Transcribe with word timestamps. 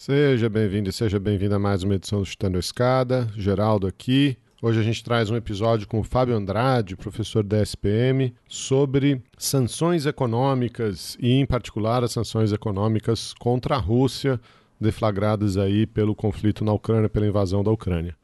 Seja 0.00 0.48
bem-vindo 0.48 0.88
e 0.88 0.92
seja 0.94 1.20
bem-vindo 1.20 1.54
a 1.54 1.58
mais 1.58 1.82
uma 1.82 1.94
edição 1.94 2.20
do 2.20 2.24
Chutando 2.24 2.56
a 2.56 2.58
Escada. 2.58 3.28
Geraldo 3.36 3.86
aqui. 3.86 4.34
Hoje 4.62 4.80
a 4.80 4.82
gente 4.82 5.04
traz 5.04 5.28
um 5.28 5.36
episódio 5.36 5.86
com 5.86 6.00
o 6.00 6.02
Fábio 6.02 6.34
Andrade, 6.34 6.96
professor 6.96 7.44
da 7.44 7.60
SPM, 7.60 8.34
sobre 8.48 9.22
sanções 9.36 10.06
econômicas 10.06 11.18
e, 11.20 11.32
em 11.32 11.44
particular, 11.44 12.02
as 12.02 12.12
sanções 12.12 12.50
econômicas 12.50 13.34
contra 13.34 13.74
a 13.74 13.78
Rússia, 13.78 14.40
deflagradas 14.80 15.58
aí 15.58 15.86
pelo 15.86 16.14
conflito 16.14 16.64
na 16.64 16.72
Ucrânia, 16.72 17.10
pela 17.10 17.26
invasão 17.26 17.62
da 17.62 17.70
Ucrânia. 17.70 18.16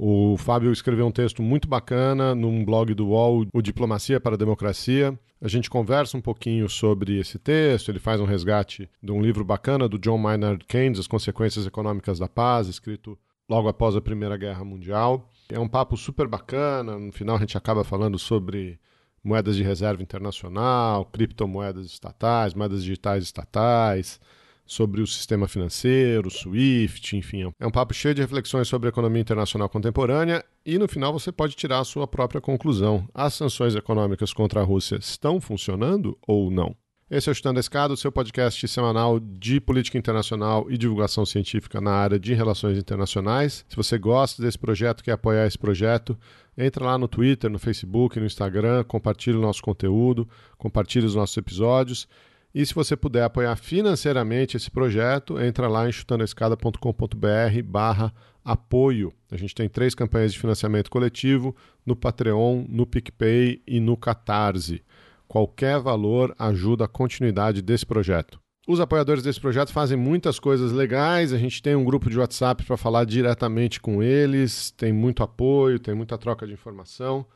O 0.00 0.36
Fábio 0.36 0.70
escreveu 0.70 1.08
um 1.08 1.10
texto 1.10 1.42
muito 1.42 1.66
bacana 1.66 2.32
num 2.32 2.64
blog 2.64 2.94
do 2.94 3.08
UOL, 3.08 3.46
o 3.52 3.60
Diplomacia 3.60 4.20
para 4.20 4.36
a 4.36 4.38
Democracia. 4.38 5.18
A 5.42 5.48
gente 5.48 5.68
conversa 5.68 6.16
um 6.16 6.20
pouquinho 6.20 6.68
sobre 6.68 7.18
esse 7.18 7.36
texto, 7.36 7.88
ele 7.88 7.98
faz 7.98 8.20
um 8.20 8.24
resgate 8.24 8.88
de 9.02 9.10
um 9.10 9.20
livro 9.20 9.44
bacana 9.44 9.88
do 9.88 9.98
John 9.98 10.16
Maynard 10.16 10.64
Keynes, 10.66 11.00
As 11.00 11.08
Consequências 11.08 11.66
Econômicas 11.66 12.20
da 12.20 12.28
Paz, 12.28 12.68
escrito 12.68 13.18
logo 13.48 13.66
após 13.66 13.96
a 13.96 14.00
Primeira 14.00 14.36
Guerra 14.36 14.64
Mundial. 14.64 15.28
É 15.48 15.58
um 15.58 15.68
papo 15.68 15.96
super 15.96 16.28
bacana, 16.28 16.96
no 16.96 17.10
final 17.10 17.34
a 17.34 17.40
gente 17.40 17.58
acaba 17.58 17.82
falando 17.82 18.20
sobre 18.20 18.78
moedas 19.24 19.56
de 19.56 19.64
reserva 19.64 20.00
internacional, 20.00 21.06
criptomoedas 21.06 21.86
estatais, 21.86 22.54
moedas 22.54 22.84
digitais 22.84 23.24
estatais, 23.24 24.20
sobre 24.68 25.00
o 25.00 25.06
sistema 25.06 25.48
financeiro, 25.48 26.30
SWIFT, 26.30 27.16
enfim. 27.16 27.50
É 27.58 27.66
um 27.66 27.70
papo 27.70 27.94
cheio 27.94 28.14
de 28.14 28.20
reflexões 28.20 28.68
sobre 28.68 28.88
a 28.88 28.90
economia 28.90 29.22
internacional 29.22 29.68
contemporânea 29.68 30.44
e 30.64 30.78
no 30.78 30.86
final 30.86 31.12
você 31.12 31.32
pode 31.32 31.56
tirar 31.56 31.80
a 31.80 31.84
sua 31.84 32.06
própria 32.06 32.40
conclusão. 32.40 33.08
As 33.14 33.32
sanções 33.34 33.74
econômicas 33.74 34.32
contra 34.32 34.60
a 34.60 34.64
Rússia 34.64 34.96
estão 34.96 35.40
funcionando 35.40 36.16
ou 36.26 36.50
não? 36.50 36.76
Esse 37.10 37.30
é 37.30 37.32
o 37.32 37.34
Chutando 37.34 37.58
Escada, 37.58 37.94
o 37.94 37.96
seu 37.96 38.12
podcast 38.12 38.68
semanal 38.68 39.18
de 39.18 39.58
política 39.62 39.96
internacional 39.96 40.70
e 40.70 40.76
divulgação 40.76 41.24
científica 41.24 41.80
na 41.80 41.92
área 41.92 42.20
de 42.20 42.34
relações 42.34 42.76
internacionais. 42.76 43.64
Se 43.66 43.74
você 43.74 43.96
gosta 43.96 44.42
desse 44.42 44.58
projeto, 44.58 45.02
quer 45.02 45.12
apoiar 45.12 45.46
esse 45.46 45.56
projeto, 45.56 46.18
entra 46.54 46.84
lá 46.84 46.98
no 46.98 47.08
Twitter, 47.08 47.48
no 47.48 47.58
Facebook, 47.58 48.20
no 48.20 48.26
Instagram, 48.26 48.84
compartilhe 48.84 49.38
o 49.38 49.40
nosso 49.40 49.62
conteúdo, 49.62 50.28
compartilhe 50.58 51.06
os 51.06 51.14
nossos 51.14 51.34
episódios. 51.38 52.06
E 52.54 52.64
se 52.64 52.74
você 52.74 52.96
puder 52.96 53.24
apoiar 53.24 53.54
financeiramente 53.56 54.56
esse 54.56 54.70
projeto, 54.70 55.38
entra 55.38 55.68
lá 55.68 55.88
em 55.88 55.92
chutandoescada.com.br 55.92 57.62
barra 57.64 58.12
apoio. 58.44 59.12
A 59.30 59.36
gente 59.36 59.54
tem 59.54 59.68
três 59.68 59.94
campanhas 59.94 60.32
de 60.32 60.38
financiamento 60.38 60.90
coletivo 60.90 61.54
no 61.84 61.94
Patreon, 61.94 62.64
no 62.68 62.86
PicPay 62.86 63.62
e 63.66 63.78
no 63.78 63.96
Catarse. 63.96 64.82
Qualquer 65.26 65.78
valor 65.78 66.34
ajuda 66.38 66.86
a 66.86 66.88
continuidade 66.88 67.60
desse 67.60 67.84
projeto. 67.84 68.40
Os 68.66 68.80
apoiadores 68.80 69.22
desse 69.22 69.40
projeto 69.40 69.72
fazem 69.72 69.96
muitas 69.96 70.38
coisas 70.38 70.72
legais. 70.72 71.32
A 71.32 71.38
gente 71.38 71.62
tem 71.62 71.74
um 71.74 71.84
grupo 71.84 72.08
de 72.08 72.18
WhatsApp 72.18 72.64
para 72.64 72.76
falar 72.76 73.04
diretamente 73.04 73.80
com 73.80 74.02
eles, 74.02 74.70
tem 74.70 74.92
muito 74.92 75.22
apoio, 75.22 75.78
tem 75.78 75.94
muita 75.94 76.16
troca 76.16 76.46
de 76.46 76.54
informação. 76.54 77.26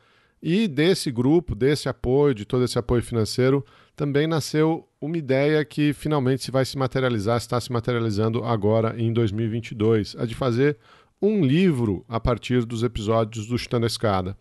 E 0.41 0.67
desse 0.67 1.11
grupo, 1.11 1.55
desse 1.55 1.87
apoio, 1.87 2.35
de 2.35 2.45
todo 2.45 2.63
esse 2.63 2.77
apoio 2.77 3.01
financeiro, 3.01 3.63
também 3.95 4.27
nasceu 4.27 4.87
uma 4.99 5.17
ideia 5.17 5.63
que 5.63 5.93
finalmente 5.93 6.43
se 6.43 6.51
vai 6.51 6.65
se 6.65 6.77
materializar, 6.77 7.37
está 7.37 7.59
se 7.59 7.71
materializando 7.71 8.43
agora 8.43 8.95
em 8.97 9.11
2022, 9.13 10.15
a 10.17 10.25
de 10.25 10.35
fazer 10.35 10.77
um 11.21 11.43
livro 11.43 12.03
a 12.07 12.19
partir 12.19 12.65
dos 12.65 12.83
episódios 12.83 13.47
do 13.47 13.57
Chutando 13.57 13.85
a 13.85 13.87
Escada. 13.87 14.37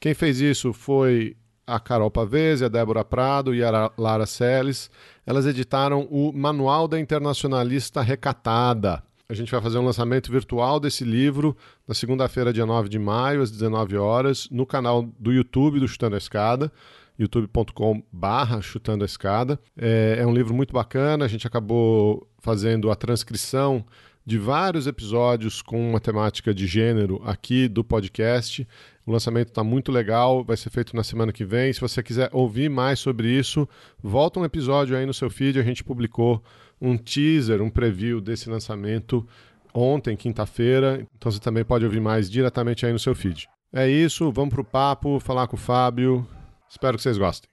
Quem 0.00 0.14
fez 0.14 0.40
isso 0.40 0.72
foi 0.72 1.36
a 1.66 1.78
Carol 1.80 2.10
Pavese, 2.10 2.64
a 2.64 2.68
Débora 2.68 3.04
Prado 3.04 3.54
e 3.54 3.62
a 3.62 3.90
Lara 3.96 4.26
Seles. 4.26 4.90
Elas 5.24 5.46
editaram 5.46 6.06
o 6.10 6.32
Manual 6.32 6.86
da 6.86 6.98
Internacionalista 7.00 8.02
Recatada, 8.02 9.02
a 9.26 9.32
gente 9.32 9.50
vai 9.50 9.60
fazer 9.60 9.78
um 9.78 9.84
lançamento 9.84 10.30
virtual 10.30 10.78
desse 10.78 11.02
livro 11.02 11.56
na 11.88 11.94
segunda-feira, 11.94 12.52
dia 12.52 12.66
9 12.66 12.90
de 12.90 12.98
maio, 12.98 13.40
às 13.40 13.50
19 13.50 13.96
horas, 13.96 14.48
no 14.50 14.66
canal 14.66 15.02
do 15.18 15.32
YouTube 15.32 15.80
do 15.80 15.88
Chutando 15.88 16.14
a 16.14 16.18
Escada, 16.18 16.70
youtube.com/barra 17.18 18.60
Chutando 18.60 19.04
a 19.04 19.06
Escada. 19.06 19.58
É, 19.76 20.16
é 20.18 20.26
um 20.26 20.34
livro 20.34 20.54
muito 20.54 20.72
bacana, 20.72 21.24
a 21.24 21.28
gente 21.28 21.46
acabou 21.46 22.28
fazendo 22.38 22.90
a 22.90 22.94
transcrição 22.94 23.84
de 24.26 24.38
vários 24.38 24.86
episódios 24.86 25.60
com 25.60 25.90
uma 25.90 26.00
temática 26.00 26.54
de 26.54 26.66
gênero 26.66 27.20
aqui 27.24 27.68
do 27.68 27.84
podcast. 27.84 28.66
O 29.06 29.12
lançamento 29.12 29.48
está 29.48 29.62
muito 29.62 29.92
legal, 29.92 30.42
vai 30.42 30.56
ser 30.56 30.70
feito 30.70 30.96
na 30.96 31.04
semana 31.04 31.32
que 31.32 31.44
vem. 31.44 31.72
Se 31.72 31.80
você 31.80 32.02
quiser 32.02 32.30
ouvir 32.32 32.70
mais 32.70 32.98
sobre 32.98 33.28
isso, 33.28 33.68
volta 34.02 34.40
um 34.40 34.44
episódio 34.44 34.96
aí 34.96 35.04
no 35.04 35.12
seu 35.12 35.28
feed. 35.28 35.58
A 35.58 35.62
gente 35.62 35.84
publicou 35.84 36.42
um 36.80 36.96
teaser, 36.96 37.60
um 37.60 37.68
preview 37.68 38.20
desse 38.20 38.48
lançamento 38.48 39.26
ontem, 39.74 40.16
quinta-feira. 40.16 41.06
Então 41.16 41.30
você 41.30 41.40
também 41.40 41.64
pode 41.64 41.84
ouvir 41.84 42.00
mais 42.00 42.30
diretamente 42.30 42.86
aí 42.86 42.92
no 42.92 42.98
seu 42.98 43.14
feed. 43.14 43.46
É 43.70 43.88
isso, 43.88 44.32
vamos 44.32 44.54
pro 44.54 44.64
papo, 44.64 45.20
falar 45.20 45.48
com 45.48 45.56
o 45.56 45.58
Fábio. 45.58 46.26
Espero 46.74 46.96
que 46.96 47.04
vocês 47.04 47.16
gostem. 47.16 47.48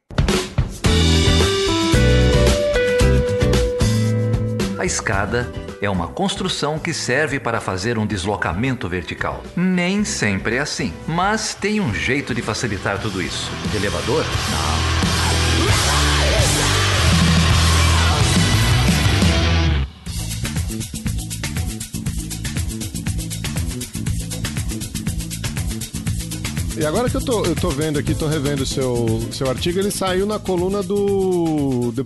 A 4.80 4.84
escada 4.84 5.48
é 5.80 5.88
uma 5.88 6.08
construção 6.08 6.80
que 6.80 6.92
serve 6.92 7.40
para 7.40 7.62
fazer 7.62 8.00
um 8.00 8.08
deslocamento 8.08 8.90
vertical. 8.90 9.44
Nem 9.56 10.04
sempre 10.04 10.56
é 10.56 10.60
assim, 10.60 10.92
mas 11.08 11.54
tem 11.54 11.80
um 11.80 11.94
jeito 11.94 12.34
de 12.34 12.42
facilitar 12.42 13.00
tudo 13.00 13.22
isso. 13.22 13.52
elevador? 13.76 14.26
Não. 14.26 15.21
E 26.78 26.86
agora 26.86 27.10
que 27.10 27.18
eu 27.18 27.24
tô, 27.24 27.46
eu 27.46 27.56
tô 27.56 27.70
vendo 27.70 28.00
aqui, 28.00 28.16
tô 28.16 28.28
revendo 28.28 28.64
o 28.64 28.66
seu, 28.66 29.20
seu 29.32 29.50
artigo, 29.50 29.78
ele 29.78 29.92
saiu 29.92 30.26
na 30.26 30.40
coluna 30.40 30.82
do 30.82 31.92
de, 31.92 32.04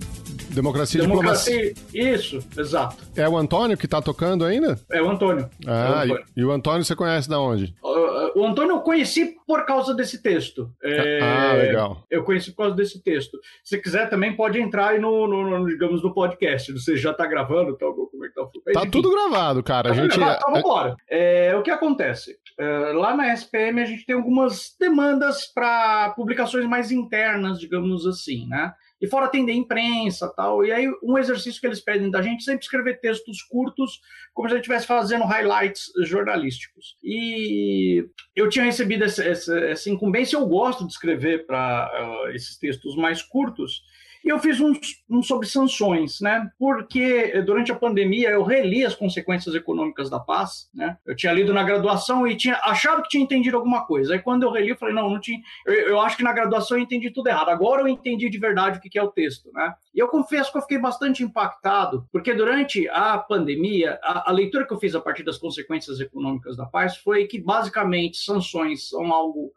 Democracia, 0.55 1.01
Democracia 1.01 1.53
e 1.53 1.73
Diplomacia. 1.73 2.13
Isso, 2.13 2.39
exato. 2.57 2.97
É 3.15 3.27
o 3.27 3.37
Antônio 3.37 3.77
que 3.77 3.87
tá 3.87 4.01
tocando 4.01 4.45
ainda? 4.45 4.79
É 4.89 5.01
o 5.01 5.09
Antônio. 5.09 5.49
Ah, 5.67 5.71
é 5.71 5.85
o 5.85 6.03
Antônio. 6.03 6.25
E, 6.35 6.39
e, 6.41 6.45
o 6.45 6.51
Antônio 6.51 6.83
você 6.83 6.95
conhece 6.95 7.29
da 7.29 7.39
onde? 7.39 7.75
O, 7.83 8.39
o 8.39 8.45
Antônio 8.45 8.71
eu 8.71 8.81
conheci 8.81 9.35
por 9.45 9.65
causa 9.65 9.93
desse 9.93 10.21
texto. 10.21 10.71
É, 10.81 11.19
ah, 11.21 11.53
legal. 11.53 12.03
Eu 12.09 12.23
conheci 12.23 12.51
por 12.51 12.63
causa 12.63 12.75
desse 12.75 13.03
texto. 13.03 13.37
Se 13.63 13.77
quiser 13.77 14.09
também 14.09 14.35
pode 14.35 14.59
entrar 14.59 14.89
aí 14.89 14.99
no, 14.99 15.27
no, 15.27 15.59
no 15.59 15.67
digamos, 15.67 16.01
no 16.01 16.13
podcast. 16.13 16.71
Você 16.71 16.95
já 16.95 17.13
tá 17.13 17.25
gravando? 17.27 17.75
Tá, 17.75 17.85
como 17.85 18.25
é 18.25 18.29
que 18.29 18.33
tá? 18.33 18.81
Tá 18.81 18.89
tudo 18.89 19.11
gravado, 19.11 19.61
cara. 19.61 19.89
Tá 19.89 19.95
a 19.95 20.01
gente... 20.01 20.15
gravado, 20.15 20.39
então 20.39 20.53
vambora. 20.53 20.95
É, 21.09 21.55
o 21.55 21.61
que 21.61 21.71
acontece? 21.71 22.37
Uh, 22.59 22.97
lá 22.97 23.15
na 23.15 23.33
SPM 23.33 23.81
a 23.81 23.85
gente 23.85 24.05
tem 24.05 24.15
algumas 24.15 24.73
demandas 24.79 25.45
para 25.45 26.11
publicações 26.11 26.65
mais 26.65 26.89
internas, 26.89 27.59
digamos 27.59 28.05
assim, 28.07 28.47
né? 28.47 28.73
E 29.01 29.07
fora 29.07 29.25
atender 29.25 29.51
imprensa 29.51 30.31
tal. 30.33 30.63
E 30.63 30.71
aí, 30.71 30.89
um 31.03 31.17
exercício 31.17 31.59
que 31.59 31.67
eles 31.67 31.81
pedem 31.81 32.09
da 32.09 32.21
gente 32.21 32.41
é 32.41 32.45
sempre 32.45 32.63
escrever 32.63 33.01
textos 33.01 33.41
curtos, 33.41 33.99
como 34.33 34.47
se 34.47 34.53
a 34.53 34.57
gente 34.57 34.63
estivesse 34.63 34.87
fazendo 34.87 35.25
highlights 35.25 35.91
jornalísticos. 36.03 36.97
E 37.03 38.07
eu 38.33 38.47
tinha 38.47 38.63
recebido 38.63 39.03
essa, 39.03 39.21
essa, 39.23 39.59
essa 39.59 39.89
incumbência, 39.89 40.37
eu 40.37 40.47
gosto 40.47 40.85
de 40.85 40.93
escrever 40.93 41.45
para 41.45 41.91
uh, 41.91 42.29
esses 42.29 42.57
textos 42.57 42.95
mais 42.95 43.21
curtos. 43.21 43.83
E 44.25 44.29
eu 44.29 44.39
fiz 44.39 44.59
um, 44.59 44.73
um, 45.07 45.21
sobre 45.21 45.47
sanções, 45.47 46.19
né? 46.19 46.49
Porque 46.57 47.43
durante 47.43 47.71
a 47.71 47.75
pandemia 47.75 48.31
eu 48.31 48.41
reli 48.41 48.83
as 48.83 48.95
consequências 48.95 49.53
econômicas 49.53 50.09
da 50.09 50.19
paz, 50.19 50.67
né? 50.73 50.97
Eu 51.05 51.15
tinha 51.15 51.31
lido 51.31 51.53
na 51.53 51.63
graduação 51.63 52.27
e 52.27 52.35
tinha 52.35 52.55
achado 52.63 53.03
que 53.03 53.09
tinha 53.09 53.23
entendido 53.23 53.55
alguma 53.55 53.85
coisa. 53.85 54.13
Aí 54.13 54.19
quando 54.19 54.41
eu 54.41 54.51
reli, 54.51 54.69
eu 54.69 54.77
falei, 54.77 54.95
não, 54.95 55.07
não 55.11 55.19
tinha. 55.19 55.39
Eu, 55.67 55.73
eu 55.89 56.01
acho 56.01 56.17
que 56.17 56.23
na 56.23 56.33
graduação 56.33 56.75
eu 56.75 56.81
entendi 56.81 57.11
tudo 57.11 57.27
errado. 57.27 57.49
Agora 57.49 57.83
eu 57.83 57.87
entendi 57.87 58.27
de 58.27 58.39
verdade 58.39 58.79
o 58.79 58.81
que 58.81 58.97
é 58.97 59.03
o 59.03 59.11
texto, 59.11 59.51
né? 59.53 59.75
E 59.93 59.99
eu 59.99 60.07
confesso 60.07 60.51
que 60.51 60.57
eu 60.57 60.63
fiquei 60.63 60.79
bastante 60.79 61.21
impactado, 61.21 62.07
porque 62.11 62.33
durante 62.33 62.89
a 62.89 63.19
pandemia, 63.19 63.99
a, 64.01 64.31
a 64.31 64.33
leitura 64.33 64.65
que 64.65 64.73
eu 64.73 64.79
fiz 64.79 64.95
a 64.95 64.99
partir 64.99 65.21
das 65.21 65.37
consequências 65.37 65.99
econômicas 65.99 66.57
da 66.57 66.65
paz 66.65 66.97
foi 66.97 67.27
que 67.27 67.39
basicamente 67.39 68.17
sanções 68.17 68.89
são 68.89 69.13
algo 69.13 69.53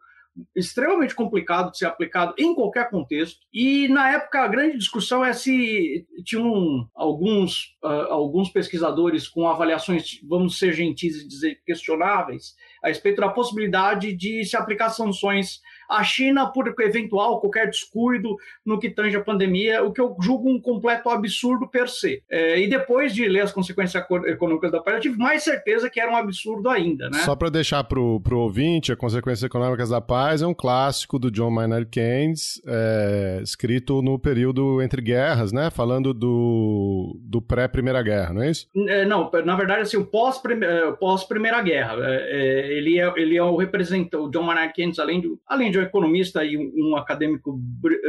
extremamente 0.55 1.15
complicado 1.15 1.71
de 1.71 1.79
ser 1.79 1.87
aplicado 1.87 2.35
em 2.39 2.55
qualquer 2.55 2.91
contexto. 2.91 3.41
E 3.53 3.89
na 3.89 4.11
época 4.13 4.41
a 4.41 4.49
grande 4.49 4.79
discussão 4.79 5.25
é 5.25 5.33
se 5.33 6.07
tinham 6.25 6.89
alguns, 6.95 7.77
uh, 7.83 8.11
alguns 8.11 8.51
pesquisadores 8.51 9.29
com 9.29 9.49
avaliações, 9.49 10.21
vamos 10.29 10.59
ser 10.59 10.73
gentis 10.73 11.17
e 11.17 11.29
dizer 11.29 11.61
questionáveis, 11.65 12.55
a 12.83 12.89
respeito 12.89 13.21
da 13.21 13.29
possibilidade 13.29 14.13
de 14.13 14.45
se 14.45 14.57
aplicar 14.57 14.91
sanções 14.91 15.61
a 15.89 16.05
China 16.05 16.47
por 16.47 16.73
eventual 16.81 17.41
qualquer 17.41 17.69
descuido 17.71 18.37
no 18.65 18.79
que 18.79 18.91
tange 18.91 19.17
a 19.17 19.25
pandemia, 19.25 19.83
o 19.83 19.93
que 19.93 20.01
eu 20.01 20.15
julgo 20.21 20.51
um 20.51 20.61
completo 20.61 21.09
absurdo 21.09 21.67
per 21.67 21.89
se. 21.89 22.23
É, 22.31 22.61
e 22.61 22.69
depois 22.69 23.15
de 23.15 23.27
ler 23.27 23.41
as 23.41 23.53
consequências 23.53 24.05
econômicas 24.27 24.71
da 24.71 24.83
paz, 24.83 24.97
eu 24.97 25.03
tive 25.03 25.17
mais 25.17 25.43
certeza 25.43 25.89
que 25.89 25.99
era 25.99 26.13
um 26.13 26.17
absurdo 26.17 26.69
ainda. 26.69 27.09
Né? 27.09 27.21
Só 27.21 27.35
para 27.35 27.49
deixar 27.49 27.83
para 27.85 27.99
o 27.99 28.21
ouvinte, 28.33 28.93
a 28.93 28.97
Consequências 28.97 29.43
Econômicas 29.43 29.89
da 29.89 30.01
Paz 30.01 30.43
é 30.43 30.47
um 30.47 30.53
clássico 30.53 31.19
do 31.19 31.31
John 31.31 31.51
Maynard 31.51 31.87
Keynes, 31.87 32.61
é, 32.67 33.41
escrito 33.43 34.03
no 34.03 34.19
período 34.19 34.83
entre 34.83 35.01
guerras, 35.01 35.53
né? 35.53 35.71
Falando 35.71 36.13
do, 36.13 37.17
do 37.21 37.41
pré-Primeira 37.41 38.03
Guerra, 38.03 38.35
não 38.35 38.43
é 38.43 38.51
isso? 38.51 38.67
É, 38.89 39.07
não, 39.07 39.31
na 39.45 39.57
verdade, 39.57 39.83
assim, 39.83 39.97
o 39.97 40.05
pós-Primeira 40.05 40.93
pós 40.99 41.27
Guerra. 41.65 41.97
É, 42.01 42.68
ele, 42.71 42.99
é, 42.99 43.13
ele 43.17 43.37
é 43.37 43.43
o 43.43 43.57
representante, 43.57 44.17
o 44.17 44.29
John 44.29 44.43
Maynard 44.43 44.73
Keynes, 44.73 44.99
além 44.99 45.21
de, 45.21 45.29
além 45.47 45.71
de 45.71 45.79
um 45.79 45.83
economista 45.83 46.45
e 46.45 46.57
um, 46.57 46.91
um 46.91 46.97
acadêmico 46.97 47.59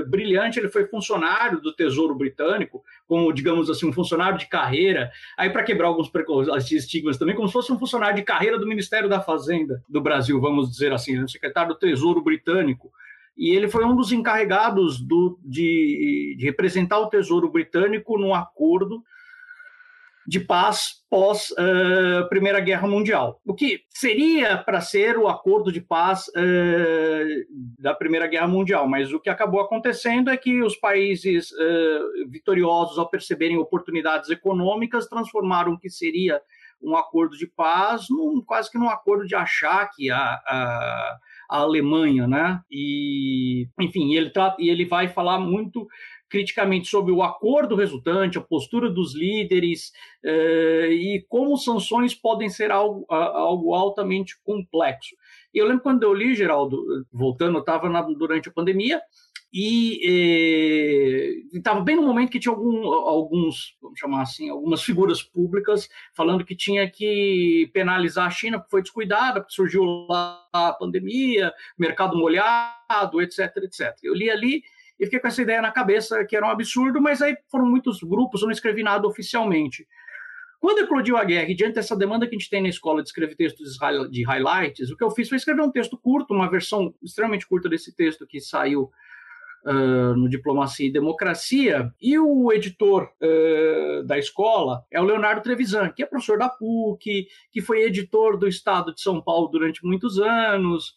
brilhante, 0.08 0.60
ele 0.60 0.70
foi 0.70 0.86
funcionário 0.86 1.62
do 1.62 1.74
Tesouro 1.74 2.16
Britânico, 2.16 2.84
como, 3.08 3.32
digamos 3.34 3.70
assim, 3.70 3.88
um 3.88 3.94
funcionário 3.94 4.38
de 4.38 4.48
carreira. 4.48 5.12
Aí, 5.38 5.50
para 5.50 5.64
quebrar 5.64 5.88
alguns 5.88 6.12
estigmas 6.72 7.18
também, 7.18 7.36
como 7.36 7.48
se 7.48 7.54
fosse 7.54 7.72
um 7.72 7.80
funcionário 7.80 8.16
de 8.16 8.24
carreira 8.24 8.60
do 8.60 8.68
Ministério 8.68 9.10
da 9.10 9.22
Fazenda 9.22 9.84
do 9.88 10.02
Brasil, 10.02 10.40
vamos 10.40 10.70
dizer 10.70 10.94
assim, 10.94 11.18
um 11.18 11.22
né, 11.22 11.28
secretário 11.28 11.74
do 11.74 11.80
Tesouro 11.80 12.22
Britânico 12.22 12.92
e 13.40 13.56
ele 13.56 13.70
foi 13.70 13.86
um 13.86 13.96
dos 13.96 14.12
encarregados 14.12 15.00
do, 15.00 15.40
de, 15.42 16.36
de, 16.38 16.46
representar 16.46 17.00
o 17.00 17.08
Tesouro 17.08 17.50
Britânico 17.50 18.18
no 18.18 18.34
acordo 18.34 19.02
de 20.30 20.40
paz 20.40 21.04
pós 21.10 21.50
uh, 21.50 22.30
Primeira 22.30 22.60
Guerra 22.60 22.88
Mundial. 22.88 23.42
O 23.44 23.56
que 23.56 23.82
seria 23.90 24.60
para 24.60 24.80
ser 24.80 25.18
o 25.18 25.28
acordo 25.28 25.72
de 25.72 25.82
paz 25.82 26.28
uh, 26.28 27.82
da 27.82 27.96
Primeira 27.96 28.28
Guerra 28.28 28.48
Mundial, 28.48 28.88
mas 28.88 29.12
o 29.12 29.20
que 29.20 29.28
acabou 29.28 29.60
acontecendo 29.60 30.30
é 30.30 30.38
que 30.38 30.62
os 30.62 30.76
países 30.76 31.52
uh, 31.52 32.30
vitoriosos, 32.30 33.00
ao 33.00 33.10
perceberem 33.10 33.58
oportunidades 33.58 34.30
econômicas, 34.30 35.08
transformaram 35.08 35.74
o 35.74 35.80
que 35.80 35.90
seria 35.90 36.40
um 36.80 36.96
acordo 36.96 37.36
de 37.36 37.48
paz 37.48 38.06
num, 38.08 38.40
quase 38.46 38.70
que 38.72 38.78
num 38.78 38.88
acordo 38.88 39.26
de 39.26 39.34
achar 39.34 39.90
que 39.90 40.12
a, 40.12 40.20
a 40.20 41.18
a 41.50 41.58
Alemanha, 41.58 42.28
né? 42.28 42.62
E, 42.70 43.68
enfim, 43.80 44.14
ele, 44.14 44.30
trata, 44.30 44.58
e 44.60 44.70
ele 44.70 44.86
vai 44.86 45.08
falar 45.08 45.40
muito 45.40 45.88
criticamente 46.30 46.88
sobre 46.88 47.12
o 47.12 47.24
acordo 47.24 47.76
resultante, 47.76 48.38
a 48.38 48.42
postura 48.42 48.90
dos 48.90 49.16
líderes 49.16 49.92
eh, 50.24 50.90
e 50.92 51.26
como 51.28 51.58
sanções 51.58 52.14
podem 52.14 52.50
ser 52.50 52.72
algo, 52.72 53.06
algo 53.10 53.74
altamente 53.74 54.40
complexo. 54.44 55.16
E 55.54 55.58
eu 55.58 55.66
lembro 55.66 55.82
quando 55.82 56.04
eu 56.04 56.14
li, 56.14 56.36
Geraldo, 56.36 56.84
voltando, 57.12 57.58
eu 57.58 57.62
estava 57.62 57.90
durante 58.14 58.50
a 58.50 58.54
pandemia, 58.54 59.02
e 59.52 61.44
estava 61.52 61.82
bem 61.82 61.96
no 61.96 62.04
momento 62.04 62.30
que 62.30 62.40
tinha 62.40 62.54
algum, 62.54 62.86
alguns, 62.88 63.76
vamos 63.82 64.00
chamar 64.00 64.22
assim, 64.22 64.50
algumas 64.50 64.84
figuras 64.84 65.24
públicas 65.24 65.90
falando 66.14 66.46
que 66.46 66.56
tinha 66.56 66.90
que 66.90 67.70
penalizar 67.74 68.28
a 68.28 68.30
China 68.30 68.60
porque 68.60 68.70
foi 68.70 68.82
descuidada, 68.84 69.42
porque 69.42 69.56
surgiu 69.56 69.84
lá 69.84 70.48
a 70.54 70.74
pandemia, 70.74 71.52
mercado 71.78 72.16
molhado, 72.16 73.22
etc, 73.22 73.58
etc. 73.64 73.98
Eu 74.04 74.14
li 74.14 74.30
ali 74.30 74.64
e 75.00 75.06
fiquei 75.06 75.20
com 75.20 75.28
essa 75.28 75.42
ideia 75.42 75.62
na 75.62 75.72
cabeça 75.72 76.26
que 76.26 76.36
era 76.36 76.46
um 76.46 76.50
absurdo, 76.50 77.02
mas 77.02 77.22
aí 77.22 77.38
foram 77.50 77.66
muitos 77.66 78.02
grupos, 78.02 78.42
eu 78.42 78.48
não 78.48 78.54
escrevi 78.54 78.84
nada 78.84 79.08
oficialmente. 79.08 79.88
Quando 80.60 80.80
eclodiu 80.80 81.16
a 81.16 81.24
guerra, 81.24 81.50
e 81.50 81.56
diante 81.56 81.76
dessa 81.76 81.96
demanda 81.96 82.28
que 82.28 82.36
a 82.36 82.38
gente 82.38 82.50
tem 82.50 82.62
na 82.62 82.68
escola 82.68 83.02
de 83.02 83.08
escrever 83.08 83.36
textos 83.36 83.78
de 84.12 84.24
highlights, 84.24 84.92
o 84.92 84.98
que 84.98 85.04
eu 85.04 85.12
fiz 85.12 85.30
foi 85.30 85.38
escrever 85.38 85.62
um 85.62 85.72
texto 85.72 85.98
curto, 85.98 86.34
uma 86.34 86.50
versão 86.50 86.94
extremamente 87.02 87.48
curta 87.48 87.70
desse 87.70 87.96
texto 87.96 88.28
que 88.28 88.42
saiu 88.42 88.92
Uh, 89.62 90.16
no 90.16 90.30
Diplomacia 90.30 90.88
e 90.88 90.92
Democracia, 90.92 91.94
e 92.02 92.18
o 92.18 92.50
editor 92.54 93.12
uh, 93.22 94.04
da 94.06 94.18
escola 94.18 94.86
é 94.90 95.02
o 95.02 95.04
Leonardo 95.04 95.42
Trevisan, 95.42 95.90
que 95.90 96.02
é 96.02 96.06
professor 96.06 96.38
da 96.38 96.48
PUC, 96.48 97.28
que 97.52 97.62
foi 97.62 97.82
editor 97.82 98.38
do 98.38 98.48
Estado 98.48 98.94
de 98.94 99.02
São 99.02 99.22
Paulo 99.22 99.50
durante 99.50 99.86
muitos 99.86 100.18
anos, 100.18 100.96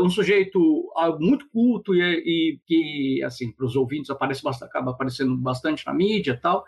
um 0.00 0.08
sujeito 0.08 0.90
muito 1.18 1.48
culto 1.50 1.94
e, 1.94 2.58
que, 2.66 3.22
assim, 3.24 3.52
para 3.52 3.66
os 3.66 3.76
ouvintes 3.76 4.10
aparece 4.10 4.42
bastante, 4.42 4.68
acaba 4.68 4.92
aparecendo 4.92 5.36
bastante 5.36 5.84
na 5.86 5.92
mídia 5.92 6.32
e 6.32 6.36
tal. 6.36 6.64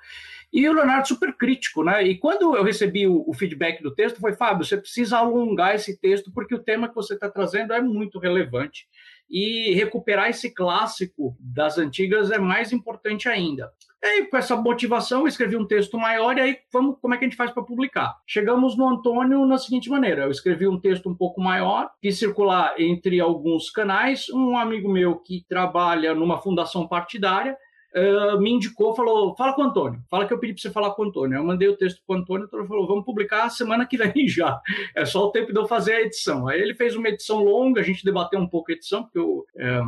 E 0.53 0.67
o 0.69 0.73
Leonardo 0.73 1.09
super 1.09 1.35
crítico, 1.37 1.85
né? 1.85 2.03
E 2.07 2.17
quando 2.17 2.57
eu 2.57 2.63
recebi 2.63 3.07
o, 3.07 3.23
o 3.27 3.35
feedback 3.35 3.83
do 3.83 3.95
texto, 3.95 4.21
foi 4.21 4.33
Fábio, 4.35 4.65
você 4.65 4.77
precisa 4.77 5.19
alongar 5.19 5.75
esse 5.75 5.99
texto 5.99 6.31
porque 6.33 6.55
o 6.55 6.63
tema 6.63 6.89
que 6.89 6.95
você 6.95 7.15
está 7.15 7.29
trazendo 7.29 7.73
é 7.73 7.81
muito 7.83 8.19
relevante 8.19 8.87
e 9.31 9.75
recuperar 9.75 10.29
esse 10.29 10.55
clássico 10.55 11.37
das 11.39 11.79
antigas 11.79 12.31
é 12.31 12.39
mais 12.39 12.73
importante 12.73 13.29
ainda. 13.29 13.71
E 14.03 14.07
aí, 14.07 14.27
com 14.27 14.37
essa 14.37 14.55
motivação, 14.55 15.23
eu 15.23 15.27
escrevi 15.27 15.57
um 15.57 15.67
texto 15.67 15.99
maior 15.99 16.39
e 16.39 16.41
aí 16.41 16.57
vamos 16.73 16.97
como 17.01 17.15
é 17.15 17.19
que 17.19 17.25
a 17.25 17.29
gente 17.29 17.37
faz 17.37 17.51
para 17.51 17.65
publicar. 17.65 18.17
Chegamos 18.27 18.77
no 18.77 18.89
Antônio 18.89 19.45
na 19.45 19.59
seguinte 19.59 19.91
maneira: 19.91 20.23
eu 20.23 20.31
escrevi 20.31 20.69
um 20.69 20.81
texto 20.81 21.09
um 21.09 21.17
pouco 21.17 21.41
maior, 21.41 21.91
fiz 22.01 22.19
circular 22.19 22.75
entre 22.79 23.19
alguns 23.19 23.71
canais. 23.71 24.29
Um 24.31 24.57
amigo 24.57 24.89
meu 24.89 25.17
que 25.17 25.45
trabalha 25.49 26.15
numa 26.15 26.39
fundação 26.39 26.87
partidária 26.87 27.57
uh, 27.95 28.41
me 28.41 28.53
indicou, 28.53 28.95
falou: 28.95 29.35
fala 29.37 29.55
com 29.55 29.63
o 29.63 29.65
Antônio, 29.65 30.03
fala 30.11 30.27
que 30.27 30.33
eu 30.33 30.39
pedi 30.39 30.55
para 30.55 30.63
você 30.63 30.71
falar 30.71 30.91
com 30.93 31.03
o 31.03 31.07
Antônio. 31.07 31.37
Eu 31.37 31.45
mandei 31.45 31.69
o 31.69 31.77
texto 31.77 32.03
para 32.07 32.17
o 32.17 32.19
Antônio, 32.19 32.49
ele 32.53 32.67
falou: 32.67 32.87
vamos 32.87 33.05
publicar 33.05 33.49
semana 33.51 33.87
que 33.87 33.97
vem 33.97 34.27
já. 34.29 34.61
É 34.95 35.05
só 35.05 35.27
o 35.27 35.31
tempo 35.31 35.53
de 35.53 35.59
eu 35.59 35.67
fazer 35.67 35.95
a 35.95 36.03
edição. 36.03 36.49
Aí 36.49 36.61
ele 36.61 36.75
fez 36.75 36.95
uma 36.97 37.09
edição 37.09 37.43
longa, 37.43 37.81
a 37.81 37.85
gente 37.85 38.05
debateu 38.05 38.39
um 38.39 38.49
pouco 38.49 38.71
a 38.71 38.75
edição, 38.75 39.05
porque 39.05 39.19
eu, 39.19 39.45
é, 39.57 39.81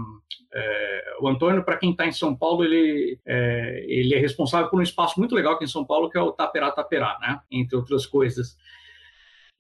é, 0.55 1.17
o 1.20 1.29
Antônio, 1.29 1.64
para 1.64 1.76
quem 1.76 1.91
está 1.91 2.06
em 2.06 2.12
São 2.12 2.35
Paulo, 2.35 2.64
ele 2.64 3.19
é, 3.26 3.85
ele 3.87 4.14
é 4.14 4.19
responsável 4.19 4.69
por 4.69 4.79
um 4.79 4.82
espaço 4.82 5.19
muito 5.19 5.35
legal 5.35 5.55
aqui 5.55 5.64
em 5.64 5.69
São 5.69 5.85
Paulo, 5.85 6.11
que 6.11 6.19
é 6.19 6.23
o 6.23 6.32
Taperá 6.32 6.70
Taperá, 6.70 7.19
né? 7.20 7.41
entre 7.50 7.76
outras 7.76 8.06
coisas. 8.06 8.56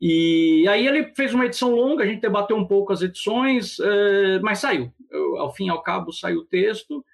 E 0.02 0.66
aí 0.66 0.86
ele 0.86 1.12
fez 1.14 1.34
uma 1.34 1.44
edição 1.44 1.74
longa, 1.74 2.04
a 2.04 2.06
gente 2.06 2.22
debateu 2.22 2.56
um 2.56 2.66
pouco 2.66 2.90
as 2.90 3.02
edições, 3.02 3.76
mas 4.40 4.58
saiu. 4.58 4.90
Ao 5.36 5.52
fim 5.52 5.66
e 5.66 5.68
ao 5.68 5.82
cabo, 5.82 6.10
saiu 6.10 6.40
o 6.40 6.44
texto 6.46 7.04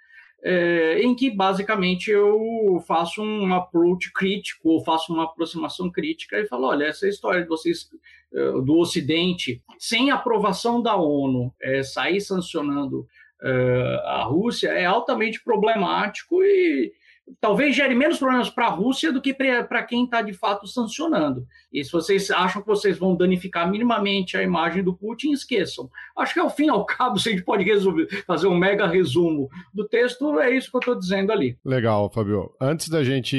é, 0.42 1.00
em 1.00 1.14
que 1.14 1.30
basicamente 1.30 2.10
eu 2.10 2.82
faço 2.86 3.22
um 3.22 3.52
approach 3.54 4.12
crítico, 4.12 4.68
ou 4.68 4.84
faço 4.84 5.12
uma 5.12 5.24
aproximação 5.24 5.90
crítica 5.90 6.38
e 6.38 6.46
falo: 6.46 6.66
olha, 6.66 6.84
essa 6.84 7.08
história 7.08 7.42
de 7.42 7.48
vocês 7.48 7.90
é, 8.32 8.52
do 8.52 8.76
Ocidente, 8.76 9.62
sem 9.78 10.10
aprovação 10.10 10.82
da 10.82 10.96
ONU, 10.96 11.52
é, 11.60 11.82
sair 11.82 12.20
sancionando 12.20 13.06
é, 13.42 14.02
a 14.04 14.22
Rússia 14.24 14.68
é 14.68 14.84
altamente 14.84 15.42
problemático 15.42 16.42
e 16.42 16.92
talvez 17.40 17.74
gere 17.74 17.94
menos 17.94 18.18
problemas 18.18 18.50
para 18.50 18.66
a 18.66 18.70
Rússia 18.70 19.12
do 19.12 19.20
que 19.20 19.34
para 19.34 19.82
quem 19.82 20.04
está 20.04 20.22
de 20.22 20.32
fato 20.32 20.66
sancionando. 20.66 21.46
E 21.72 21.84
se 21.84 21.90
vocês 21.90 22.30
acham 22.30 22.62
que 22.62 22.68
vocês 22.68 22.98
vão 22.98 23.16
danificar 23.16 23.70
minimamente 23.70 24.36
a 24.36 24.42
imagem 24.42 24.82
do 24.82 24.94
Putin, 24.94 25.32
esqueçam. 25.32 25.90
Acho 26.16 26.34
que 26.34 26.40
ao 26.40 26.50
fim 26.50 26.66
e 26.66 26.70
ao 26.70 26.84
cabo, 26.84 27.18
se 27.20 27.28
a 27.28 27.32
gente 27.32 27.44
pode 27.44 27.64
resolver, 27.64 28.06
fazer 28.26 28.46
um 28.46 28.56
mega 28.56 28.86
resumo 28.86 29.48
do 29.74 29.86
texto, 29.86 30.38
é 30.40 30.50
isso 30.56 30.70
que 30.70 30.76
eu 30.76 30.80
estou 30.80 30.98
dizendo 30.98 31.32
ali. 31.32 31.58
Legal, 31.64 32.10
Fabio. 32.10 32.50
Antes 32.60 32.88
da 32.88 33.02
gente 33.02 33.36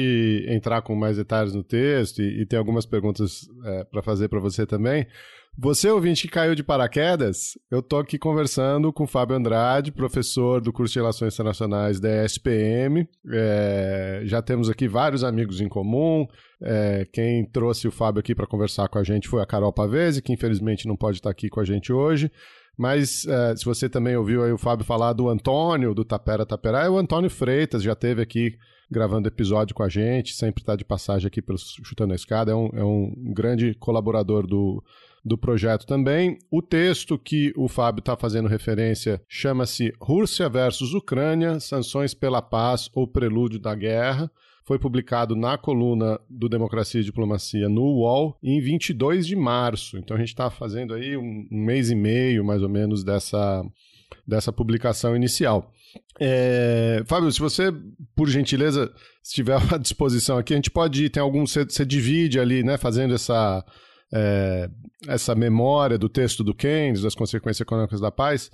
entrar 0.48 0.82
com 0.82 0.94
mais 0.94 1.16
detalhes 1.16 1.54
no 1.54 1.64
texto 1.64 2.22
e, 2.22 2.42
e 2.42 2.46
ter 2.46 2.56
algumas 2.56 2.86
perguntas 2.86 3.48
é, 3.64 3.84
para 3.84 4.02
fazer 4.02 4.28
para 4.28 4.40
você 4.40 4.66
também, 4.66 5.06
você, 5.60 5.90
ouvinte 5.90 6.28
que 6.28 6.32
caiu 6.32 6.54
de 6.54 6.62
paraquedas, 6.62 7.58
eu 7.68 7.82
tô 7.82 7.96
aqui 7.96 8.16
conversando 8.16 8.92
com 8.92 9.02
o 9.02 9.06
Fábio 9.08 9.34
Andrade, 9.34 9.90
professor 9.90 10.60
do 10.60 10.72
curso 10.72 10.92
de 10.92 11.00
Relações 11.00 11.34
Internacionais 11.34 11.98
da 11.98 12.24
ESPM. 12.24 13.08
É, 13.32 14.20
já 14.22 14.40
temos 14.40 14.70
aqui 14.70 14.86
vários 14.86 15.24
amigos 15.24 15.60
em 15.60 15.68
comum. 15.68 16.28
É, 16.62 17.08
quem 17.12 17.44
trouxe 17.44 17.88
o 17.88 17.90
Fábio 17.90 18.20
aqui 18.20 18.36
para 18.36 18.46
conversar 18.46 18.88
com 18.88 19.00
a 19.00 19.02
gente 19.02 19.26
foi 19.26 19.42
a 19.42 19.46
Carol 19.46 19.72
Pavese, 19.72 20.22
que 20.22 20.32
infelizmente 20.32 20.86
não 20.86 20.96
pode 20.96 21.16
estar 21.16 21.30
aqui 21.30 21.48
com 21.48 21.58
a 21.58 21.64
gente 21.64 21.92
hoje. 21.92 22.30
Mas 22.78 23.26
é, 23.26 23.56
se 23.56 23.64
você 23.64 23.88
também 23.88 24.16
ouviu 24.16 24.44
aí 24.44 24.52
o 24.52 24.58
Fábio 24.58 24.86
falar 24.86 25.12
do 25.12 25.28
Antônio, 25.28 25.92
do 25.92 26.04
Tapera 26.04 26.46
Taperá, 26.46 26.84
é 26.84 26.88
o 26.88 26.96
Antônio 26.96 27.28
Freitas, 27.28 27.82
já 27.82 27.96
teve 27.96 28.22
aqui 28.22 28.56
gravando 28.88 29.26
episódio 29.26 29.74
com 29.74 29.82
a 29.82 29.88
gente, 29.88 30.34
sempre 30.34 30.62
está 30.62 30.76
de 30.76 30.84
passagem 30.84 31.26
aqui 31.26 31.42
pelo 31.42 31.58
Chutando 31.58 32.12
a 32.12 32.16
Escada, 32.16 32.52
é 32.52 32.54
um, 32.54 32.70
é 32.72 32.84
um 32.84 33.12
grande 33.34 33.74
colaborador 33.74 34.46
do, 34.46 34.82
do 35.28 35.38
projeto 35.38 35.86
também. 35.86 36.38
O 36.50 36.60
texto 36.60 37.18
que 37.18 37.52
o 37.56 37.68
Fábio 37.68 38.00
está 38.00 38.16
fazendo 38.16 38.48
referência 38.48 39.22
chama-se 39.28 39.92
Rússia 40.00 40.48
versus 40.48 40.94
Ucrânia: 40.94 41.60
Sanções 41.60 42.14
pela 42.14 42.42
Paz 42.42 42.90
ou 42.94 43.06
Prelúdio 43.06 43.58
da 43.58 43.74
Guerra. 43.74 44.30
Foi 44.64 44.78
publicado 44.78 45.34
na 45.34 45.56
coluna 45.56 46.20
do 46.28 46.46
Democracia 46.46 47.00
e 47.00 47.04
Diplomacia 47.04 47.70
no 47.70 47.84
UOL 47.84 48.36
em 48.42 48.60
22 48.60 49.26
de 49.26 49.34
março. 49.34 49.96
Então 49.96 50.14
a 50.14 50.20
gente 50.20 50.28
está 50.28 50.50
fazendo 50.50 50.92
aí 50.92 51.16
um, 51.16 51.46
mês 51.50 51.90
e 51.90 51.94
meio, 51.94 52.44
mais 52.44 52.62
ou 52.62 52.68
menos, 52.68 53.02
dessa, 53.02 53.64
dessa 54.26 54.52
publicação 54.52 55.16
inicial. 55.16 55.72
É, 56.20 57.02
Fábio, 57.06 57.32
se 57.32 57.40
você, 57.40 57.72
por 58.14 58.28
gentileza, 58.28 58.92
estiver 59.22 59.56
à 59.72 59.78
disposição 59.78 60.36
aqui, 60.36 60.52
a 60.52 60.56
gente 60.56 60.70
pode 60.70 61.08
tem 61.08 61.22
algum. 61.22 61.46
Você, 61.46 61.64
você 61.64 61.84
divide 61.84 62.38
ali, 62.38 62.62
né, 62.62 62.76
fazendo 62.76 63.14
essa 63.14 63.64
é, 64.12 64.68
essa 65.06 65.34
memória 65.34 65.98
do 65.98 66.08
texto 66.08 66.42
do 66.42 66.54
Keynes, 66.54 67.02
das 67.02 67.14
consequências 67.14 67.60
econômicas 67.60 68.00
da 68.00 68.10
paz, 68.10 68.50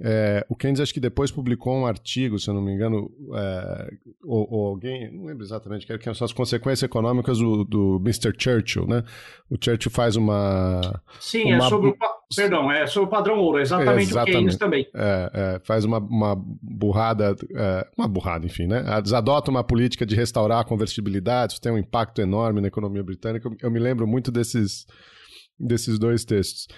É, 0.00 0.46
o 0.48 0.54
Keynes 0.54 0.80
acho 0.80 0.94
que 0.94 1.00
depois 1.00 1.30
publicou 1.30 1.74
um 1.74 1.86
artigo, 1.86 2.38
se 2.38 2.48
eu 2.48 2.54
não 2.54 2.62
me 2.62 2.72
engano, 2.72 3.10
é, 3.34 3.90
ou, 4.24 4.48
ou, 4.50 4.66
alguém, 4.68 5.12
não 5.12 5.24
lembro 5.24 5.44
exatamente, 5.44 5.86
que 5.86 6.14
são 6.14 6.24
as 6.24 6.32
consequências 6.32 6.84
econômicas 6.84 7.38
do, 7.38 7.64
do 7.64 7.96
Mr. 8.04 8.32
Churchill, 8.38 8.86
né? 8.86 9.02
O 9.50 9.56
Churchill 9.60 9.90
faz 9.90 10.14
uma... 10.14 11.02
Sim, 11.18 11.50
é 11.50 11.56
uma, 11.56 11.66
é 11.66 11.68
sobre 11.68 11.90
o, 11.90 11.96
perdão, 12.34 12.70
é 12.70 12.86
sobre 12.86 13.08
o 13.08 13.10
padrão 13.10 13.38
ouro, 13.38 13.58
exatamente, 13.58 14.10
exatamente. 14.10 14.30
o 14.30 14.38
Keynes 14.38 14.56
também. 14.56 14.86
É, 14.94 15.30
é, 15.34 15.60
faz 15.64 15.84
uma, 15.84 15.98
uma 15.98 16.36
burrada, 16.36 17.34
é, 17.56 17.88
uma 17.96 18.06
burrada, 18.06 18.46
enfim, 18.46 18.66
né? 18.68 18.84
Eles 18.96 19.12
adotam 19.12 19.52
uma 19.52 19.64
política 19.64 20.06
de 20.06 20.14
restaurar 20.14 20.60
a 20.60 20.64
convertibilidade, 20.64 21.54
isso 21.54 21.62
tem 21.62 21.72
um 21.72 21.78
impacto 21.78 22.20
enorme 22.20 22.60
na 22.60 22.68
economia 22.68 23.02
britânica. 23.02 23.48
Eu, 23.48 23.56
eu 23.62 23.70
me 23.70 23.80
lembro 23.80 24.06
muito 24.06 24.30
desses, 24.30 24.86
desses 25.58 25.98
dois 25.98 26.24
textos. 26.24 26.68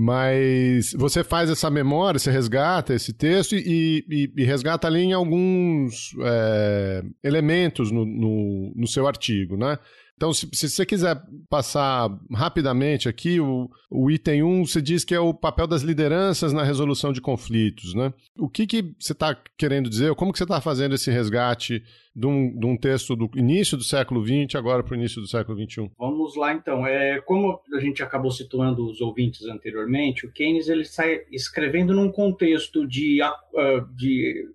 Mas 0.00 0.92
você 0.92 1.24
faz 1.24 1.50
essa 1.50 1.68
memória, 1.68 2.20
você 2.20 2.30
resgata 2.30 2.94
esse 2.94 3.12
texto 3.12 3.56
e, 3.56 4.04
e, 4.08 4.32
e 4.36 4.44
resgata 4.44 4.86
ali 4.86 5.00
em 5.00 5.12
alguns 5.12 6.14
é, 6.22 7.02
elementos 7.24 7.90
no, 7.90 8.04
no, 8.06 8.72
no, 8.76 8.86
seu 8.86 9.08
artigo, 9.08 9.56
né? 9.56 9.76
Então, 10.18 10.32
se, 10.34 10.48
se, 10.52 10.68
você 10.68 10.84
quiser 10.84 11.16
passar 11.48 12.10
rapidamente 12.34 13.08
aqui, 13.08 13.38
o, 13.38 13.70
o 13.88 14.10
item 14.10 14.42
1, 14.42 14.66
você 14.66 14.82
diz 14.82 15.04
que 15.04 15.14
é 15.14 15.20
o 15.20 15.32
papel 15.32 15.64
das 15.64 15.82
lideranças 15.82 16.52
na 16.52 16.64
resolução 16.64 17.12
de 17.12 17.20
conflitos, 17.20 17.94
né? 17.94 18.12
O 18.36 18.48
que, 18.48 18.66
que 18.66 18.82
você 18.98 19.12
está 19.12 19.32
querendo 19.56 19.88
dizer? 19.88 20.12
Como 20.16 20.32
que 20.32 20.38
você 20.38 20.42
está 20.42 20.60
fazendo 20.60 20.96
esse 20.96 21.08
resgate 21.08 21.84
de 22.16 22.26
um, 22.26 22.58
de 22.58 22.66
um, 22.66 22.76
texto 22.76 23.14
do 23.14 23.30
início 23.36 23.76
do 23.76 23.84
século 23.84 24.26
XX 24.26 24.56
agora 24.56 24.82
para 24.82 24.94
o 24.94 24.96
início 24.96 25.20
do 25.20 25.28
século 25.28 25.56
XXI? 25.56 25.88
Vamos 25.96 26.34
lá, 26.34 26.52
então. 26.52 26.84
É, 26.84 27.20
como 27.20 27.60
a 27.72 27.78
gente 27.78 28.02
acabou 28.02 28.32
situando 28.32 28.84
os 28.90 29.00
ouvintes 29.00 29.46
anteriormente, 29.46 30.26
o 30.26 30.32
Keynes 30.32 30.68
ele 30.68 30.84
sai 30.84 31.20
escrevendo 31.30 31.94
num 31.94 32.10
contexto 32.10 32.84
de, 32.88 33.22
uh, 33.22 33.94
de 33.94 34.48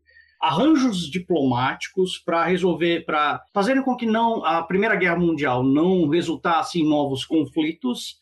arranjos 0.43 1.09
diplomáticos 1.09 2.17
para 2.17 2.43
resolver, 2.43 3.05
para 3.05 3.41
fazerem 3.53 3.81
com 3.81 3.95
que 3.95 4.05
não 4.05 4.45
a 4.45 4.61
Primeira 4.61 4.95
Guerra 4.97 5.15
Mundial 5.15 5.63
não 5.63 6.09
resultasse 6.09 6.81
em 6.81 6.87
novos 6.87 7.23
conflitos. 7.23 8.21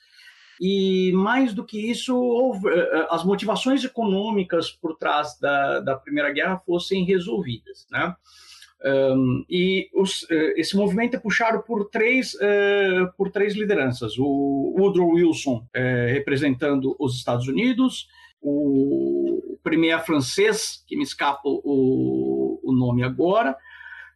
E 0.63 1.11
mais 1.13 1.55
do 1.55 1.65
que 1.65 1.89
isso, 1.89 2.13
eh, 2.67 2.77
eh, 2.77 3.07
as 3.09 3.23
motivações 3.23 3.83
econômicas 3.83 4.69
por 4.69 4.95
trás 4.95 5.35
da, 5.39 5.79
da 5.79 5.95
Primeira 5.95 6.31
Guerra 6.31 6.61
fossem 6.63 7.03
resolvidas. 7.03 7.87
Né? 7.91 8.15
Um, 8.83 9.43
e 9.49 9.89
os, 9.91 10.27
eh, 10.29 10.53
esse 10.57 10.75
movimento 10.75 11.15
é 11.15 11.19
puxado 11.19 11.63
por 11.63 11.89
três, 11.89 12.35
uh, 12.35 13.11
por 13.17 13.31
três 13.31 13.55
lideranças: 13.55 14.17
o 14.19 14.75
Woodrow 14.77 15.09
Wilson 15.09 15.65
uh, 15.75 16.13
representando 16.13 16.95
os 16.99 17.15
Estados 17.15 17.47
Unidos, 17.47 18.07
o 18.41 19.57
premier 19.63 20.03
francês, 20.03 20.83
que 20.87 20.97
me 20.97 21.03
escapa 21.03 21.41
o, 21.43 22.59
o 22.63 22.73
nome 22.73 23.03
agora, 23.03 23.55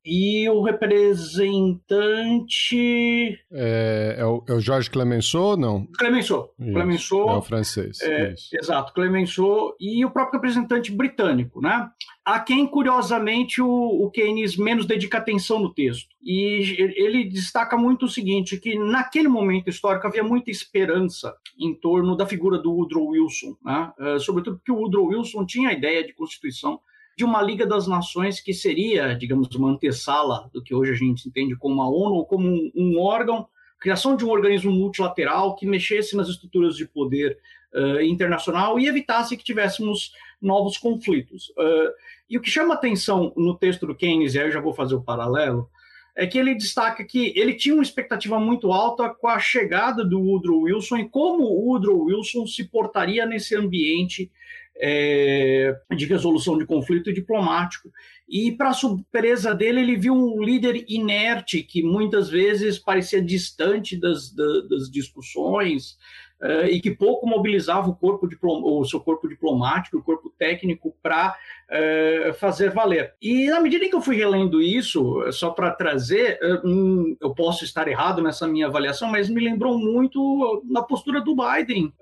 e 0.05 0.47
o 0.49 0.61
representante. 0.61 3.39
É, 3.51 4.15
é, 4.19 4.25
o, 4.25 4.43
é 4.47 4.53
o 4.53 4.59
Jorge 4.59 4.87
Clemenceau, 4.89 5.57
não? 5.57 5.87
Clemenceau. 5.97 6.53
Isso, 6.59 6.73
Clemenceau. 6.73 7.29
É 7.29 7.37
o 7.37 7.41
francês. 7.41 7.99
É, 8.01 8.35
exato, 8.53 8.93
Clemenceau 8.93 9.75
e 9.79 10.05
o 10.05 10.11
próprio 10.11 10.39
representante 10.39 10.91
britânico, 10.91 11.59
né? 11.59 11.89
A 12.23 12.39
quem, 12.39 12.67
curiosamente, 12.67 13.61
o, 13.61 13.67
o 13.67 14.11
Keynes 14.11 14.57
menos 14.57 14.85
dedica 14.85 15.17
atenção 15.17 15.59
no 15.59 15.73
texto. 15.73 16.09
E 16.21 16.93
ele 16.97 17.23
destaca 17.23 17.77
muito 17.77 18.05
o 18.05 18.09
seguinte: 18.09 18.57
que 18.57 18.77
naquele 18.77 19.27
momento 19.27 19.69
histórico 19.69 20.07
havia 20.07 20.23
muita 20.23 20.51
esperança 20.51 21.35
em 21.59 21.73
torno 21.73 22.15
da 22.15 22.25
figura 22.25 22.57
do 22.57 22.71
Woodrow 22.71 23.09
Wilson, 23.09 23.55
né? 23.63 23.91
Uh, 23.99 24.19
sobretudo 24.19 24.57
porque 24.57 24.71
o 24.71 24.75
Woodrow 24.75 25.07
Wilson 25.07 25.45
tinha 25.45 25.69
a 25.69 25.73
ideia 25.73 26.05
de 26.05 26.13
constituição 26.13 26.79
de 27.15 27.23
uma 27.23 27.41
Liga 27.41 27.65
das 27.65 27.87
Nações 27.87 28.39
que 28.39 28.53
seria, 28.53 29.13
digamos, 29.13 29.53
uma 29.55 29.71
antessala 29.71 30.49
do 30.53 30.61
que 30.61 30.75
hoje 30.75 30.91
a 30.91 30.95
gente 30.95 31.27
entende 31.27 31.55
como 31.55 31.81
a 31.81 31.89
ONU, 31.89 32.15
ou 32.15 32.25
como 32.25 32.47
um, 32.47 32.71
um 32.75 32.99
órgão, 32.99 33.47
criação 33.79 34.15
de 34.15 34.25
um 34.25 34.29
organismo 34.29 34.71
multilateral 34.71 35.55
que 35.55 35.65
mexesse 35.65 36.15
nas 36.15 36.27
estruturas 36.27 36.75
de 36.75 36.85
poder 36.87 37.37
uh, 37.73 38.01
internacional 38.01 38.79
e 38.79 38.87
evitasse 38.87 39.37
que 39.37 39.43
tivéssemos 39.43 40.11
novos 40.41 40.77
conflitos. 40.77 41.49
Uh, 41.51 41.91
e 42.29 42.37
o 42.37 42.41
que 42.41 42.49
chama 42.49 42.73
atenção 42.73 43.31
no 43.37 43.55
texto 43.55 43.85
do 43.85 43.95
Keynes, 43.95 44.33
e 44.33 44.39
aí 44.39 44.47
eu 44.47 44.51
já 44.51 44.59
vou 44.59 44.73
fazer 44.73 44.95
o 44.95 45.03
paralelo, 45.03 45.69
é 46.15 46.25
que 46.25 46.37
ele 46.37 46.55
destaca 46.55 47.03
que 47.03 47.33
ele 47.35 47.53
tinha 47.53 47.75
uma 47.75 47.83
expectativa 47.83 48.39
muito 48.39 48.71
alta 48.71 49.09
com 49.09 49.27
a 49.27 49.37
chegada 49.37 50.03
do 50.03 50.19
Woodrow 50.19 50.61
Wilson 50.61 50.97
e 50.97 51.09
como 51.09 51.43
o 51.43 51.69
Woodrow 51.69 52.05
Wilson 52.05 52.47
se 52.47 52.63
portaria 52.63 53.25
nesse 53.25 53.53
ambiente 53.53 54.31
é, 54.77 55.73
de 55.95 56.05
resolução 56.05 56.57
de 56.57 56.65
conflito 56.65 57.13
diplomático. 57.13 57.91
E, 58.27 58.51
para 58.51 58.73
surpresa 58.73 59.53
dele, 59.53 59.81
ele 59.81 59.97
viu 59.97 60.13
um 60.13 60.43
líder 60.43 60.83
inerte 60.87 61.61
que 61.63 61.83
muitas 61.83 62.29
vezes 62.29 62.79
parecia 62.79 63.21
distante 63.21 63.97
das, 63.97 64.31
das, 64.33 64.67
das 64.67 64.91
discussões, 64.91 65.97
uh, 66.41 66.65
e 66.69 66.79
que 66.79 66.91
pouco 66.91 67.27
mobilizava 67.27 67.89
o 67.89 67.95
corpo 67.95 68.27
o 68.43 68.85
seu 68.85 68.99
corpo 68.99 69.27
diplomático, 69.27 69.97
o 69.97 70.03
corpo 70.03 70.33
técnico 70.37 70.95
para 71.01 71.29
uh, 71.29 71.35
eh, 71.69 72.33
fazer 72.33 72.71
valer. 72.71 73.13
E 73.21 73.47
na 73.49 73.59
medida 73.59 73.85
em 73.85 73.89
que 73.89 73.95
eu 73.95 74.01
fui 74.01 74.15
relendo 74.15 74.61
isso, 74.61 75.31
só 75.31 75.49
para 75.49 75.71
trazer, 75.71 76.39
uh, 76.41 77.17
eu 77.21 77.33
posso 77.33 77.63
estar 77.63 77.87
errado 77.87 78.21
nessa 78.21 78.47
minha 78.47 78.67
avaliação, 78.67 79.09
mas 79.09 79.29
me 79.29 79.41
lembrou 79.41 79.77
muito 79.77 80.63
na 80.65 80.81
postura 80.81 81.21
do 81.21 81.35
Biden, 81.35 81.93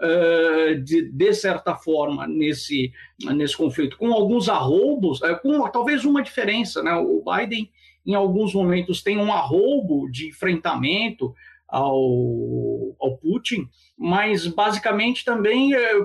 de, 0.84 1.10
de 1.12 1.34
certa 1.34 1.76
forma, 1.76 2.28
nesse, 2.28 2.92
nesse 3.20 3.56
conflito, 3.56 3.98
com 3.98 4.14
alguns 4.14 4.50
arroubos, 4.50 5.20
com 5.42 5.68
talvez 5.70 6.06
uma 6.06 6.22
diferença, 6.22 6.82
né? 6.82 6.94
O 6.96 7.24
Biden 7.24 7.70
em 8.06 8.16
alguns 8.16 8.54
momentos 8.54 9.02
tem 9.02 9.18
um 9.18 9.32
arroubo 9.32 10.10
de 10.12 10.28
enfrentamento 10.28 11.34
ao, 11.74 12.96
ao 13.00 13.18
Putin, 13.18 13.68
mas 13.98 14.46
basicamente 14.46 15.26
também, 15.26 15.74
é, 15.74 15.98
é, 15.98 16.04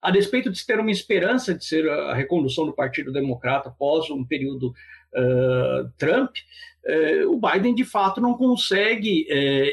a 0.00 0.12
despeito 0.12 0.48
de 0.48 0.64
ter 0.64 0.78
uma 0.78 0.92
esperança 0.92 1.52
de 1.52 1.64
ser 1.64 1.90
a 1.90 2.14
recondução 2.14 2.64
do 2.64 2.72
Partido 2.72 3.12
Democrata 3.12 3.68
após 3.68 4.08
um 4.10 4.24
período 4.24 4.68
uh, 4.68 5.90
Trump, 5.98 6.36
o 7.28 7.40
Biden 7.40 7.74
de 7.74 7.84
fato 7.84 8.20
não 8.20 8.34
consegue 8.34 9.26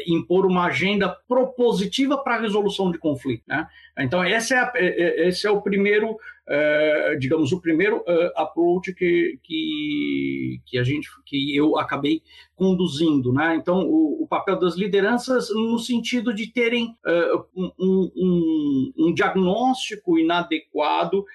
impor 0.07 0.47
uma 0.47 0.65
agenda 0.65 1.15
propositiva 1.27 2.17
para 2.17 2.37
a 2.37 2.41
resolução 2.41 2.91
de 2.91 2.97
conflito. 2.97 3.43
Né? 3.47 3.67
Então, 3.99 4.25
esse 4.25 4.55
é, 4.55 4.71
é, 4.73 5.27
esse 5.27 5.45
é 5.45 5.51
o 5.51 5.61
primeiro 5.61 6.17
é, 6.47 7.15
digamos, 7.17 7.53
o 7.53 7.61
primeiro 7.61 7.97
uh, 7.99 8.31
approach 8.35 8.93
que, 8.93 9.39
que, 9.43 10.61
que, 10.65 10.77
a 10.77 10.83
gente, 10.83 11.07
que 11.25 11.55
eu 11.55 11.77
acabei 11.77 12.21
conduzindo. 12.55 13.31
Né? 13.31 13.55
Então, 13.55 13.87
o, 13.87 14.23
o 14.23 14.27
papel 14.27 14.59
das 14.59 14.75
lideranças 14.75 15.49
no 15.49 15.79
sentido 15.79 16.33
de 16.33 16.51
terem 16.51 16.97
uh, 17.05 17.45
um, 17.55 17.71
um, 17.79 18.93
um, 18.97 19.13
diagnóstico 19.13 20.19
inadequado 20.19 21.25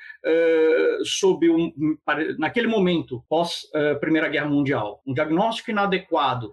sobre 1.04 1.48
um, 1.48 1.72
naquele 2.38 2.66
momento, 2.66 3.24
pós 3.28 3.62
Primeira 4.00 4.28
Guerra 4.28 4.48
Mundial, 4.48 5.00
um 5.06 5.14
diagnóstico 5.14 5.70
inadequado 5.70 6.52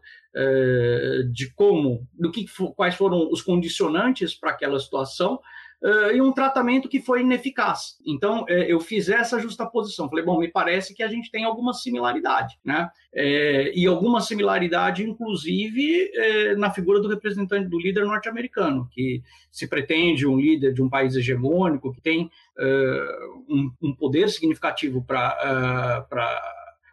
de 1.34 1.54
como, 1.54 2.08
do 2.14 2.32
que, 2.32 2.46
quais 2.76 2.96
foram 2.96 3.30
os 3.30 3.42
condicionantes 3.42 4.34
para 4.34 4.52
aquela 4.52 4.80
situação 4.80 5.40
uh, 5.86 6.12
e 6.12 6.20
um 6.20 6.32
tratamento 6.32 6.90
que 6.90 7.00
foi 7.00 7.22
ineficaz. 7.22 7.98
Então, 8.04 8.44
uh, 8.44 8.50
eu 8.50 8.80
fiz 8.80 9.08
essa 9.08 9.40
justaposição. 9.40 10.10
Falei, 10.10 10.26
bom, 10.26 10.40
me 10.40 10.48
parece 10.48 10.96
que 10.96 11.04
a 11.04 11.08
gente 11.08 11.30
tem 11.30 11.44
alguma 11.46 11.74
similaridade, 11.74 12.58
né? 12.66 12.90
É, 13.14 13.72
e 13.74 13.88
alguma 13.88 14.20
similaridade, 14.20 15.02
inclusive, 15.02 16.12
na 16.58 16.70
figura 16.70 17.00
do 17.00 17.08
representante 17.08 17.70
do 17.70 17.80
líder 17.80 18.04
norte-americano, 18.04 18.90
que 18.92 19.24
se 19.50 19.70
pretende 19.70 20.28
um 20.28 20.38
líder 20.38 20.74
de 20.74 20.84
um 20.84 20.90
país 20.90 21.16
hegemônico, 21.16 21.94
que 21.94 22.02
tem 22.02 22.30
um, 23.48 23.72
um, 23.82 23.96
poder 23.96 24.28
significativo 24.30 25.02
para 25.02 26.42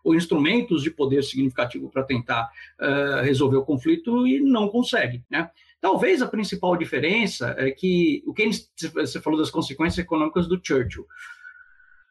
ou 0.05 0.15
instrumentos 0.15 0.83
de 0.83 0.91
poder 0.91 1.23
significativo 1.23 1.89
para 1.89 2.03
tentar 2.03 2.51
uh, 2.81 3.23
resolver 3.23 3.57
o 3.57 3.65
conflito 3.65 4.27
e 4.27 4.41
não 4.41 4.69
consegue. 4.69 5.23
Né? 5.31 5.49
Talvez 5.83 6.23
a 6.23 6.29
principal 6.29 6.77
diferença 6.77 7.57
é 7.59 7.73
que 7.73 8.23
o 8.25 8.33
Keynes, 8.33 8.71
você 8.95 9.21
falou 9.21 9.37
das 9.37 9.51
consequências 9.51 9.99
econômicas 9.99 10.47
do 10.47 10.61
Churchill. 10.63 11.05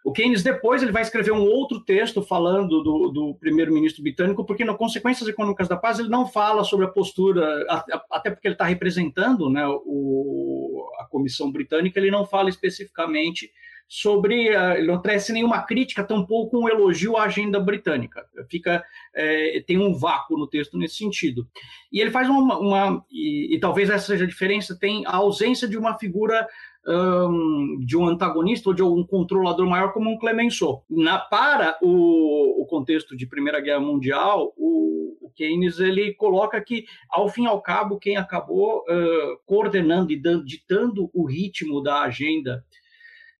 O 0.03 0.11
Keynes 0.11 0.43
depois 0.43 0.83
ele 0.83 0.91
vai 0.91 1.03
escrever 1.03 1.31
um 1.31 1.45
outro 1.45 1.79
texto 1.79 2.21
falando 2.21 2.83
do, 2.83 3.07
do 3.07 3.35
primeiro-ministro 3.35 4.03
britânico, 4.03 4.43
porque 4.43 4.65
no 4.65 4.75
Consequências 4.75 5.29
Econômicas 5.29 5.69
da 5.69 5.77
Paz 5.77 5.99
ele 5.99 6.09
não 6.09 6.27
fala 6.27 6.65
sobre 6.65 6.85
a 6.85 6.89
postura, 6.89 7.65
até 8.11 8.29
porque 8.29 8.49
ele 8.49 8.55
está 8.55 8.65
representando 8.65 9.49
né, 9.49 9.65
o, 9.65 10.91
a 10.99 11.05
Comissão 11.05 11.49
Britânica, 11.49 11.97
ele 11.97 12.11
não 12.11 12.25
fala 12.25 12.49
especificamente 12.49 13.49
sobre, 13.93 14.47
ele 14.47 14.87
não 14.87 15.01
traz 15.01 15.27
nenhuma 15.27 15.63
crítica, 15.63 16.01
tampouco 16.01 16.57
um 16.57 16.69
elogio 16.69 17.17
à 17.17 17.23
agenda 17.23 17.59
britânica. 17.59 18.25
Fica, 18.49 18.81
é, 19.13 19.61
tem 19.67 19.77
um 19.77 19.93
vácuo 19.93 20.37
no 20.37 20.47
texto 20.47 20.77
nesse 20.77 20.95
sentido. 20.95 21.45
E 21.91 21.99
ele 21.99 22.09
faz 22.09 22.29
uma, 22.29 22.57
uma 22.57 23.05
e, 23.11 23.53
e, 23.53 23.59
talvez 23.59 23.89
essa 23.89 24.05
seja 24.05 24.23
a 24.23 24.27
diferença, 24.27 24.79
tem 24.79 25.05
a 25.05 25.17
ausência 25.17 25.67
de 25.67 25.77
uma 25.77 25.99
figura 25.99 26.47
um, 26.87 27.79
de 27.85 27.97
um 27.97 28.07
antagonista 28.07 28.69
ou 28.69 28.73
de 28.73 28.81
um 28.81 29.03
controlador 29.03 29.67
maior 29.67 29.91
como 29.91 30.09
um 30.09 30.17
Clemenceau. 30.17 30.85
Na, 30.89 31.19
para 31.19 31.77
o, 31.81 32.61
o 32.61 32.65
contexto 32.67 33.13
de 33.17 33.27
Primeira 33.27 33.59
Guerra 33.59 33.81
Mundial, 33.81 34.53
o, 34.55 35.29
Keynes 35.35 35.79
ele 35.79 36.13
coloca 36.13 36.59
que, 36.61 36.85
ao 37.09 37.29
fim 37.29 37.43
e 37.43 37.47
ao 37.47 37.61
cabo, 37.61 37.97
quem 37.97 38.17
acabou 38.17 38.79
uh, 38.79 39.37
coordenando 39.45 40.11
e 40.11 40.17
dando, 40.17 40.45
ditando 40.45 41.09
o 41.13 41.25
ritmo 41.25 41.81
da 41.81 42.01
agenda 42.01 42.63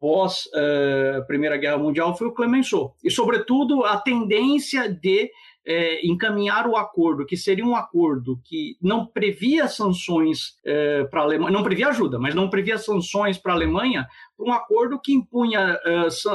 pós 0.01 0.47
uh, 0.47 1.25
Primeira 1.27 1.57
Guerra 1.57 1.77
Mundial 1.77 2.17
foi 2.17 2.27
o 2.27 2.33
Clemenceau. 2.33 2.95
E, 3.03 3.11
sobretudo, 3.11 3.85
a 3.85 3.97
tendência 3.97 4.89
de 4.89 5.29
é, 5.63 6.03
encaminhar 6.03 6.65
o 6.67 6.75
acordo, 6.75 7.23
que 7.23 7.37
seria 7.37 7.63
um 7.63 7.75
acordo 7.75 8.41
que 8.43 8.75
não 8.81 9.05
previa 9.05 9.67
sanções 9.67 10.55
é, 10.65 11.03
para 11.03 11.21
a 11.21 11.23
Alemanha, 11.23 11.51
não 11.51 11.61
previa 11.61 11.89
ajuda, 11.89 12.17
mas 12.17 12.33
não 12.33 12.49
previa 12.49 12.79
sanções 12.79 13.37
para 13.37 13.51
a 13.51 13.55
Alemanha, 13.55 14.07
um 14.39 14.51
acordo 14.51 14.99
que 14.99 15.13
impunha 15.13 15.77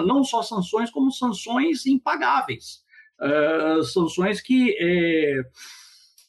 não 0.06 0.22
só 0.22 0.42
sanções, 0.42 0.92
como 0.92 1.10
sanções 1.10 1.86
impagáveis. 1.86 2.84
Sanções 3.82 4.40
que 4.40 4.76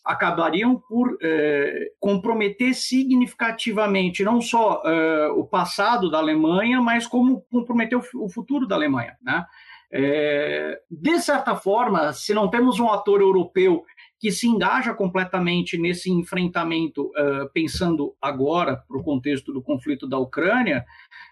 acabariam 0.08 0.76
por 0.76 1.18
é, 1.22 1.92
comprometer 2.00 2.74
significativamente 2.74 4.24
não 4.24 4.42
só 4.42 4.82
o 5.36 5.44
passado 5.44 6.10
da 6.10 6.18
Alemanha, 6.18 6.82
mas 6.82 7.06
como 7.06 7.42
comprometer 7.52 7.98
o, 7.98 8.26
o 8.26 8.30
futuro 8.30 8.68
da 8.68 8.76
Alemanha. 8.76 9.18
Né? 9.22 9.46
É, 9.92 10.80
de 10.90 11.20
certa 11.20 11.56
forma, 11.56 12.12
se 12.14 12.34
não 12.34 12.50
temos 12.50 12.80
um 12.80 12.90
ator 12.90 13.22
europeu 13.22 13.86
que 14.20 14.32
se 14.32 14.48
engaja 14.48 14.94
completamente 14.94 15.78
nesse 15.78 16.12
enfrentamento, 16.12 17.06
uh, 17.08 17.50
pensando 17.54 18.16
agora 18.22 18.78
para 18.88 18.98
o 18.98 19.04
contexto 19.04 19.54
do 19.54 19.62
conflito 19.62 20.08
da 20.08 20.18
Ucrânia, 20.18 20.84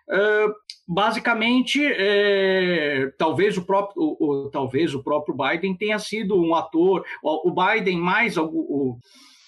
uh, 0.07 0.53
basicamente, 0.87 1.83
é, 1.83 3.11
talvez, 3.17 3.57
o 3.57 3.65
próprio, 3.65 4.01
o, 4.01 4.45
o, 4.45 4.49
talvez 4.49 4.93
o 4.93 5.03
próprio 5.03 5.35
Biden 5.35 5.75
tenha 5.75 5.97
sido 5.97 6.39
um 6.39 6.53
ator, 6.53 7.03
o, 7.23 7.51
Biden 7.51 7.97
mais 7.97 8.37
o, 8.37 8.99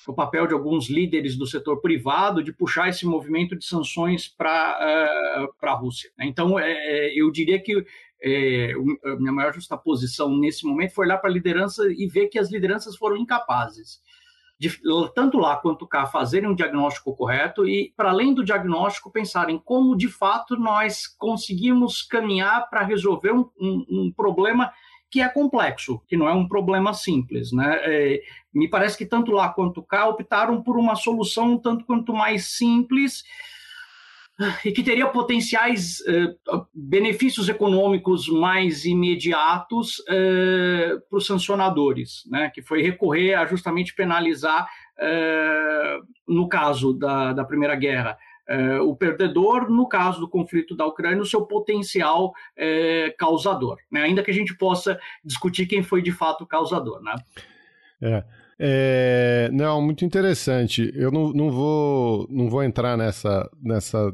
o, 0.07 0.13
papel 0.15 0.47
de 0.47 0.53
alguns 0.53 0.89
líderes 0.89 1.37
do 1.37 1.45
setor 1.45 1.81
privado 1.81 2.41
de 2.41 2.53
puxar 2.53 2.89
esse 2.89 3.05
movimento 3.05 3.55
de 3.55 3.65
sanções 3.65 4.27
para 4.27 5.49
uh, 5.51 5.65
a 5.65 5.73
Rússia. 5.73 6.09
Então, 6.21 6.57
é, 6.57 7.13
eu 7.13 7.29
diria 7.29 7.61
que 7.61 7.85
é, 8.21 8.73
a 9.05 9.15
minha 9.15 9.31
maior 9.31 9.53
justaposição 9.53 10.35
nesse 10.37 10.65
momento 10.65 10.93
foi 10.93 11.05
olhar 11.05 11.17
para 11.17 11.29
a 11.29 11.33
liderança 11.33 11.83
e 11.87 12.07
ver 12.07 12.27
que 12.27 12.39
as 12.39 12.51
lideranças 12.51 12.95
foram 12.95 13.17
incapazes 13.17 14.01
de, 14.59 14.71
tanto 15.13 15.37
lá 15.37 15.55
quanto 15.55 15.85
cá, 15.85 16.07
fazerem 16.07 16.49
um 16.49 16.55
diagnóstico 16.55 17.15
correto 17.15 17.67
e, 17.67 17.93
para 17.95 18.09
além 18.09 18.33
do 18.33 18.43
diagnóstico, 18.43 19.11
pensarem 19.11 19.61
como 19.63 19.95
de 19.95 20.07
fato 20.07 20.57
nós 20.57 21.05
conseguimos 21.07 22.01
caminhar 22.01 22.67
para 22.69 22.83
resolver 22.83 23.31
um, 23.31 23.49
um, 23.59 23.85
um, 23.89 24.13
problema 24.15 24.71
que 25.11 25.21
é 25.21 25.29
complexo, 25.29 26.01
que 26.07 26.17
não 26.17 26.27
é 26.27 26.33
um 26.33 26.47
problema 26.47 26.93
simples. 26.93 27.51
Né? 27.51 27.79
É, 27.83 28.21
me 28.53 28.67
parece 28.67 28.97
que 28.97 29.05
tanto 29.05 29.31
lá 29.31 29.49
quanto 29.49 29.81
cá 29.83 30.07
optaram 30.07 30.61
por 30.61 30.77
uma 30.77 30.95
solução 30.95 31.57
tanto 31.57 31.85
quanto 31.85 32.11
mais 32.11 32.57
simples 32.57 33.23
e 34.63 34.71
que 34.71 34.83
teria 34.83 35.07
potenciais 35.07 35.99
eh, 36.07 36.33
benefícios 36.73 37.49
econômicos 37.49 38.27
mais 38.29 38.85
imediatos 38.85 40.03
eh, 40.07 40.95
para 41.09 41.17
os 41.17 41.25
sancionadores, 41.25 42.23
né? 42.29 42.51
que 42.53 42.61
foi 42.61 42.81
recorrer 42.81 43.33
a 43.33 43.45
justamente 43.45 43.95
penalizar, 43.95 44.67
eh, 44.99 45.97
no 46.27 46.47
caso 46.47 46.93
da, 46.93 47.33
da 47.33 47.43
Primeira 47.43 47.75
Guerra, 47.75 48.17
eh, 48.47 48.79
o 48.79 48.95
perdedor, 48.95 49.69
no 49.69 49.89
caso 49.89 50.19
do 50.19 50.29
conflito 50.29 50.75
da 50.75 50.85
Ucrânia, 50.85 51.21
o 51.21 51.25
seu 51.25 51.45
potencial 51.45 52.31
eh, 52.55 53.13
causador, 53.17 53.77
né? 53.91 54.03
ainda 54.03 54.23
que 54.23 54.31
a 54.31 54.33
gente 54.33 54.55
possa 54.55 54.99
discutir 55.23 55.65
quem 55.65 55.81
foi 55.81 56.01
de 56.01 56.11
fato 56.11 56.43
o 56.43 56.47
causador. 56.47 57.01
Né? 57.01 57.15
É. 58.01 58.23
É, 58.59 59.49
não, 59.53 59.81
muito 59.81 60.03
interessante. 60.03 60.91
Eu 60.95 61.11
não, 61.11 61.31
não, 61.31 61.51
vou, 61.51 62.27
não 62.29 62.49
vou 62.49 62.63
entrar 62.63 62.97
nessa, 62.97 63.47
nessa 63.61 64.13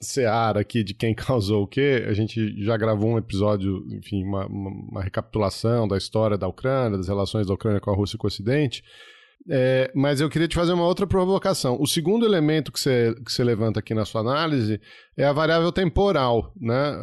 seara 0.00 0.60
aqui 0.60 0.84
de 0.84 0.94
quem 0.94 1.14
causou 1.14 1.64
o 1.64 1.66
quê. 1.66 2.04
A 2.06 2.12
gente 2.12 2.62
já 2.62 2.76
gravou 2.76 3.10
um 3.10 3.18
episódio, 3.18 3.84
enfim, 3.90 4.22
uma, 4.24 4.46
uma, 4.46 4.70
uma 4.70 5.02
recapitulação 5.02 5.88
da 5.88 5.98
história 5.98 6.38
da 6.38 6.46
Ucrânia, 6.46 6.96
das 6.96 7.08
relações 7.08 7.46
da 7.46 7.54
Ucrânia 7.54 7.80
com 7.80 7.90
a 7.90 7.96
Rússia 7.96 8.16
e 8.16 8.18
com 8.18 8.26
o 8.26 8.28
Ocidente. 8.28 8.84
É, 9.48 9.90
mas 9.92 10.20
eu 10.20 10.30
queria 10.30 10.46
te 10.46 10.54
fazer 10.54 10.72
uma 10.72 10.86
outra 10.86 11.04
provocação. 11.04 11.76
O 11.80 11.86
segundo 11.86 12.24
elemento 12.24 12.70
que 12.70 12.78
você, 12.78 13.12
que 13.24 13.32
você 13.32 13.42
levanta 13.42 13.80
aqui 13.80 13.92
na 13.92 14.04
sua 14.04 14.20
análise 14.20 14.80
é 15.16 15.24
a 15.24 15.32
variável 15.32 15.72
temporal, 15.72 16.52
né? 16.60 16.98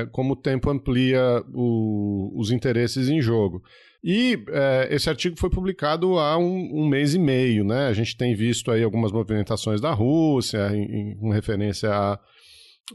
É, 0.00 0.06
como 0.10 0.32
o 0.32 0.36
tempo 0.36 0.68
amplia 0.68 1.44
o, 1.54 2.32
os 2.36 2.50
interesses 2.50 3.08
em 3.08 3.20
jogo. 3.20 3.62
E 4.08 4.40
é, 4.50 4.86
esse 4.94 5.10
artigo 5.10 5.36
foi 5.36 5.50
publicado 5.50 6.16
há 6.16 6.38
um, 6.38 6.80
um, 6.80 6.88
mês 6.88 7.12
e 7.12 7.18
meio, 7.18 7.64
né? 7.64 7.88
A 7.88 7.92
gente 7.92 8.16
tem 8.16 8.36
visto 8.36 8.70
aí 8.70 8.84
algumas 8.84 9.10
movimentações 9.10 9.80
da 9.80 9.92
Rússia, 9.92 10.70
em, 10.72 11.18
em, 11.20 11.32
referência 11.32 11.90
a, 11.92 12.16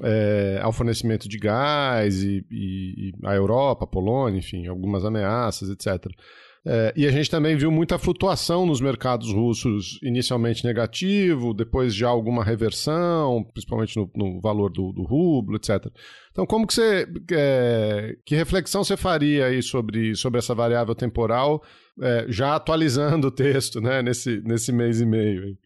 é, 0.02 0.62
ao 0.63 0.71
fornecimento 0.71 1.28
de 1.28 1.38
gás 1.38 2.24
e, 2.24 2.45
e, 2.50 3.10
e 3.10 3.13
a 3.26 3.36
Europa, 3.36 3.86
Polônia, 3.86 4.39
enfim, 4.39 4.67
algumas 4.67 5.04
ameaças, 5.04 5.69
etc. 5.69 6.06
É, 6.63 6.93
e 6.95 7.08
a 7.08 7.12
gente 7.12 7.30
também 7.30 7.56
viu 7.56 7.71
muita 7.71 7.97
flutuação 7.97 8.67
nos 8.67 8.80
mercados 8.80 9.34
russos, 9.34 10.00
inicialmente 10.04 10.63
negativo, 10.63 11.56
depois 11.56 11.93
já 11.93 12.08
alguma 12.08 12.43
reversão, 12.43 13.43
principalmente 13.52 13.97
no, 13.97 14.10
no 14.15 14.39
valor 14.39 14.69
do, 14.69 14.91
do, 14.91 15.02
rublo, 15.02 15.56
etc. 15.56 15.88
Então, 16.32 16.45
como 16.45 16.67
que 16.67 16.74
você. 16.76 17.08
É, 17.32 18.15
que 18.24 18.36
reflexão 18.36 18.84
você 18.84 18.95
faria 18.95 19.47
aí 19.47 19.63
sobre, 19.63 20.15
sobre 20.15 20.38
essa 20.38 20.54
variável 20.54 20.93
temporal, 20.93 21.63
é, 22.00 22.26
já 22.30 22.56
atualizando 22.56 23.28
o 23.28 23.32
texto, 23.32 23.82
né, 23.82 24.04
nesse, 24.04 24.39
nesse 24.45 24.71
mês 24.71 25.02
e 25.02 25.06
meio? 25.06 25.43
Aí? 25.43 25.58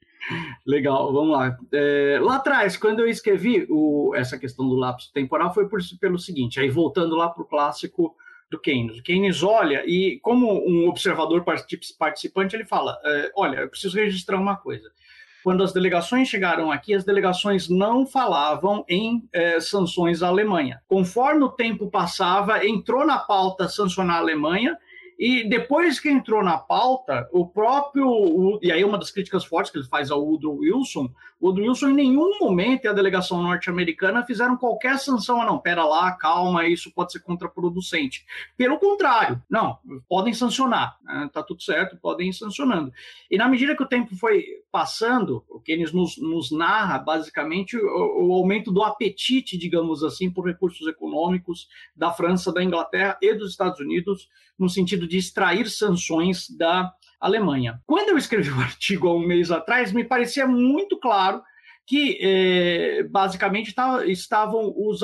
Legal, 0.66 1.12
vamos 1.12 1.34
lá. 1.34 1.58
É, 1.74 2.20
lá 2.22 2.38
atrás, 2.38 2.78
quando 2.78 3.02
eu 3.02 3.08
escrevi 3.08 3.68
o, 3.70 4.14
essa 4.16 4.40
questão 4.40 4.68
do 4.68 4.76
lapso 4.76 5.12
temporal, 5.14 5.54
foi 5.54 5.68
por, 5.68 5.82
pelo 6.00 6.18
seguinte, 6.18 6.58
aí 6.58 6.70
voltando 6.70 7.16
lá 7.18 7.30
para 7.30 7.44
o 7.44 7.48
clássico 7.48 8.16
do 8.56 8.62
Keynes. 8.62 9.00
O 9.00 9.04
Keynes 9.04 9.44
olha 9.44 9.84
e, 9.86 10.20
como 10.22 10.48
um 10.68 10.88
observador 10.88 11.44
participante, 11.44 12.56
ele 12.56 12.66
fala: 12.66 12.98
é, 13.04 13.32
olha, 13.36 13.58
eu 13.58 13.70
preciso 13.70 13.98
registrar 13.98 14.38
uma 14.38 14.56
coisa. 14.56 14.90
Quando 15.44 15.64
as 15.64 15.72
delegações 15.72 16.28
chegaram 16.28 16.72
aqui, 16.72 16.96
as 16.96 17.04
delegações 17.04 17.70
não 17.70 18.08
falavam 18.08 18.84
em 18.90 19.30
é, 19.32 19.60
sanções 19.60 20.24
à 20.24 20.28
Alemanha. 20.28 20.82
Conforme 20.88 21.44
o 21.44 21.50
tempo 21.50 21.92
passava, 21.92 22.66
entrou 22.66 23.06
na 23.06 23.20
pauta 23.20 23.70
sancionar 23.70 24.16
a 24.16 24.20
Alemanha 24.20 24.76
e 25.18 25.48
depois 25.48 26.00
que 26.00 26.10
entrou 26.10 26.44
na 26.44 26.58
pauta, 26.58 27.28
o 27.32 27.48
próprio. 27.48 28.08
O, 28.08 28.60
e 28.62 28.72
aí, 28.72 28.84
uma 28.84 28.98
das 28.98 29.12
críticas 29.12 29.46
fortes 29.46 29.72
que 29.72 29.78
ele 29.78 29.88
faz 29.88 30.12
ao 30.12 30.22
Woodrow 30.22 30.58
Wilson, 30.58 31.10
o 31.40 31.48
Woodrow 31.48 31.68
Wilson, 31.68 31.90
em 31.90 31.94
nenhum 31.94 32.38
momento, 32.40 32.86
e 32.86 32.88
a 32.88 32.94
delegação 32.94 33.42
norte-americana 33.42 34.26
fizeram 34.26 34.58
qualquer 34.58 35.00
sanção. 35.00 35.42
Ah, 35.42 35.46
não, 35.46 35.60
pera 35.60 35.86
lá, 35.86 36.12
calma, 36.12 36.68
isso 36.68 36.92
pode 36.92 37.14
ser 37.14 37.20
contraproducente. 37.20 38.26
Pelo 38.58 38.78
contrário, 38.78 39.42
não, 39.50 39.80
podem 40.10 40.34
sancionar, 40.34 40.98
né, 41.04 41.30
tá 41.32 41.42
tudo 41.42 41.64
certo, 41.64 41.98
podem 41.98 42.30
ir 42.30 42.34
sancionando. 42.34 42.92
E 43.32 43.38
na 43.38 43.48
medida 43.48 43.76
que 43.76 43.84
o 43.84 43.88
tempo 43.88 44.16
foi 44.16 44.46
passando, 44.76 45.42
o 45.48 45.58
que 45.58 45.72
eles 45.72 45.94
nos, 45.94 46.18
nos 46.18 46.52
narra, 46.52 47.00
basicamente, 47.00 47.78
o, 47.78 48.28
o 48.28 48.34
aumento 48.34 48.74
do 48.74 48.84
apetite, 48.84 49.58
digamos 49.58 50.04
assim, 50.04 50.30
por 50.30 50.46
recursos 50.46 50.86
econômicos 50.86 51.70
da 51.96 52.12
França, 52.12 52.52
da 52.52 52.62
Inglaterra 52.62 53.18
e 53.22 53.34
dos 53.34 53.52
Estados 53.52 53.80
Unidos 53.80 54.28
no 54.60 54.68
sentido 54.68 55.08
de 55.08 55.18
extrair 55.18 55.70
sanções 55.70 56.50
da 56.50 56.92
Alemanha. 57.22 57.82
Quando 57.88 58.10
eu 58.10 58.18
escrevi 58.18 58.50
o 58.50 58.60
artigo 58.60 59.08
há 59.08 59.16
um 59.16 59.26
mês 59.26 59.50
atrás, 59.50 59.94
me 59.94 60.04
parecia 60.04 60.46
muito 60.46 61.00
claro 61.00 61.42
que 61.88 62.20
eh, 62.20 63.04
basicamente 63.04 63.74
tá, 63.74 64.06
estavam 64.06 64.74
os, 64.76 65.00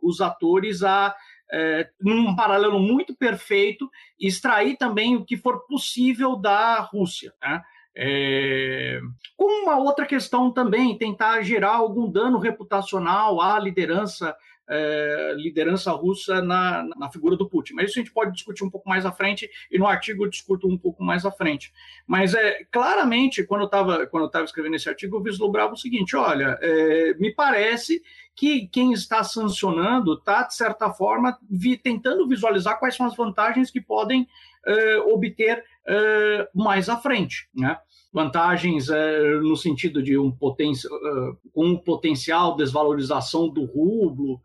os 0.00 0.20
atores 0.20 0.84
a 0.84 1.12
é, 1.52 1.90
num 2.00 2.34
paralelo 2.34 2.78
muito 2.80 3.14
perfeito, 3.14 3.90
extrair 4.18 4.76
também 4.76 5.16
o 5.16 5.24
que 5.24 5.36
for 5.36 5.66
possível 5.66 6.34
da 6.34 6.80
Rússia. 6.80 7.34
Né? 7.42 7.62
É, 7.94 9.00
com 9.36 9.64
uma 9.64 9.76
outra 9.78 10.06
questão 10.06 10.50
também, 10.50 10.96
tentar 10.96 11.42
gerar 11.42 11.76
algum 11.76 12.10
dano 12.10 12.38
reputacional 12.38 13.40
à 13.40 13.58
liderança 13.58 14.34
é, 14.72 15.34
liderança 15.36 15.92
russa 15.92 16.40
na, 16.40 16.82
na 16.96 17.10
figura 17.10 17.36
do 17.36 17.48
Putin. 17.48 17.74
Mas 17.74 17.90
isso 17.90 17.98
a 17.98 18.02
gente 18.02 18.12
pode 18.12 18.32
discutir 18.32 18.64
um 18.64 18.70
pouco 18.70 18.88
mais 18.88 19.04
à 19.04 19.12
frente, 19.12 19.50
e 19.70 19.78
no 19.78 19.86
artigo 19.86 20.24
eu 20.24 20.30
discuto 20.30 20.66
um 20.66 20.78
pouco 20.78 21.04
mais 21.04 21.26
à 21.26 21.30
frente. 21.30 21.70
Mas 22.06 22.34
é 22.34 22.64
claramente, 22.70 23.44
quando 23.44 23.62
eu 23.62 23.66
estava 23.66 24.44
escrevendo 24.44 24.76
esse 24.76 24.88
artigo, 24.88 25.16
eu 25.16 25.22
vislumbrava 25.22 25.74
o 25.74 25.76
seguinte: 25.76 26.16
olha, 26.16 26.58
é, 26.62 27.14
me 27.14 27.34
parece 27.34 28.02
que 28.34 28.66
quem 28.68 28.92
está 28.92 29.22
sancionando 29.22 30.14
está, 30.14 30.44
de 30.44 30.54
certa 30.54 30.90
forma, 30.90 31.38
vi, 31.50 31.76
tentando 31.76 32.26
visualizar 32.26 32.78
quais 32.78 32.96
são 32.96 33.04
as 33.04 33.14
vantagens 33.14 33.70
que 33.70 33.80
podem 33.80 34.26
é, 34.66 34.98
obter 35.00 35.62
é, 35.86 36.48
mais 36.54 36.88
à 36.88 36.96
frente. 36.96 37.46
Né? 37.54 37.76
vantagens 38.12 38.90
é, 38.90 39.40
no 39.40 39.56
sentido 39.56 40.02
de 40.02 40.18
um, 40.18 40.30
poten 40.30 40.72
com 41.54 41.66
um 41.66 41.78
potencial 41.78 42.54
desvalorização 42.54 43.48
do 43.48 43.64
rublo, 43.64 44.38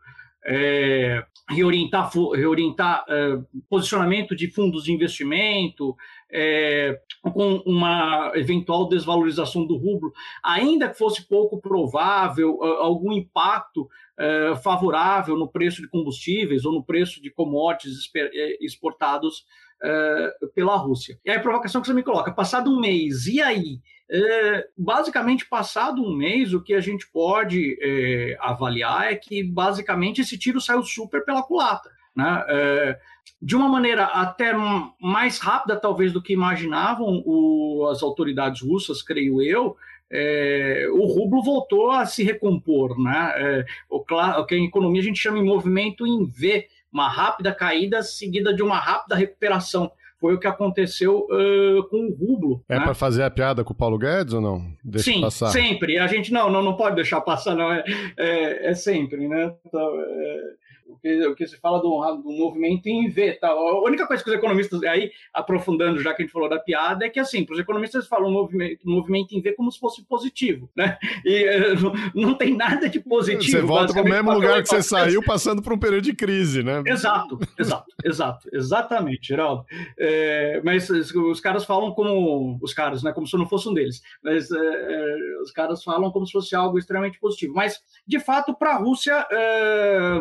é, 0.48 1.24
reorientar, 1.50 2.10
reorientar 2.34 3.04
é, 3.10 3.38
posicionamento 3.70 4.36
de 4.36 4.50
fundos 4.50 4.86
de 4.86 4.94
investimento, 4.94 5.96
é, 6.32 7.00
com 7.22 7.58
uma 7.66 8.32
eventual 8.36 8.88
desvalorização 8.88 9.66
do 9.66 9.78
rublo, 9.78 10.12
ainda 10.44 10.90
que 10.90 10.98
fosse 10.98 11.28
pouco 11.28 11.60
provável 11.60 12.64
algum 12.64 13.12
impacto 13.12 13.88
é, 14.20 14.56
favorável 14.64 15.38
no 15.38 15.48
preço 15.48 15.82
de 15.82 15.90
combustíveis 15.90 16.66
ou 16.66 16.74
no 16.74 16.84
preço 16.84 17.22
de 17.22 17.30
commodities 17.30 18.10
é, 18.16 18.66
exportados 18.66 19.46
é, 19.84 20.32
pela 20.56 20.76
Rússia. 20.76 21.20
E 21.24 21.30
aí 21.30 21.38
a 21.38 21.42
provocação 21.42 21.82
que 21.82 21.88
você 21.88 21.94
me 21.94 22.04
coloca, 22.04 22.32
passado 22.32 22.72
um 22.72 22.80
mês, 22.80 23.28
e 23.28 23.42
aí? 23.42 23.80
É, 24.10 24.68
basicamente, 24.78 25.46
passado 25.48 26.02
um 26.02 26.16
mês, 26.16 26.54
o 26.54 26.62
que 26.62 26.74
a 26.74 26.80
gente 26.80 27.08
pode 27.12 27.78
é, 27.82 28.38
avaliar 28.40 29.12
é 29.12 29.16
que, 29.16 29.44
basicamente, 29.44 30.22
esse 30.22 30.38
tiro 30.38 30.62
saiu 30.62 30.82
super 30.84 31.24
pela 31.26 31.44
culatra. 31.44 31.92
Né? 32.16 32.46
É, 32.48 33.00
de 33.42 33.56
uma 33.56 33.68
maneira 33.68 34.06
até 34.06 34.54
mais 35.00 35.40
rápida, 35.40 35.76
talvez, 35.76 36.14
do 36.14 36.22
que 36.22 36.34
imaginavam 36.34 37.22
o, 37.26 37.88
as 37.92 38.02
autoridades 38.02 38.62
russas, 38.62 39.02
creio 39.02 39.42
eu, 39.42 39.76
é, 40.10 40.88
o 40.92 41.06
rublo 41.06 41.44
voltou 41.44 41.92
a 41.92 42.06
se 42.06 42.24
recompor. 42.24 42.98
Né? 42.98 43.34
É, 43.36 43.66
o, 43.90 43.98
o, 43.98 44.46
que 44.46 44.56
em 44.56 44.66
economia 44.66 45.02
a 45.02 45.06
gente 45.06 45.20
chama 45.20 45.38
de 45.38 45.44
movimento 45.44 46.08
em 46.08 46.26
V, 46.26 46.68
uma 46.92 47.10
rápida 47.10 47.54
caída 47.54 48.02
seguida 48.02 48.54
de 48.54 48.64
uma 48.64 48.80
rápida 48.80 49.16
recuperação. 49.16 49.92
Foi 50.20 50.34
o 50.34 50.40
que 50.40 50.48
aconteceu 50.48 51.28
uh, 51.30 51.84
com 51.90 52.08
o 52.08 52.16
rublo. 52.16 52.64
É 52.68 52.78
né? 52.78 52.84
para 52.84 52.96
fazer 52.96 53.24
a 53.24 53.30
piada 53.30 53.64
com 53.64 53.74
o 53.74 53.76
Paulo 53.76 54.00
Guedes 54.00 54.34
ou 54.34 54.42
não? 54.42 54.66
Deixa 54.84 55.12
Sim, 55.12 55.22
passar. 55.22 55.50
sempre. 55.50 56.00
A 56.00 56.08
gente 56.08 56.34
não, 56.34 56.50
não, 56.50 56.64
não 56.64 56.76
pode 56.76 56.96
deixar 56.96 57.22
passar, 57.22 57.56
não. 57.56 57.72
É, 57.72 57.84
é, 58.18 58.70
é 58.72 58.74
sempre, 58.74 59.28
né? 59.28 59.54
Então, 59.66 60.02
é 60.02 60.67
o 60.88 60.98
que, 60.98 61.28
o 61.28 61.36
que 61.36 61.48
se 61.48 61.58
fala 61.60 61.80
do, 61.80 62.22
do 62.24 62.32
movimento 62.32 62.88
em 62.88 63.10
V. 63.10 63.34
Tá? 63.34 63.50
A 63.50 63.82
única 63.84 64.08
coisa 64.08 64.24
que 64.24 64.30
os 64.30 64.36
economistas, 64.36 64.82
aí, 64.84 65.12
aprofundando 65.34 66.02
já 66.02 66.14
que 66.14 66.22
a 66.22 66.26
gente 66.26 66.34
falou 66.34 66.50
da 66.50 66.60
piada, 66.60 67.06
é 67.06 67.10
que, 67.10 67.20
assim, 67.20 67.46
para 67.46 67.54
os 67.54 67.60
economistas 67.60 68.08
falam 68.08 68.32
movimento, 68.32 68.88
movimento 68.88 69.34
em 69.34 69.42
V 69.42 69.54
como 69.54 69.72
se 69.72 69.80
fosse 69.80 70.04
positivo, 70.06 70.70
né? 70.76 70.98
E 71.26 71.44
eh, 71.44 71.74
não, 72.16 72.34
tem 72.34 72.56
nada 72.56 72.90
de 72.90 73.00
positivo. 73.00 73.52
Você 73.52 73.62
volta 73.62 73.94
para 73.94 74.02
o 74.02 74.06
mesmo 74.06 74.34
lugar 74.34 74.62
que 74.62 74.70
você 74.70 74.82
saiu, 74.82 75.22
passando 75.24 75.62
por 75.62 75.74
um 75.74 75.78
período 75.78 76.04
de 76.04 76.14
crise, 76.14 76.64
né? 76.64 76.82
Exato, 76.86 77.38
exato, 77.58 77.92
exato, 78.04 78.50
exatamente, 78.54 79.28
Geraldo. 79.28 79.66
É, 79.98 80.62
mas 80.64 80.90
os 80.90 81.40
caras 81.40 81.66
falam 81.66 81.92
como, 81.92 82.58
os 82.62 82.74
caras, 82.74 83.04
né, 83.04 83.12
como 83.12 83.28
se 83.28 83.36
eu 83.36 83.40
não 83.40 83.48
fosse 83.48 83.68
um 83.68 83.74
deles, 83.74 84.02
mas 84.24 84.50
é, 84.52 85.16
os 85.42 85.52
caras 85.52 85.84
falam 85.84 86.12
como 86.12 86.26
se 86.26 86.32
fosse 86.32 86.56
algo 86.56 86.78
extremamente 86.78 87.20
positivo. 87.20 87.54
Mas, 87.54 87.82
de 88.06 88.20
fato, 88.20 88.54
para 88.54 88.72
a 88.72 88.78
Rússia, 88.78 89.26
é, 89.32 90.20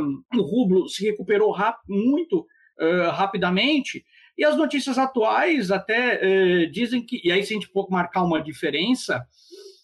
rublo 0.57 0.89
se 0.89 1.05
recuperou 1.05 1.53
rap 1.53 1.77
muito 1.87 2.47
uh, 2.81 3.11
rapidamente, 3.11 4.05
e 4.39 4.45
as 4.45 4.57
notícias 4.57 4.99
atuais 4.99 5.71
até 5.71 6.21
uh, 6.21 6.71
dizem 6.71 7.05
que, 7.05 7.21
e 7.23 7.31
aí 7.31 7.43
se 7.43 7.53
a 7.53 7.57
gente 7.57 7.71
pouco 7.71 7.93
marcar 7.93 8.23
uma 8.23 8.41
diferença, 8.43 9.27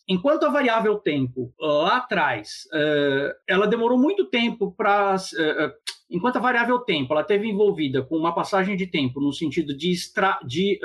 enquanto 0.09 0.45
a 0.45 0.51
variável 0.51 0.97
tempo 0.99 1.53
lá 1.61 1.99
atrás, 1.99 2.69
uh, 2.73 3.35
ela 3.47 3.67
demorou 3.67 3.99
muito 3.99 4.27
tempo 4.27 4.73
para 4.73 5.17
enquanto 6.11 6.37
a 6.37 6.41
variável 6.41 6.79
tempo 6.81 7.15
ela 7.15 7.25
teve 7.25 7.49
envolvida 7.49 8.03
com 8.03 8.17
uma 8.17 8.35
passagem 8.35 8.77
de 8.77 8.87
tempo 8.87 9.21
no 9.21 9.33
sentido 9.33 9.75
de, 9.75 9.91
extra, 9.91 10.39
de 10.47 10.79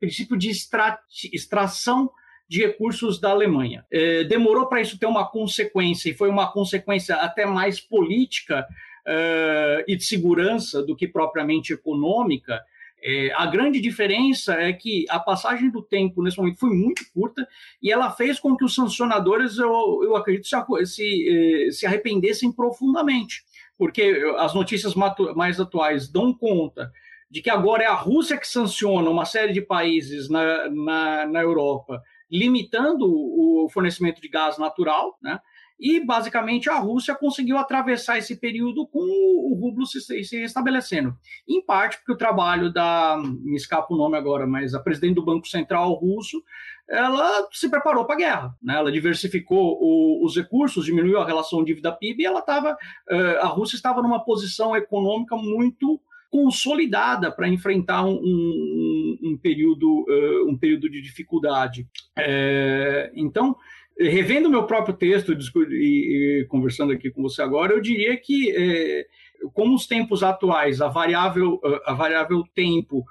princípio 0.00 0.36
de 0.36 0.50
extra, 0.50 0.98
extração 1.32 2.10
de 2.48 2.66
recursos 2.66 3.20
da 3.20 3.30
Alemanha. 3.30 3.86
Demorou 4.28 4.66
para 4.66 4.80
isso 4.80 4.98
ter 4.98 5.06
uma 5.06 5.30
consequência, 5.30 6.10
e 6.10 6.14
foi 6.14 6.28
uma 6.28 6.50
consequência 6.50 7.14
até 7.14 7.46
mais 7.46 7.78
política 7.80 8.66
uh, 9.08 9.84
e 9.88 9.96
de 9.96 10.04
segurança 10.04 10.82
do 10.82 10.94
que 10.94 11.08
propriamente 11.08 11.72
econômica, 11.72 12.60
é, 13.00 13.32
a 13.34 13.46
grande 13.46 13.80
diferença 13.80 14.54
é 14.54 14.72
que 14.72 15.04
a 15.08 15.20
passagem 15.20 15.70
do 15.70 15.80
tempo 15.80 16.22
nesse 16.22 16.36
momento 16.36 16.58
foi 16.58 16.70
muito 16.70 17.02
curta 17.14 17.46
e 17.80 17.92
ela 17.92 18.10
fez 18.10 18.40
com 18.40 18.56
que 18.56 18.64
os 18.64 18.74
sancionadores, 18.74 19.56
eu, 19.56 20.00
eu 20.02 20.16
acredito, 20.16 20.48
se, 20.84 21.68
eh, 21.68 21.70
se 21.70 21.86
arrependessem 21.86 22.50
profundamente, 22.50 23.44
porque 23.78 24.20
as 24.38 24.52
notícias 24.52 24.94
mais 24.96 25.60
atuais 25.60 26.10
dão 26.10 26.34
conta 26.34 26.90
de 27.30 27.40
que 27.40 27.50
agora 27.50 27.84
é 27.84 27.86
a 27.86 27.94
Rússia 27.94 28.36
que 28.36 28.48
sanciona 28.48 29.08
uma 29.08 29.24
série 29.24 29.52
de 29.52 29.60
países 29.60 30.28
na, 30.28 30.68
na, 30.68 31.26
na 31.26 31.40
Europa, 31.40 32.02
limitando 32.28 33.06
o 33.06 33.68
fornecimento 33.72 34.20
de 34.20 34.28
gás 34.28 34.58
natural, 34.58 35.16
né? 35.22 35.38
E, 35.78 36.04
basicamente, 36.04 36.68
a 36.68 36.78
Rússia 36.78 37.14
conseguiu 37.14 37.56
atravessar 37.56 38.18
esse 38.18 38.36
período 38.36 38.86
com 38.86 38.98
o 39.00 39.54
rublo 39.54 39.86
se, 39.86 40.00
se 40.00 40.42
estabelecendo. 40.42 41.16
Em 41.48 41.64
parte 41.64 41.98
porque 41.98 42.12
o 42.12 42.16
trabalho 42.16 42.72
da, 42.72 43.16
me 43.22 43.56
escapa 43.56 43.94
o 43.94 43.96
nome 43.96 44.16
agora, 44.16 44.46
mas 44.46 44.74
a 44.74 44.80
presidente 44.80 45.14
do 45.14 45.24
Banco 45.24 45.46
Central 45.46 45.92
russo, 45.94 46.42
ela 46.88 47.48
se 47.52 47.68
preparou 47.68 48.04
para 48.04 48.14
a 48.14 48.18
guerra. 48.18 48.54
Né? 48.62 48.74
Ela 48.74 48.90
diversificou 48.90 49.78
o, 49.80 50.24
os 50.24 50.34
recursos, 50.36 50.84
diminuiu 50.84 51.20
a 51.20 51.26
relação 51.26 51.62
dívida-PIB 51.62 52.22
e 52.22 52.26
ela 52.26 52.40
estava, 52.40 52.72
uh, 52.72 53.38
a 53.40 53.46
Rússia 53.46 53.76
estava 53.76 54.02
numa 54.02 54.24
posição 54.24 54.74
econômica 54.74 55.36
muito 55.36 56.00
consolidada 56.30 57.32
para 57.32 57.48
enfrentar 57.48 58.04
um, 58.04 58.14
um, 58.14 59.18
um 59.22 59.38
período, 59.38 60.04
uh, 60.08 60.50
um 60.50 60.56
período 60.56 60.88
de 60.90 61.00
dificuldade. 61.00 61.86
É, 62.18 63.10
então, 63.14 63.56
revendo 63.98 64.50
meu 64.50 64.64
próprio 64.64 64.94
texto 64.94 65.32
e, 65.32 66.40
e, 66.40 66.46
conversando 66.46 66.92
aqui 66.92 67.10
com 67.10 67.22
você 67.22 67.42
agora, 67.42 67.72
eu 67.72 67.80
diria 67.80 68.16
que, 68.16 68.50
é, 68.56 69.06
como 69.52 69.74
os 69.74 69.86
tempos 69.86 70.22
atuais, 70.22 70.80
a 70.80 70.88
variável, 70.88 71.60
a 71.84 71.92
variável 71.92 72.44
tempo 72.54 73.04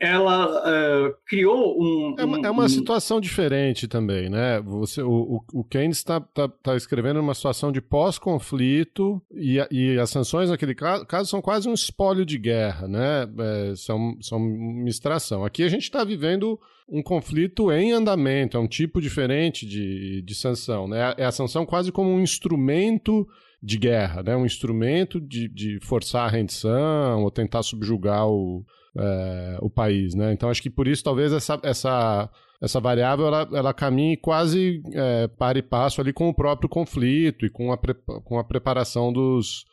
ela 0.00 0.46
uh, 0.46 1.14
criou 1.26 1.76
um, 1.80 2.14
é 2.16 2.24
uma, 2.24 2.46
é 2.46 2.50
uma 2.50 2.68
situação 2.68 3.20
diferente 3.20 3.88
também, 3.88 4.30
né? 4.30 4.60
Você, 4.60 5.02
o, 5.02 5.42
o 5.52 5.64
Keynes 5.64 5.96
está 5.96 6.20
tá, 6.20 6.48
tá 6.48 6.76
escrevendo 6.76 7.18
uma 7.18 7.34
situação 7.34 7.72
de 7.72 7.80
pós-conflito 7.80 9.20
e, 9.32 9.58
e 9.70 9.98
as 9.98 10.10
sanções 10.10 10.50
naquele 10.50 10.74
caso, 10.74 11.04
caso, 11.04 11.28
são 11.28 11.42
quase 11.42 11.68
um 11.68 11.74
espólio 11.74 12.24
de 12.24 12.38
guerra, 12.38 12.86
né? 12.86 13.28
É, 13.38 13.74
são, 13.74 14.16
são 14.20 14.38
uma 14.38 14.88
extração. 14.88 15.44
Aqui 15.44 15.64
a 15.64 15.68
gente 15.68 15.82
está 15.82 16.04
vivendo 16.04 16.60
um 16.88 17.02
conflito 17.02 17.72
em 17.72 17.90
andamento, 17.90 18.56
é 18.56 18.60
um 18.60 18.68
tipo 18.68 19.00
diferente 19.00 19.66
de, 19.66 20.22
de 20.22 20.34
sanção, 20.34 20.86
né? 20.86 21.12
É 21.16 21.24
a 21.24 21.32
sanção 21.32 21.66
quase 21.66 21.90
como 21.90 22.08
um 22.08 22.20
instrumento 22.20 23.28
de 23.62 23.78
guerra, 23.78 24.22
né? 24.22 24.36
Um 24.36 24.46
instrumento 24.46 25.20
de, 25.20 25.48
de 25.48 25.80
forçar 25.80 26.26
a 26.26 26.30
rendição 26.30 27.22
ou 27.22 27.30
tentar 27.30 27.62
subjugar 27.62 28.28
o 28.28 28.64
é, 28.96 29.58
o 29.60 29.70
país, 29.70 30.14
né? 30.14 30.32
Então 30.32 30.50
acho 30.50 30.62
que 30.62 30.70
por 30.70 30.88
isso 30.88 31.04
talvez 31.04 31.32
essa, 31.32 31.58
essa, 31.62 32.30
essa 32.60 32.80
variável 32.80 33.26
ela, 33.26 33.48
ela 33.52 33.74
caminhe 33.74 34.16
quase 34.16 34.82
é, 34.92 35.28
para 35.28 35.58
e 35.58 35.62
passo 35.62 36.00
ali 36.00 36.12
com 36.12 36.28
o 36.28 36.34
próprio 36.34 36.68
conflito 36.68 37.46
e 37.46 37.50
com 37.50 37.72
a, 37.72 37.76
pre, 37.76 37.94
com 37.94 38.38
a 38.38 38.44
preparação 38.44 39.12
dos, 39.12 39.64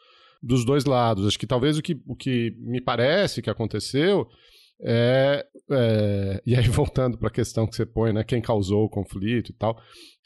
dos 0.41 0.63
dois 0.63 0.85
lados. 0.85 1.27
Acho 1.27 1.39
que 1.39 1.47
talvez 1.47 1.77
o 1.77 1.81
que, 1.81 1.99
o 2.07 2.15
que 2.15 2.55
me 2.59 2.79
parece 2.79 3.41
que 3.41 3.49
aconteceu 3.49 4.27
é, 4.81 5.45
é 5.71 6.41
e 6.45 6.55
aí 6.55 6.67
voltando 6.69 7.17
para 7.17 7.27
a 7.27 7.31
questão 7.31 7.67
que 7.67 7.75
você 7.75 7.85
põe, 7.85 8.13
né? 8.13 8.23
Quem 8.23 8.41
causou 8.41 8.85
o 8.85 8.89
conflito 8.89 9.49
e 9.49 9.53
tal. 9.53 9.79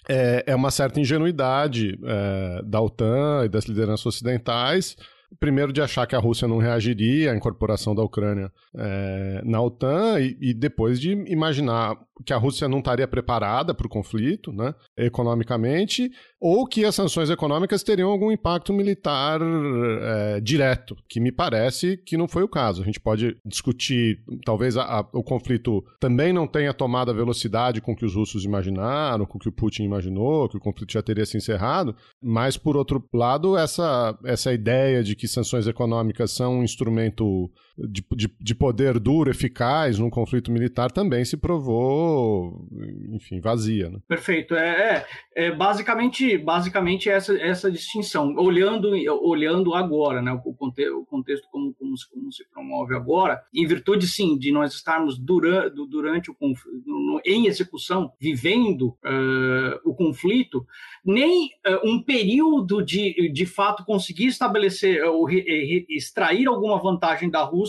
É, 0.08 0.44
é 0.48 0.56
uma 0.56 0.72
certa 0.72 1.00
ingenuidade 1.00 2.00
é, 2.04 2.62
da 2.64 2.82
OTAN 2.82 3.44
e 3.46 3.50
das 3.50 3.66
lideranças 3.66 4.06
ocidentais 4.06 4.96
primeiro 5.38 5.72
de 5.72 5.82
achar 5.82 6.08
que 6.08 6.16
a 6.16 6.20
Rússia 6.20 6.48
não 6.48 6.58
reagiria 6.58 7.32
à 7.32 7.36
incorporação 7.36 7.94
da 7.94 8.02
Ucrânia 8.02 8.52
é, 8.76 9.42
na 9.44 9.62
OTAN 9.62 10.20
e, 10.20 10.38
e, 10.42 10.54
depois 10.54 11.00
de 11.00 11.12
imaginar 11.28 11.96
que 12.26 12.34
a 12.34 12.38
Rússia 12.38 12.68
não 12.68 12.80
estaria 12.80 13.08
preparada 13.08 13.74
para 13.74 13.86
o 13.86 13.90
conflito, 13.90 14.52
né, 14.52 14.74
economicamente, 14.98 16.10
ou 16.40 16.66
que 16.66 16.86
as 16.86 16.96
sanções 16.96 17.30
econômicas 17.30 17.84
teriam 17.84 18.10
algum 18.10 18.32
impacto 18.32 18.72
militar 18.72 19.42
é, 19.42 20.40
direto, 20.40 20.96
que 21.08 21.20
me 21.20 21.32
parece 21.32 21.98
que 21.98 22.16
não 22.16 22.28
foi 22.28 22.44
o 22.44 22.48
caso. 22.48 22.82
A 22.82 22.86
gente 22.86 23.00
pode 23.00 23.36
discutir, 23.46 24.24
talvez 24.46 24.78
a, 24.78 24.84
a, 24.84 25.00
o 25.14 25.24
conflito 25.24 25.84
também 26.00 26.32
não 26.32 26.48
tenha 26.48 26.74
tomado 26.74 27.12
a 27.12 27.14
velocidade 27.14 27.82
com 27.82 27.96
que 27.96 28.06
os 28.06 28.16
russos 28.16 28.46
imaginaram, 28.46 29.26
com 29.26 29.38
que 29.38 29.50
o 29.50 29.52
Putin 29.52 29.84
imaginou, 29.84 30.48
que 30.48 30.58
o 30.58 30.62
conflito 30.62 30.94
já 30.94 31.02
teria 31.02 31.26
se 31.26 31.38
encerrado, 31.38 31.96
mas 32.22 32.56
por 32.56 32.78
outro 32.78 33.04
lado, 33.14 33.58
essa, 33.58 34.18
essa 34.24 34.54
ideia 34.54 35.04
de 35.04 35.16
que 35.16 35.28
sanções 35.28 35.68
econômicas 35.68 36.32
são 36.32 36.60
um 36.60 36.64
instrumento 36.64 37.52
de, 37.88 38.04
de, 38.16 38.30
de, 38.40 38.56
poder 38.56 39.00
duro, 39.00 39.30
eficaz 39.30 40.00
num 40.00 40.10
conflito 40.10 40.52
militar, 40.52 40.92
também 40.92 41.24
se 41.24 41.38
provou, 41.38 42.68
enfim, 43.12 43.40
vazia. 43.40 43.90
Né? 43.90 44.00
Perfeito. 44.08 44.56
É, 44.56 45.06
é, 45.36 45.46
é, 45.46 45.52
basicamente, 45.52 46.38
basicamente 46.38 47.10
essa, 47.10 47.38
essa 47.38 47.72
distinção. 47.72 48.36
Olhando, 48.38 48.90
olhando 49.22 49.74
agora, 49.74 50.22
né, 50.22 50.32
o, 50.44 50.54
conte, 50.54 50.90
o 50.90 51.06
contexto 51.06 51.48
como, 51.52 51.74
como, 51.74 51.98
se, 51.98 52.10
como 52.10 52.32
se 52.32 52.44
promove 52.50 52.96
agora, 52.96 53.42
em 53.54 53.66
virtude, 53.66 54.08
sim, 54.08 54.38
de 54.38 54.52
nós 54.52 54.74
estarmos 54.74 55.18
durante, 55.18 55.76
durante 55.88 56.32
o 56.32 56.36
conflito, 56.36 56.80
em 57.26 57.48
execução, 57.48 58.12
vivendo 58.20 58.90
uh, 59.06 59.80
o 59.84 59.94
conflito, 59.94 60.66
nem 61.06 61.48
uh, 61.48 61.90
um 61.90 62.02
período 62.02 62.84
de, 62.84 63.32
de 63.32 63.46
fato 63.46 63.86
conseguir 63.86 64.28
estabelecer 64.28 65.04
ou 65.06 65.30
extrair 65.30 66.48
alguma 66.48 66.80
vantagem 66.80 67.30
da 67.30 67.44
Rússia, 67.44 67.69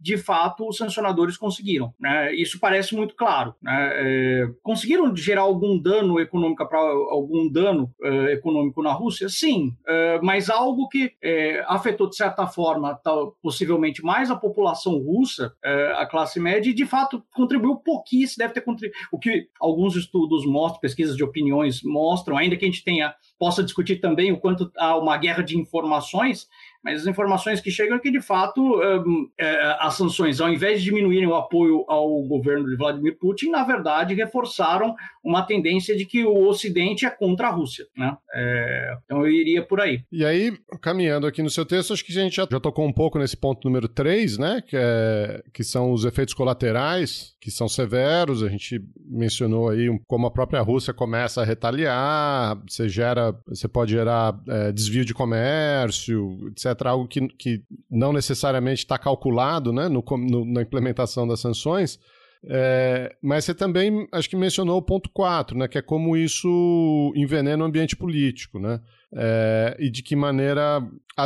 de 0.00 0.16
fato 0.16 0.68
os 0.68 0.76
sancionadores 0.76 1.36
conseguiram. 1.36 1.92
Né? 1.98 2.34
Isso 2.34 2.58
parece 2.58 2.94
muito 2.94 3.14
claro. 3.14 3.54
Né? 3.62 3.90
É, 3.94 4.48
conseguiram 4.62 5.14
gerar 5.14 5.42
algum 5.42 5.78
dano 5.78 6.20
econômico 6.20 6.66
para 6.68 6.78
algum 6.78 7.50
dano 7.50 7.90
uh, 8.02 8.28
econômico 8.28 8.82
na 8.82 8.92
Rússia? 8.92 9.28
Sim, 9.28 9.68
uh, 9.68 10.24
mas 10.24 10.50
algo 10.50 10.88
que 10.88 11.06
uh, 11.06 11.64
afetou 11.66 12.08
de 12.08 12.16
certa 12.16 12.46
forma, 12.46 12.94
tal, 13.02 13.36
possivelmente 13.42 14.02
mais 14.04 14.30
a 14.30 14.36
população 14.36 14.98
russa, 14.98 15.52
a 15.96 16.06
classe 16.06 16.38
média, 16.38 16.70
e 16.70 16.74
de 16.74 16.86
fato 16.86 17.22
contribuiu 17.34 17.76
pouquíssimo, 17.76 18.38
deve 18.38 18.54
ter 18.54 18.60
contribuído. 18.60 18.98
O 19.10 19.18
que 19.18 19.48
alguns 19.60 19.96
estudos 19.96 20.46
mostram, 20.46 20.80
pesquisas 20.80 21.16
de 21.16 21.24
opiniões 21.24 21.82
mostram, 21.82 22.36
ainda 22.36 22.56
que 22.56 22.64
a 22.64 22.68
gente 22.68 22.84
tenha 22.84 23.14
possa 23.38 23.62
discutir 23.62 23.96
também 23.96 24.32
o 24.32 24.38
quanto 24.38 24.70
há 24.76 24.96
uma 24.96 25.16
guerra 25.16 25.42
de 25.42 25.58
informações, 25.58 26.48
mas 26.84 27.00
as 27.00 27.06
informações 27.06 27.62
que 27.62 27.70
chegam 27.70 27.96
é 27.96 27.98
que, 27.98 28.10
de 28.10 28.20
fato, 28.20 28.60
um, 28.60 29.26
é, 29.40 29.76
as 29.80 29.94
sanções, 29.94 30.38
ao 30.38 30.52
invés 30.52 30.80
de 30.80 30.84
diminuírem 30.84 31.26
o 31.26 31.34
apoio 31.34 31.82
ao 31.88 32.22
governo 32.24 32.68
de 32.68 32.76
Vladimir 32.76 33.16
Putin, 33.18 33.48
na 33.48 33.64
verdade, 33.64 34.12
reforçaram 34.12 34.94
uma 35.24 35.42
tendência 35.42 35.96
de 35.96 36.04
que 36.04 36.26
o 36.26 36.46
Ocidente 36.46 37.06
é 37.06 37.10
contra 37.10 37.48
a 37.48 37.50
Rússia. 37.50 37.86
Né? 37.96 38.14
É, 38.34 38.96
então, 39.02 39.22
eu 39.22 39.30
iria 39.30 39.62
por 39.62 39.80
aí. 39.80 40.02
E 40.12 40.26
aí, 40.26 40.52
caminhando 40.82 41.26
aqui 41.26 41.42
no 41.42 41.48
seu 41.48 41.64
texto, 41.64 41.94
acho 41.94 42.04
que 42.04 42.12
a 42.12 42.22
gente 42.22 42.36
já, 42.36 42.46
já 42.50 42.60
tocou 42.60 42.86
um 42.86 42.92
pouco 42.92 43.18
nesse 43.18 43.36
ponto 43.36 43.66
número 43.66 43.88
3, 43.88 44.36
né? 44.36 44.62
que, 44.66 44.76
é, 44.78 45.42
que 45.54 45.64
são 45.64 45.90
os 45.90 46.04
efeitos 46.04 46.34
colaterais, 46.34 47.34
que 47.40 47.50
são 47.50 47.66
severos. 47.66 48.42
A 48.42 48.48
gente 48.50 48.84
mencionou 49.06 49.70
aí 49.70 49.88
como 50.06 50.26
a 50.26 50.30
própria 50.30 50.60
Rússia 50.60 50.92
começa 50.92 51.40
a 51.40 51.44
retaliar, 51.46 52.60
você 52.68 52.90
gera, 52.90 53.34
você 53.46 53.66
pode 53.66 53.92
gerar 53.92 54.38
é, 54.46 54.70
desvio 54.70 55.06
de 55.06 55.14
comércio, 55.14 56.46
etc 56.50 56.73
algo 56.82 57.06
que, 57.06 57.26
que 57.28 57.62
não 57.90 58.12
necessariamente 58.12 58.80
está 58.80 58.98
calculado 58.98 59.72
né, 59.72 59.88
no, 59.88 60.04
no, 60.18 60.44
na 60.44 60.62
implementação 60.62 61.26
das 61.26 61.40
sanções. 61.40 61.98
É, 62.46 63.14
mas 63.22 63.44
você 63.44 63.54
também, 63.54 64.06
acho 64.12 64.28
que 64.28 64.36
mencionou 64.36 64.76
o 64.76 64.82
ponto 64.82 65.08
4, 65.10 65.56
né, 65.56 65.66
que 65.66 65.78
é 65.78 65.82
como 65.82 66.16
isso 66.16 67.12
envenena 67.16 67.62
o 67.62 67.66
ambiente 67.66 67.96
político, 67.96 68.58
né? 68.58 68.80
É, 69.16 69.76
e 69.78 69.88
de 69.88 70.02
que 70.02 70.16
maneira 70.16 70.82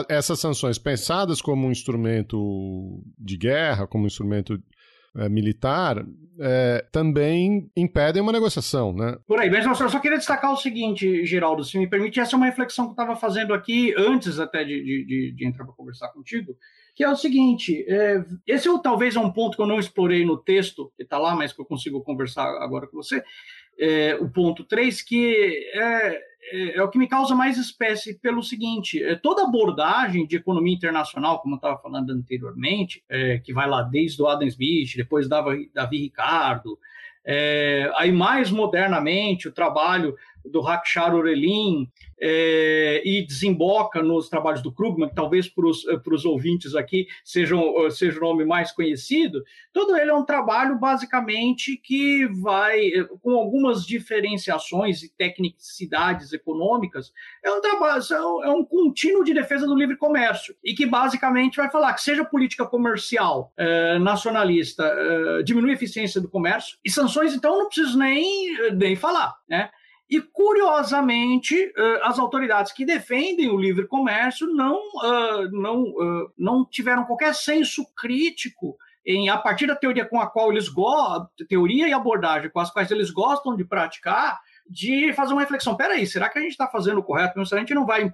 essas 0.08 0.38
sanções, 0.38 0.78
pensadas 0.78 1.40
como 1.40 1.66
um 1.66 1.72
instrumento 1.72 3.02
de 3.18 3.36
guerra, 3.38 3.86
como 3.86 4.04
um 4.04 4.06
instrumento 4.06 4.62
é, 5.16 5.28
militar 5.28 6.04
é, 6.40 6.84
também 6.92 7.68
impedem 7.76 8.22
uma 8.22 8.32
negociação, 8.32 8.92
né? 8.92 9.16
Por 9.26 9.40
aí, 9.40 9.50
mas 9.50 9.66
eu 9.66 9.74
só, 9.88 9.98
queria 9.98 10.18
destacar 10.18 10.52
o 10.52 10.56
seguinte, 10.56 11.24
Geraldo, 11.26 11.64
se 11.64 11.76
me 11.76 11.88
permite, 11.88 12.20
essa 12.20 12.36
é 12.36 12.38
uma 12.38 12.46
reflexão 12.46 12.84
que 12.84 12.90
eu 12.90 13.02
estava 13.02 13.16
fazendo 13.16 13.52
aqui 13.52 13.92
antes 13.98 14.38
até 14.38 14.62
de, 14.62 14.82
de, 14.82 15.32
de 15.32 15.46
entrar 15.46 15.64
para 15.64 15.74
conversar 15.74 16.08
contigo, 16.08 16.56
que 16.94 17.02
é 17.02 17.08
o 17.08 17.16
seguinte: 17.16 17.84
é, 17.88 18.24
esse 18.46 18.68
é, 18.68 18.78
talvez 18.82 19.16
é 19.16 19.20
um 19.20 19.32
ponto 19.32 19.56
que 19.56 19.62
eu 19.62 19.66
não 19.66 19.78
explorei 19.78 20.24
no 20.24 20.36
texto, 20.36 20.92
que 20.96 21.02
está 21.02 21.18
lá, 21.18 21.34
mas 21.34 21.52
que 21.52 21.60
eu 21.60 21.66
consigo 21.66 22.02
conversar 22.02 22.46
agora 22.62 22.86
com 22.86 22.96
você. 22.96 23.22
É, 23.80 24.16
o 24.16 24.28
ponto 24.28 24.64
3, 24.64 25.02
que 25.02 25.70
é, 26.40 26.78
é, 26.78 26.82
o 26.82 26.88
que 26.88 26.98
me 26.98 27.08
causa 27.08 27.34
mais 27.34 27.58
espécie 27.58 28.18
pelo 28.18 28.42
seguinte: 28.42 29.02
é, 29.02 29.14
toda 29.16 29.44
abordagem 29.44 30.26
de 30.26 30.36
economia 30.36 30.74
internacional, 30.74 31.40
como 31.40 31.54
eu 31.54 31.58
estava 31.58 31.78
falando 31.80 32.10
anteriormente, 32.10 33.02
é, 33.08 33.38
que 33.38 33.52
vai 33.52 33.68
lá 33.68 33.82
desde 33.82 34.22
o 34.22 34.26
Adam 34.26 34.48
Smith, 34.48 34.96
depois 34.96 35.28
Davi, 35.28 35.70
Davi 35.74 35.98
Ricardo, 35.98 36.78
é, 37.24 37.92
aí 37.96 38.10
mais 38.10 38.50
modernamente 38.50 39.48
o 39.48 39.52
trabalho 39.52 40.16
do 40.50 40.60
Rakshar 40.60 41.14
Orelin 41.14 41.88
é, 42.20 43.02
e 43.04 43.24
desemboca 43.24 44.02
nos 44.02 44.28
trabalhos 44.28 44.62
do 44.62 44.72
Krugman, 44.72 45.08
que 45.08 45.14
talvez 45.14 45.48
para 45.48 45.66
os 45.66 45.84
eh, 45.86 46.28
ouvintes 46.28 46.74
aqui 46.74 47.06
seja, 47.24 47.56
eh, 47.56 47.90
seja 47.90 48.18
o 48.18 48.20
nome 48.20 48.44
mais 48.44 48.72
conhecido, 48.72 49.42
todo 49.72 49.96
ele 49.96 50.10
é 50.10 50.14
um 50.14 50.24
trabalho 50.24 50.78
basicamente 50.78 51.76
que 51.76 52.26
vai, 52.26 52.90
com 53.22 53.36
algumas 53.36 53.84
diferenciações 53.84 55.02
e 55.02 55.14
tecnicidades 55.16 56.32
econômicas, 56.32 57.12
é 57.44 57.50
um 57.50 57.60
trabalho, 57.60 58.02
é 58.42 58.50
um 58.50 58.64
contínuo 58.64 59.24
de 59.24 59.32
defesa 59.32 59.66
do 59.66 59.76
livre 59.76 59.96
comércio, 59.96 60.54
e 60.64 60.74
que 60.74 60.86
basicamente 60.86 61.56
vai 61.56 61.70
falar 61.70 61.94
que 61.94 62.02
seja 62.02 62.24
política 62.24 62.66
comercial 62.66 63.52
é, 63.56 63.98
nacionalista, 63.98 64.84
é, 64.84 65.42
diminui 65.42 65.70
a 65.70 65.74
eficiência 65.74 66.20
do 66.20 66.28
comércio, 66.28 66.76
e 66.84 66.90
sanções, 66.90 67.34
então, 67.34 67.58
não 67.58 67.66
preciso 67.66 67.96
nem, 67.98 68.72
nem 68.74 68.96
falar, 68.96 69.36
né? 69.48 69.70
E, 70.10 70.20
curiosamente, 70.20 71.72
as 72.02 72.18
autoridades 72.18 72.72
que 72.72 72.86
defendem 72.86 73.50
o 73.50 73.58
livre 73.58 73.86
comércio 73.86 74.46
não, 74.46 74.80
não, 75.52 75.84
não 76.36 76.64
tiveram 76.64 77.04
qualquer 77.04 77.34
senso 77.34 77.84
crítico 77.94 78.76
em, 79.08 79.30
a 79.30 79.38
partir 79.38 79.66
da 79.66 79.74
teoria 79.74 80.04
com 80.04 80.20
a 80.20 80.26
qual 80.26 80.52
eles 80.52 80.68
gostam, 80.68 81.28
teoria 81.48 81.88
e 81.88 81.92
abordagem 81.92 82.50
com 82.50 82.60
as 82.60 82.70
quais 82.70 82.90
eles 82.90 83.10
gostam 83.10 83.56
de 83.56 83.64
praticar, 83.64 84.38
de 84.68 85.12
fazer 85.14 85.32
uma 85.32 85.40
reflexão. 85.40 85.76
Peraí, 85.76 86.06
será 86.06 86.28
que 86.28 86.38
a 86.38 86.42
gente 86.42 86.52
está 86.52 86.66
fazendo 86.66 86.98
o 86.98 87.02
correto? 87.02 87.44
Se 87.46 87.54
a 87.54 87.58
gente 87.58 87.74
não 87.74 87.86
vai 87.86 88.10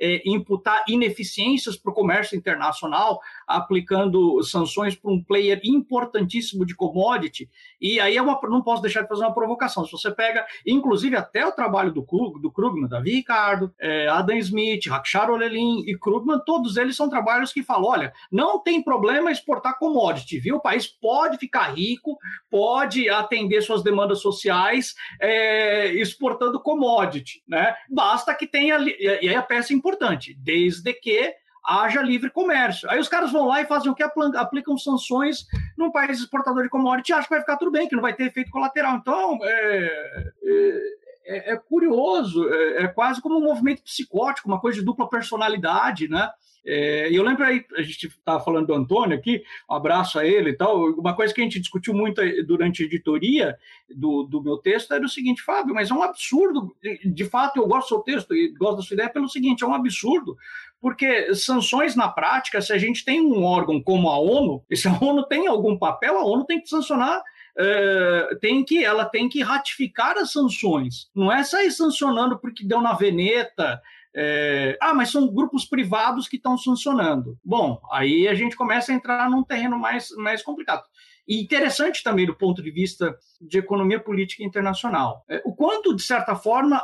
é, 0.00 0.22
imputar 0.26 0.82
ineficiências 0.88 1.76
para 1.76 1.92
o 1.92 1.94
comércio 1.94 2.36
internacional, 2.36 3.20
aplicando 3.46 4.42
sanções 4.42 4.96
para 4.96 5.10
um 5.10 5.22
player 5.22 5.60
importantíssimo 5.62 6.66
de 6.66 6.74
commodity, 6.74 7.48
e 7.80 8.00
aí 8.00 8.18
uma, 8.20 8.38
não 8.44 8.62
posso 8.62 8.82
deixar 8.82 9.02
de 9.02 9.08
fazer 9.08 9.22
uma 9.22 9.34
provocação. 9.34 9.84
Se 9.84 9.92
você 9.92 10.10
pega, 10.10 10.44
inclusive, 10.66 11.14
até 11.16 11.46
o 11.46 11.52
trabalho 11.52 11.92
do, 11.92 12.04
do 12.40 12.50
Krugman, 12.50 12.88
Davi 12.88 13.12
Ricardo, 13.12 13.72
é, 13.78 14.08
Adam 14.08 14.36
Smith, 14.38 14.86
Rakshar 14.86 15.30
Olelin 15.30 15.84
e 15.86 15.96
Krugman, 15.96 16.40
todos 16.44 16.76
eles 16.76 16.96
são 16.96 17.08
trabalhos 17.08 17.52
que 17.52 17.62
falam: 17.62 17.90
olha, 17.90 18.12
não 18.32 18.58
tem 18.60 18.82
problema 18.82 19.30
exportar 19.30 19.78
commodity, 19.78 20.38
viu? 20.38 20.56
O 20.56 20.60
país 20.60 20.86
pode 20.86 21.38
ficar 21.38 21.74
rico, 21.74 22.18
pode 22.50 23.08
atender 23.08 23.62
suas 23.62 23.82
demandas 23.82 24.20
sociais. 24.20 24.94
É, 25.20 25.67
exportando 25.94 26.60
commodity, 26.60 27.42
né? 27.46 27.74
Basta 27.88 28.34
que 28.34 28.46
tenha, 28.46 28.78
e 28.78 29.28
aí 29.28 29.34
a 29.34 29.42
peça 29.42 29.72
é 29.72 29.76
importante, 29.76 30.34
desde 30.34 30.92
que 30.92 31.34
haja 31.64 32.00
livre 32.00 32.30
comércio. 32.30 32.90
Aí 32.90 32.98
os 32.98 33.08
caras 33.08 33.30
vão 33.30 33.46
lá 33.46 33.60
e 33.60 33.66
fazem 33.66 33.90
o 33.90 33.94
que? 33.94 34.02
Aplicam 34.02 34.78
sanções 34.78 35.46
num 35.76 35.90
país 35.90 36.18
exportador 36.18 36.62
de 36.62 36.70
commodity 36.70 37.12
acham 37.12 37.24
que 37.24 37.30
vai 37.30 37.40
ficar 37.40 37.56
tudo 37.56 37.70
bem, 37.70 37.88
que 37.88 37.94
não 37.94 38.02
vai 38.02 38.14
ter 38.14 38.24
efeito 38.24 38.50
colateral. 38.50 38.96
Então, 38.96 39.38
é, 39.42 40.82
é, 41.28 41.52
é 41.52 41.56
curioso, 41.56 42.48
é, 42.48 42.84
é, 42.84 42.88
quase 42.88 43.20
como 43.20 43.38
um 43.38 43.44
movimento 43.44 43.82
psicótico, 43.82 44.48
uma 44.48 44.60
coisa 44.60 44.78
de 44.78 44.84
dupla 44.84 45.08
personalidade, 45.08 46.08
né? 46.08 46.28
É, 46.66 47.10
e 47.10 47.16
eu 47.16 47.22
lembro 47.22 47.44
aí, 47.44 47.64
a 47.76 47.82
gente 47.82 48.08
estava 48.08 48.44
falando 48.44 48.66
do 48.66 48.74
Antônio 48.74 49.16
aqui, 49.16 49.42
um 49.70 49.74
abraço 49.74 50.18
a 50.18 50.26
ele 50.26 50.50
e 50.50 50.56
tal. 50.56 50.84
Uma 50.90 51.14
coisa 51.14 51.32
que 51.32 51.40
a 51.40 51.44
gente 51.44 51.60
discutiu 51.60 51.94
muito 51.94 52.20
durante 52.44 52.82
a 52.82 52.86
editoria 52.86 53.56
do, 53.88 54.24
do 54.24 54.42
meu 54.42 54.58
texto 54.58 54.92
era 54.92 55.04
o 55.04 55.08
seguinte, 55.08 55.42
Fábio, 55.42 55.74
mas 55.74 55.90
é 55.90 55.94
um 55.94 56.02
absurdo. 56.02 56.74
De 57.04 57.24
fato, 57.24 57.58
eu 57.58 57.66
gosto 57.66 57.86
do 57.86 57.88
seu 57.88 57.98
texto 58.00 58.34
e 58.34 58.48
gosto 58.48 58.78
da 58.78 58.82
sua 58.82 58.94
ideia 58.94 59.08
pelo 59.08 59.28
seguinte: 59.28 59.64
é 59.64 59.66
um 59.66 59.72
absurdo, 59.72 60.36
porque 60.80 61.34
sanções 61.34 61.94
na 61.94 62.08
prática, 62.08 62.60
se 62.60 62.72
a 62.72 62.78
gente 62.78 63.04
tem 63.04 63.20
um 63.20 63.44
órgão 63.44 63.80
como 63.82 64.10
a 64.10 64.18
ONU, 64.18 64.62
e 64.68 64.76
se 64.76 64.88
a 64.88 64.98
ONU 65.00 65.24
tem 65.24 65.46
algum 65.46 65.78
papel, 65.78 66.18
a 66.18 66.24
ONU 66.24 66.44
tem 66.44 66.60
que 66.60 66.68
sancionar 66.68 67.22
Uh, 67.58 68.38
tem 68.38 68.64
que 68.64 68.84
ela 68.84 69.04
tem 69.04 69.28
que 69.28 69.42
ratificar 69.42 70.16
as 70.16 70.30
sanções. 70.30 71.08
Não 71.14 71.32
é 71.32 71.42
sair 71.42 71.72
sancionando 71.72 72.38
porque 72.38 72.64
deu 72.64 72.80
na 72.80 72.92
veneta, 72.92 73.80
é, 74.14 74.78
ah, 74.80 74.94
mas 74.94 75.10
são 75.10 75.26
grupos 75.26 75.64
privados 75.64 76.28
que 76.28 76.36
estão 76.36 76.56
sancionando. 76.56 77.36
Bom, 77.44 77.80
aí 77.92 78.28
a 78.28 78.34
gente 78.34 78.56
começa 78.56 78.92
a 78.92 78.94
entrar 78.94 79.28
num 79.28 79.42
terreno 79.42 79.78
mais, 79.78 80.10
mais 80.16 80.42
complicado. 80.42 80.82
E 81.26 81.42
interessante 81.42 82.02
também 82.02 82.26
do 82.26 82.34
ponto 82.34 82.62
de 82.62 82.70
vista 82.70 83.14
de 83.40 83.58
economia 83.58 84.00
política 84.00 84.44
internacional. 84.44 85.24
É, 85.28 85.42
o 85.44 85.52
quanto, 85.54 85.94
de 85.94 86.02
certa 86.02 86.34
forma, 86.34 86.82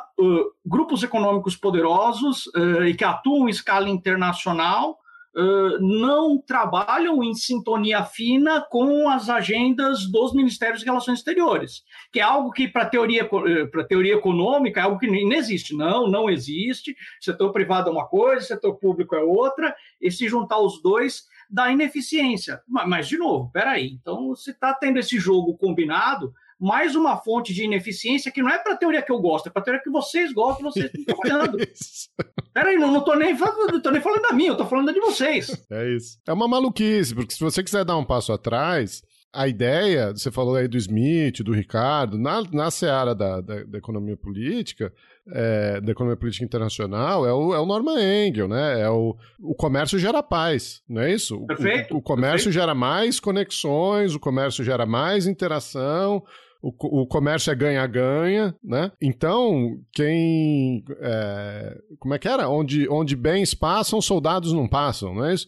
grupos 0.66 1.02
econômicos 1.02 1.56
poderosos 1.56 2.50
e 2.86 2.94
que 2.94 3.04
atuam 3.04 3.48
em 3.48 3.50
escala 3.50 3.88
internacional 3.88 4.98
não 5.80 6.38
trabalham 6.38 7.22
em 7.22 7.34
sintonia 7.34 8.04
fina 8.04 8.60
com 8.60 9.08
as 9.08 9.28
agendas 9.28 10.06
dos 10.06 10.32
Ministérios 10.32 10.80
de 10.80 10.86
Relações 10.86 11.18
Exteriores, 11.18 11.82
que 12.12 12.20
é 12.20 12.22
algo 12.22 12.50
que, 12.50 12.68
para 12.68 12.82
a 12.82 12.88
teoria, 12.88 13.28
teoria 13.88 14.14
econômica, 14.14 14.80
é 14.80 14.82
algo 14.84 14.98
que 14.98 15.06
não 15.06 15.32
existe. 15.32 15.74
Não, 15.74 16.08
não 16.08 16.30
existe. 16.30 16.96
Setor 17.20 17.52
privado 17.52 17.88
é 17.88 17.92
uma 17.92 18.06
coisa, 18.06 18.46
setor 18.46 18.74
público 18.76 19.14
é 19.14 19.22
outra, 19.22 19.74
e 20.00 20.10
se 20.10 20.28
juntar 20.28 20.58
os 20.58 20.80
dois 20.80 21.24
dá 21.50 21.70
ineficiência. 21.70 22.60
Mas, 22.66 22.88
mas 22.88 23.08
de 23.08 23.18
novo, 23.18 23.50
peraí, 23.52 23.88
então 24.00 24.34
se 24.34 24.50
está 24.50 24.72
tendo 24.74 24.98
esse 24.98 25.18
jogo 25.18 25.56
combinado, 25.56 26.32
mais 26.64 26.96
uma 26.96 27.18
fonte 27.18 27.52
de 27.52 27.62
ineficiência 27.62 28.32
que 28.32 28.40
não 28.40 28.48
é 28.48 28.58
para 28.58 28.72
a 28.72 28.76
teoria 28.76 29.02
que 29.02 29.12
eu 29.12 29.18
gosto, 29.18 29.48
é 29.48 29.52
para 29.52 29.60
a 29.60 29.64
teoria 29.66 29.82
que 29.82 29.90
vocês 29.90 30.32
gostam, 30.32 30.70
vocês 30.70 30.86
estão 30.86 31.04
trabalhando. 31.04 31.58
Peraí, 32.54 32.78
não, 32.78 32.90
não 32.90 33.04
tô 33.04 33.14
nem, 33.14 33.36
falando, 33.36 33.82
tô 33.82 33.90
nem 33.90 34.00
falando 34.00 34.22
da 34.22 34.32
minha, 34.32 34.52
eu 34.52 34.56
tô 34.56 34.64
falando 34.64 34.86
da 34.86 34.92
de 34.92 35.00
vocês. 35.00 35.62
É 35.70 35.90
isso. 35.90 36.18
É 36.26 36.32
uma 36.32 36.48
maluquice, 36.48 37.14
porque 37.14 37.34
se 37.34 37.40
você 37.40 37.62
quiser 37.62 37.84
dar 37.84 37.98
um 37.98 38.04
passo 38.04 38.32
atrás, 38.32 39.02
a 39.30 39.46
ideia, 39.46 40.12
você 40.12 40.30
falou 40.30 40.54
aí 40.54 40.66
do 40.66 40.78
Smith, 40.78 41.42
do 41.42 41.52
Ricardo, 41.52 42.18
na, 42.18 42.42
na 42.50 42.70
seara 42.70 43.14
da, 43.14 43.42
da, 43.42 43.64
da 43.64 43.76
economia 43.76 44.16
política, 44.16 44.90
é, 45.32 45.82
da 45.82 45.92
economia 45.92 46.16
política 46.16 46.46
internacional, 46.46 47.26
é 47.26 47.32
o, 47.32 47.52
é 47.52 47.58
o 47.58 47.66
Norman 47.66 48.00
Engel, 48.00 48.48
né? 48.48 48.80
É 48.80 48.88
o, 48.88 49.14
o 49.38 49.54
comércio 49.54 49.98
gera 49.98 50.22
paz, 50.22 50.82
não 50.88 51.02
é 51.02 51.12
isso? 51.12 51.44
Perfeito. 51.46 51.94
O, 51.94 51.98
o 51.98 52.02
comércio 52.02 52.46
perfeito. 52.46 52.54
gera 52.54 52.74
mais 52.74 53.20
conexões, 53.20 54.14
o 54.14 54.20
comércio 54.20 54.64
gera 54.64 54.86
mais 54.86 55.26
interação, 55.26 56.22
o, 56.64 57.02
o 57.02 57.06
comércio 57.06 57.50
é 57.50 57.54
ganha-ganha, 57.54 58.54
né? 58.64 58.90
Então, 59.00 59.78
quem. 59.92 60.82
É, 60.98 61.78
como 61.98 62.14
é 62.14 62.18
que 62.18 62.26
era? 62.26 62.48
Onde, 62.48 62.88
onde 62.88 63.14
bens 63.14 63.52
passam, 63.52 64.00
soldados 64.00 64.50
não 64.54 64.66
passam, 64.66 65.14
não 65.14 65.26
é 65.26 65.34
isso? 65.34 65.46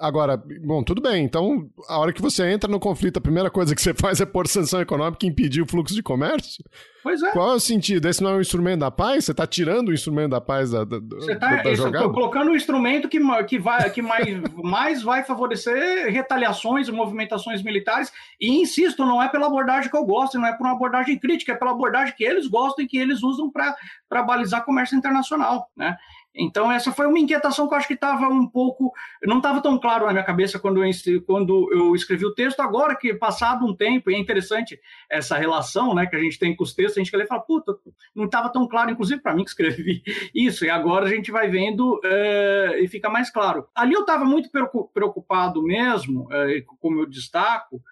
Agora, 0.00 0.40
bom, 0.64 0.82
tudo 0.82 1.02
bem. 1.02 1.24
Então, 1.24 1.68
a 1.88 1.98
hora 1.98 2.12
que 2.12 2.22
você 2.22 2.48
entra 2.48 2.70
no 2.70 2.78
conflito, 2.78 3.16
a 3.16 3.20
primeira 3.20 3.50
coisa 3.50 3.74
que 3.74 3.82
você 3.82 3.92
faz 3.98 4.20
é 4.20 4.26
pôr 4.26 4.46
sanção 4.46 4.80
econômica 4.80 5.26
e 5.26 5.28
impedir 5.28 5.62
o 5.62 5.66
fluxo 5.66 5.94
de 5.94 6.02
comércio? 6.02 6.64
Pois 7.02 7.22
é. 7.22 7.30
Qual 7.30 7.52
é 7.52 7.54
o 7.54 7.60
sentido? 7.60 8.06
Esse 8.06 8.22
não 8.22 8.30
é 8.30 8.34
um 8.34 8.40
instrumento 8.40 8.80
da 8.80 8.90
paz? 8.90 9.24
Você 9.24 9.30
está 9.30 9.46
tirando 9.46 9.88
o 9.88 9.94
instrumento 9.94 10.30
da 10.30 10.40
paz 10.40 10.70
da, 10.70 10.84
da, 10.84 10.98
você 10.98 11.32
está 11.32 11.62
da 11.62 11.74
jogada? 11.74 12.08
colocando 12.10 12.50
um 12.50 12.54
instrumento 12.54 13.08
que, 13.08 13.18
que, 13.46 13.58
vai, 13.58 13.90
que 13.90 14.02
mais, 14.02 14.26
mais 14.62 15.02
vai 15.02 15.24
favorecer 15.24 16.12
retaliações 16.12 16.88
e 16.88 16.92
movimentações 16.92 17.62
militares. 17.62 18.12
E 18.40 18.60
insisto, 18.60 19.04
não 19.04 19.22
é 19.22 19.28
pela 19.28 19.46
abordagem 19.46 19.90
que 19.90 19.96
eu 19.96 20.04
gosto, 20.04 20.38
não 20.38 20.46
é 20.46 20.52
por 20.52 20.64
uma 20.64 20.74
abordagem 20.74 21.18
crítica, 21.18 21.52
é 21.52 21.56
pela 21.56 21.70
abordagem 21.70 22.14
que 22.16 22.24
eles 22.24 22.46
gostam 22.46 22.84
e 22.84 22.88
que 22.88 22.98
eles 22.98 23.22
usam 23.22 23.50
para 23.50 24.22
balizar 24.22 24.64
comércio 24.64 24.96
internacional. 24.96 25.70
Né? 25.76 25.96
Então, 26.38 26.70
essa 26.70 26.92
foi 26.92 27.06
uma 27.06 27.18
inquietação 27.18 27.66
que 27.66 27.74
eu 27.74 27.78
acho 27.78 27.88
que 27.88 27.94
estava 27.94 28.28
um 28.28 28.46
pouco. 28.46 28.92
Não 29.24 29.38
estava 29.38 29.60
tão 29.60 29.78
claro 29.78 30.06
na 30.06 30.12
minha 30.12 30.24
cabeça 30.24 30.58
quando 30.58 30.84
eu, 30.84 30.90
quando 31.26 31.68
eu 31.72 31.94
escrevi 31.94 32.24
o 32.24 32.34
texto. 32.34 32.60
Agora 32.60 32.94
que, 32.94 33.12
passado 33.12 33.66
um 33.66 33.74
tempo, 33.74 34.10
e 34.10 34.14
é 34.14 34.18
interessante 34.18 34.80
essa 35.10 35.36
relação 35.36 35.94
né, 35.94 36.06
que 36.06 36.14
a 36.14 36.20
gente 36.20 36.38
tem 36.38 36.54
com 36.54 36.62
os 36.62 36.72
textos, 36.72 36.96
a 36.96 37.00
gente 37.00 37.10
quer 37.10 37.16
ler 37.16 37.24
e 37.24 37.28
fala, 37.28 37.40
puta, 37.40 37.76
não 38.14 38.26
estava 38.26 38.48
tão 38.50 38.68
claro, 38.68 38.90
inclusive 38.90 39.20
para 39.20 39.34
mim 39.34 39.42
que 39.42 39.50
escrevi 39.50 40.02
isso. 40.32 40.64
E 40.64 40.70
agora 40.70 41.06
a 41.06 41.08
gente 41.08 41.32
vai 41.32 41.48
vendo 41.48 42.00
é, 42.04 42.78
e 42.80 42.86
fica 42.86 43.10
mais 43.10 43.30
claro. 43.30 43.66
Ali 43.74 43.94
eu 43.94 44.02
estava 44.02 44.24
muito 44.24 44.48
preocupado 44.94 45.62
mesmo, 45.62 46.28
é, 46.32 46.62
como 46.80 47.00
eu 47.00 47.06
destaco, 47.06 47.82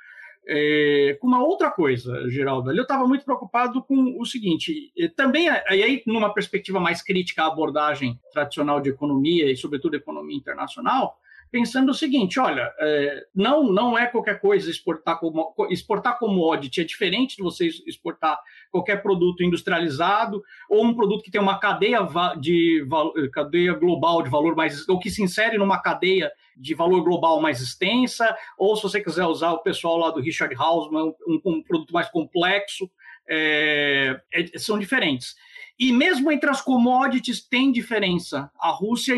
é, 0.48 1.16
com 1.20 1.26
uma 1.26 1.42
outra 1.42 1.70
coisa, 1.70 2.30
Geraldo. 2.30 2.70
Eu 2.72 2.82
estava 2.82 3.06
muito 3.06 3.24
preocupado 3.24 3.82
com 3.82 4.20
o 4.20 4.24
seguinte: 4.24 4.92
também, 5.16 5.48
aí, 5.48 6.02
numa 6.06 6.32
perspectiva 6.32 6.78
mais 6.78 7.02
crítica 7.02 7.42
à 7.42 7.46
abordagem 7.46 8.20
tradicional 8.32 8.80
de 8.80 8.90
economia 8.90 9.50
e, 9.50 9.56
sobretudo, 9.56 9.96
economia 9.96 10.36
internacional, 10.36 11.18
pensando 11.50 11.90
o 11.90 11.94
seguinte: 11.94 12.38
olha, 12.38 12.72
é, 12.78 13.26
não, 13.34 13.64
não 13.72 13.98
é 13.98 14.06
qualquer 14.06 14.40
coisa 14.40 14.70
exportar, 14.70 15.18
como, 15.18 15.52
exportar 15.68 16.18
commodity, 16.18 16.80
é 16.80 16.84
diferente 16.84 17.36
de 17.36 17.42
você 17.42 17.66
exportar 17.86 18.38
qualquer 18.70 19.02
produto 19.02 19.42
industrializado 19.42 20.42
ou 20.70 20.84
um 20.84 20.94
produto 20.94 21.24
que 21.24 21.30
tem 21.30 21.40
uma 21.40 21.58
cadeia, 21.58 22.06
de, 22.38 22.86
cadeia 23.32 23.74
global 23.74 24.22
de 24.22 24.30
valor 24.30 24.54
mais, 24.54 24.88
ou 24.88 25.00
que 25.00 25.10
se 25.10 25.22
insere 25.22 25.58
numa 25.58 25.82
cadeia 25.82 26.30
de 26.56 26.74
valor 26.74 27.02
global 27.02 27.40
mais 27.40 27.60
extensa, 27.60 28.34
ou 28.58 28.74
se 28.76 28.82
você 28.82 29.00
quiser 29.00 29.26
usar 29.26 29.52
o 29.52 29.62
pessoal 29.62 29.98
lá 29.98 30.10
do 30.10 30.20
Richard 30.20 30.54
Hausman, 30.54 31.12
um, 31.26 31.40
um 31.44 31.62
produto 31.62 31.92
mais 31.92 32.08
complexo, 32.10 32.90
é, 33.28 34.20
é, 34.32 34.58
são 34.58 34.78
diferentes. 34.78 35.34
E 35.78 35.92
mesmo 35.92 36.32
entre 36.32 36.48
as 36.48 36.62
commodities 36.62 37.46
tem 37.46 37.70
diferença. 37.70 38.50
A 38.58 38.70
Rússia 38.70 39.14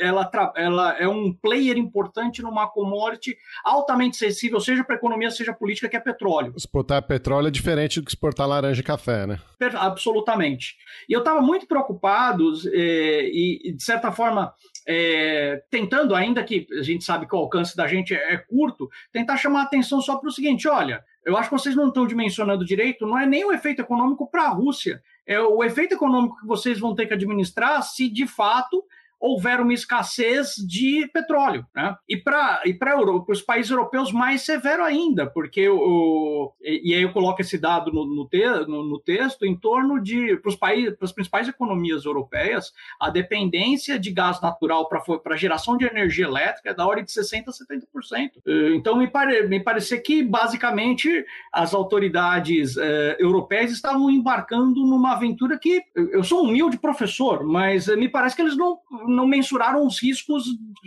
ela, 0.00 0.28
ela 0.56 0.98
é 0.98 1.06
um 1.06 1.32
player 1.32 1.78
importante 1.78 2.42
numa 2.42 2.66
commodity 2.66 3.36
altamente 3.64 4.16
sensível, 4.16 4.58
seja 4.60 4.82
para 4.82 4.96
a 4.96 4.98
economia, 4.98 5.30
seja 5.30 5.52
política, 5.52 5.88
que 5.88 5.96
é 5.96 6.00
petróleo. 6.00 6.52
Exportar 6.56 7.00
petróleo 7.06 7.46
é 7.46 7.50
diferente 7.50 8.00
do 8.00 8.04
que 8.04 8.10
exportar 8.10 8.48
laranja 8.48 8.80
e 8.80 8.84
café, 8.84 9.24
né? 9.24 9.38
Absolutamente. 9.76 10.74
E 11.08 11.12
eu 11.12 11.20
estava 11.20 11.40
muito 11.40 11.66
preocupado 11.68 12.52
é, 12.72 13.30
e, 13.32 13.72
de 13.72 13.82
certa 13.82 14.10
forma, 14.10 14.52
é, 14.86 15.62
tentando, 15.70 16.14
ainda 16.14 16.42
que 16.42 16.66
a 16.78 16.82
gente 16.82 17.04
sabe 17.04 17.26
que 17.26 17.34
o 17.34 17.38
alcance 17.38 17.76
da 17.76 17.86
gente 17.86 18.14
é, 18.14 18.34
é 18.34 18.36
curto, 18.36 18.90
tentar 19.12 19.36
chamar 19.36 19.60
a 19.60 19.64
atenção 19.64 20.00
só 20.00 20.16
para 20.16 20.28
o 20.28 20.32
seguinte: 20.32 20.68
olha, 20.68 21.04
eu 21.24 21.36
acho 21.36 21.48
que 21.48 21.58
vocês 21.58 21.76
não 21.76 21.88
estão 21.88 22.06
dimensionando 22.06 22.64
direito, 22.64 23.06
não 23.06 23.18
é 23.18 23.26
nem 23.26 23.44
o 23.44 23.52
efeito 23.52 23.82
econômico 23.82 24.28
para 24.30 24.44
a 24.44 24.48
Rússia, 24.48 25.02
é 25.26 25.40
o 25.40 25.62
efeito 25.62 25.94
econômico 25.94 26.40
que 26.40 26.46
vocês 26.46 26.78
vão 26.78 26.94
ter 26.94 27.06
que 27.06 27.14
administrar 27.14 27.82
se 27.82 28.08
de 28.08 28.26
fato 28.26 28.84
houver 29.20 29.60
uma 29.60 29.74
escassez 29.74 30.54
de 30.56 31.08
petróleo. 31.12 31.66
Né? 31.74 31.94
E 32.08 32.16
para 32.16 32.62
e 32.64 32.76
os 33.28 33.42
países 33.42 33.70
europeus, 33.70 34.10
mais 34.10 34.42
severo 34.42 34.82
ainda, 34.82 35.26
porque 35.26 35.68
o, 35.68 36.52
e, 36.62 36.90
e 36.90 36.94
aí 36.94 37.02
eu 37.02 37.12
coloco 37.12 37.40
esse 37.42 37.58
dado 37.58 37.92
no, 37.92 38.06
no, 38.06 38.26
te, 38.26 38.44
no, 38.66 38.82
no 38.82 38.98
texto, 38.98 39.44
em 39.44 39.54
torno 39.54 40.00
de, 40.00 40.36
para 40.36 40.48
os 40.48 40.56
países, 40.56 40.96
para 40.96 41.04
as 41.04 41.12
principais 41.12 41.46
economias 41.46 42.04
europeias, 42.04 42.72
a 42.98 43.10
dependência 43.10 43.98
de 43.98 44.10
gás 44.10 44.40
natural 44.40 44.88
para 44.88 45.36
geração 45.36 45.76
de 45.76 45.84
energia 45.84 46.24
elétrica 46.24 46.70
é 46.70 46.74
da 46.74 46.86
ordem 46.86 47.04
de 47.04 47.12
60% 47.12 47.44
a 47.48 47.50
70%. 47.50 48.30
Eh, 48.46 48.74
então, 48.74 48.96
me, 48.96 49.06
pare, 49.06 49.46
me 49.46 49.60
parecia 49.60 50.00
que, 50.00 50.22
basicamente, 50.22 51.24
as 51.52 51.74
autoridades 51.74 52.76
eh, 52.76 53.16
europeias 53.18 53.70
estavam 53.70 54.10
embarcando 54.10 54.80
numa 54.84 55.12
aventura 55.12 55.58
que, 55.58 55.82
eu 55.94 56.24
sou 56.24 56.44
humilde 56.44 56.78
professor, 56.78 57.44
mas 57.44 57.86
me 57.88 58.08
parece 58.08 58.36
que 58.36 58.42
eles 58.42 58.56
não 58.56 58.78
não 59.10 59.26
mensuraram 59.26 59.86
os 59.86 60.00
riscos 60.00 60.44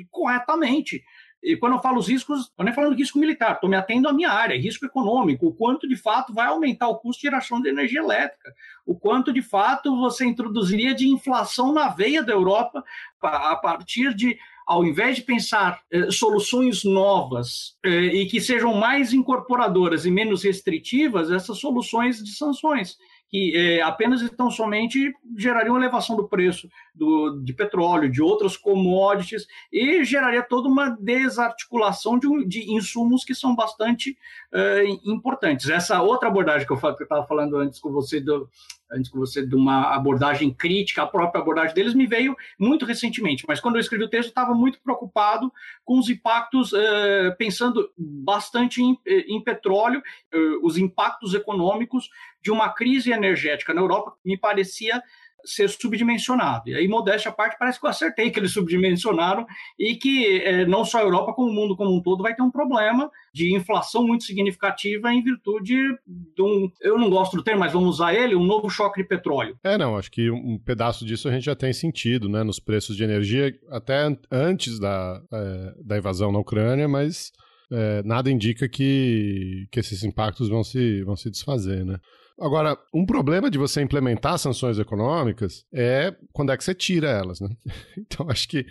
corretamente. 0.09 1.03
E 1.43 1.57
quando 1.57 1.73
eu 1.73 1.81
falo 1.81 1.99
os 1.99 2.07
riscos, 2.07 2.49
eu 2.57 2.63
nem 2.63 2.73
falando 2.73 2.95
risco 2.95 3.19
militar, 3.19 3.55
estou 3.55 3.69
me 3.69 3.75
atendo 3.75 4.07
à 4.07 4.13
minha 4.13 4.31
área, 4.31 4.57
risco 4.57 4.85
econômico, 4.85 5.47
o 5.47 5.53
quanto 5.53 5.85
de 5.87 5.97
fato 5.97 6.33
vai 6.33 6.47
aumentar 6.47 6.87
o 6.87 6.95
custo 6.95 7.21
de 7.21 7.27
geração 7.27 7.61
de 7.61 7.67
energia 7.67 7.99
elétrica, 7.99 8.53
o 8.85 8.95
quanto 8.95 9.33
de 9.33 9.41
fato 9.41 9.93
você 9.99 10.25
introduziria 10.25 10.95
de 10.95 11.05
inflação 11.05 11.73
na 11.73 11.89
veia 11.89 12.23
da 12.23 12.31
Europa 12.31 12.81
a 13.21 13.57
partir 13.57 14.13
de, 14.13 14.37
ao 14.65 14.85
invés 14.85 15.17
de 15.17 15.23
pensar 15.23 15.81
eh, 15.91 16.09
soluções 16.11 16.85
novas 16.85 17.75
eh, 17.83 17.89
e 17.89 18.25
que 18.25 18.39
sejam 18.39 18.73
mais 18.73 19.11
incorporadoras 19.11 20.05
e 20.05 20.11
menos 20.11 20.43
restritivas, 20.43 21.29
essas 21.29 21.57
soluções 21.59 22.23
de 22.23 22.31
sanções 22.31 22.97
que 23.33 23.57
é, 23.57 23.81
apenas 23.81 24.21
então 24.21 24.51
somente 24.51 25.11
gerariam 25.35 25.75
elevação 25.75 26.15
do 26.15 26.27
preço 26.27 26.69
do, 26.93 27.41
de 27.43 27.51
petróleo, 27.51 28.11
de 28.11 28.21
outras 28.21 28.55
commodities, 28.55 29.47
e 29.71 30.03
geraria 30.03 30.43
toda 30.43 30.69
uma 30.69 30.91
desarticulação 30.91 32.19
de, 32.19 32.45
de 32.45 32.71
insumos 32.71 33.25
que 33.25 33.33
são 33.33 33.55
bastante 33.55 34.15
é, 34.53 34.83
importantes. 35.03 35.67
Essa 35.67 35.99
outra 36.03 36.29
abordagem 36.29 36.67
que 36.67 36.71
eu 36.71 36.77
estava 36.77 37.25
falando 37.25 37.57
antes 37.57 37.79
com 37.79 37.91
você 37.91 38.21
do, 38.21 38.47
antes 38.93 39.09
com 39.09 39.19
você 39.19 39.45
de 39.45 39.55
uma 39.55 39.93
abordagem 39.93 40.53
crítica, 40.53 41.03
a 41.03 41.07
própria 41.07 41.41
abordagem 41.41 41.73
deles 41.73 41.93
me 41.93 42.05
veio 42.05 42.35
muito 42.59 42.85
recentemente, 42.85 43.43
mas 43.47 43.59
quando 43.59 43.75
eu 43.75 43.81
escrevi 43.81 44.03
o 44.03 44.09
texto 44.09 44.29
estava 44.29 44.53
muito 44.53 44.79
preocupado 44.81 45.51
com 45.83 45.97
os 45.97 46.09
impactos, 46.09 46.73
eh, 46.73 47.35
pensando 47.37 47.91
bastante 47.97 48.81
em, 48.81 48.97
em 49.05 49.41
petróleo, 49.41 50.01
eh, 50.31 50.37
os 50.61 50.77
impactos 50.77 51.33
econômicos 51.33 52.09
de 52.41 52.51
uma 52.51 52.69
crise 52.69 53.11
energética 53.11 53.73
na 53.73 53.81
Europa, 53.81 54.13
me 54.23 54.37
parecia 54.37 55.01
ser 55.45 55.69
subdimensionado. 55.69 56.69
E 56.69 56.75
aí, 56.75 56.87
modéstia 56.87 57.29
à 57.29 57.33
parte, 57.33 57.57
parece 57.57 57.79
que 57.79 57.85
eu 57.85 57.89
acertei 57.89 58.31
que 58.31 58.39
eles 58.39 58.51
subdimensionaram 58.51 59.45
e 59.77 59.95
que 59.95 60.41
é, 60.41 60.65
não 60.65 60.85
só 60.85 60.99
a 60.99 61.03
Europa, 61.03 61.33
como 61.33 61.49
o 61.49 61.53
mundo 61.53 61.75
como 61.75 61.95
um 61.95 62.01
todo 62.01 62.23
vai 62.23 62.35
ter 62.35 62.41
um 62.41 62.51
problema 62.51 63.09
de 63.33 63.53
inflação 63.53 64.05
muito 64.05 64.23
significativa 64.23 65.13
em 65.13 65.23
virtude 65.23 65.75
de 66.07 66.41
um, 66.41 66.71
eu 66.81 66.97
não 66.97 67.09
gosto 67.09 67.35
do 67.35 67.43
termo, 67.43 67.61
mas 67.61 67.73
vamos 67.73 67.95
usar 67.95 68.13
ele, 68.13 68.35
um 68.35 68.45
novo 68.45 68.69
choque 68.69 69.01
de 69.01 69.07
petróleo. 69.07 69.57
É, 69.63 69.77
não, 69.77 69.97
acho 69.97 70.11
que 70.11 70.29
um 70.29 70.57
pedaço 70.57 71.05
disso 71.05 71.27
a 71.27 71.31
gente 71.31 71.45
já 71.45 71.55
tem 71.55 71.73
sentido, 71.73 72.29
né, 72.29 72.43
nos 72.43 72.59
preços 72.59 72.95
de 72.95 73.03
energia, 73.03 73.53
até 73.69 74.15
antes 74.31 74.79
da, 74.79 75.21
é, 75.31 75.73
da 75.83 75.97
invasão 75.97 76.31
na 76.31 76.39
Ucrânia, 76.39 76.87
mas 76.87 77.31
é, 77.71 78.03
nada 78.03 78.29
indica 78.29 78.69
que, 78.69 79.67
que 79.71 79.79
esses 79.79 80.03
impactos 80.03 80.47
vão 80.47 80.63
se, 80.63 81.03
vão 81.03 81.15
se 81.15 81.29
desfazer, 81.29 81.83
né? 81.83 81.97
Agora, 82.39 82.77
um 82.93 83.05
problema 83.05 83.49
de 83.49 83.57
você 83.57 83.81
implementar 83.81 84.37
sanções 84.37 84.79
econômicas 84.79 85.65
é 85.73 86.13
quando 86.31 86.51
é 86.51 86.57
que 86.57 86.63
você 86.63 86.73
tira 86.73 87.09
elas, 87.09 87.39
né? 87.39 87.49
Então, 87.97 88.29
acho 88.29 88.47
que 88.47 88.65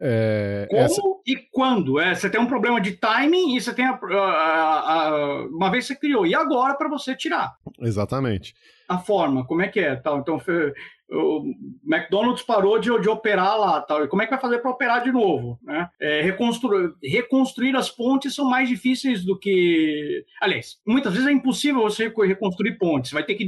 é, 0.00 0.66
Como 0.68 0.82
essa... 0.82 1.02
e 1.26 1.36
quando? 1.50 1.98
É, 1.98 2.14
você 2.14 2.28
tem 2.28 2.40
um 2.40 2.46
problema 2.46 2.80
de 2.80 2.92
timing 2.92 3.56
e 3.56 3.60
você 3.60 3.72
tem 3.72 3.86
a, 3.86 3.92
a, 3.92 5.08
a, 5.08 5.46
uma 5.46 5.70
vez 5.70 5.86
você 5.86 5.96
criou. 5.96 6.26
E 6.26 6.34
agora 6.34 6.74
para 6.74 6.88
você 6.88 7.16
tirar? 7.16 7.56
Exatamente. 7.80 8.54
A 8.86 8.98
forma, 8.98 9.46
como 9.46 9.62
é 9.62 9.68
que 9.68 9.80
é? 9.80 9.96
Tal. 9.96 10.18
Então, 10.18 10.38
o 11.10 11.54
McDonald's 11.84 12.42
parou 12.42 12.78
de, 12.78 12.90
de 13.00 13.08
operar 13.08 13.58
lá, 13.58 13.80
tal. 13.80 14.04
E 14.04 14.08
como 14.08 14.22
é 14.22 14.26
que 14.26 14.30
vai 14.30 14.40
fazer 14.40 14.58
para 14.58 14.70
operar 14.70 15.02
de 15.02 15.10
novo? 15.10 15.58
Né? 15.62 15.88
É, 16.00 16.20
reconstruir, 16.22 16.92
reconstruir 17.02 17.74
as 17.76 17.90
pontes 17.90 18.34
são 18.34 18.48
mais 18.48 18.68
difíceis 18.68 19.24
do 19.24 19.38
que. 19.38 20.24
Aliás, 20.40 20.78
muitas 20.86 21.12
vezes 21.14 21.26
é 21.26 21.32
impossível 21.32 21.82
você 21.82 22.12
reconstruir 22.26 22.78
pontes. 22.78 23.12
Vai 23.12 23.24
ter 23.24 23.34
que 23.34 23.46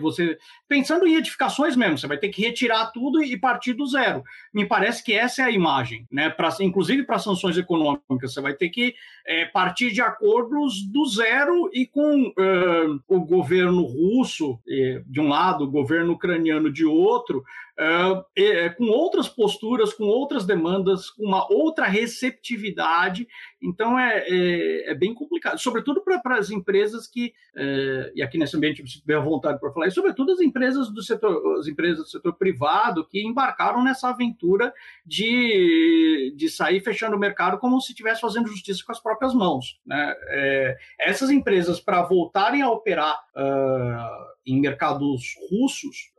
você 0.00 0.38
pensando 0.66 1.06
em 1.06 1.16
edificações 1.16 1.76
mesmo, 1.76 1.98
você 1.98 2.06
vai 2.06 2.18
ter 2.18 2.28
que 2.30 2.42
retirar 2.42 2.86
tudo 2.86 3.22
e 3.22 3.36
partir 3.36 3.74
do 3.74 3.86
zero. 3.86 4.22
Me 4.52 4.66
parece 4.66 5.04
que 5.04 5.12
essa 5.12 5.42
é 5.42 5.44
a 5.44 5.50
imagem, 5.50 6.06
né? 6.10 6.30
Pra, 6.30 6.48
inclusive 6.60 7.04
para 7.04 7.18
sanções 7.18 7.58
econômicas, 7.58 8.32
você 8.32 8.40
vai 8.40 8.54
ter 8.54 8.70
que 8.70 8.94
é, 9.26 9.44
partir 9.44 9.92
de 9.92 10.00
acordos 10.00 10.86
do 10.90 11.04
zero 11.06 11.70
e 11.72 11.86
com 11.86 12.28
uh, 12.28 13.00
o 13.06 13.20
governo 13.20 13.82
russo 13.82 14.58
eh, 14.68 15.02
de 15.06 15.20
um 15.20 15.28
lado, 15.28 15.64
o 15.64 15.70
governo 15.70 16.12
ucraniano 16.12 16.70
de 16.72 16.77
outro, 16.84 17.44
uh, 17.78 18.74
com 18.76 18.84
outras 18.84 19.28
posturas, 19.28 19.92
com 19.92 20.04
outras 20.04 20.44
demandas, 20.44 21.10
com 21.10 21.24
uma 21.24 21.50
outra 21.52 21.86
receptividade. 21.86 23.26
Então 23.62 23.98
é, 23.98 24.24
é, 24.26 24.90
é 24.90 24.94
bem 24.94 25.14
complicado, 25.14 25.58
sobretudo 25.58 26.02
para 26.02 26.38
as 26.38 26.50
empresas 26.50 27.06
que, 27.06 27.32
uh, 27.56 28.10
e 28.14 28.22
aqui 28.22 28.38
nesse 28.38 28.56
ambiente 28.56 28.82
eu 29.06 29.18
à 29.18 29.22
vontade 29.22 29.60
para 29.60 29.72
falar, 29.72 29.86
e 29.86 29.92
sobretudo 29.92 30.32
as 30.32 30.40
empresas 30.40 30.90
do 30.90 31.02
setor, 31.02 31.58
as 31.58 31.66
empresas 31.66 32.04
do 32.04 32.10
setor 32.10 32.34
privado 32.34 33.06
que 33.06 33.20
embarcaram 33.20 33.82
nessa 33.82 34.08
aventura 34.08 34.72
de, 35.04 36.34
de 36.36 36.48
sair 36.48 36.80
fechando 36.80 37.16
o 37.16 37.18
mercado 37.18 37.58
como 37.58 37.80
se 37.80 37.92
estivesse 37.92 38.20
fazendo 38.20 38.48
justiça 38.48 38.82
com 38.84 38.92
as 38.92 39.00
próprias 39.00 39.34
mãos. 39.34 39.80
Né? 39.86 40.14
É, 40.28 40.76
essas 41.00 41.30
empresas, 41.30 41.80
para 41.80 42.02
voltarem 42.02 42.62
a 42.62 42.70
operar 42.70 43.18
uh, 43.34 44.28
em 44.46 44.60
mercados 44.60 45.34
russos, 45.50 46.12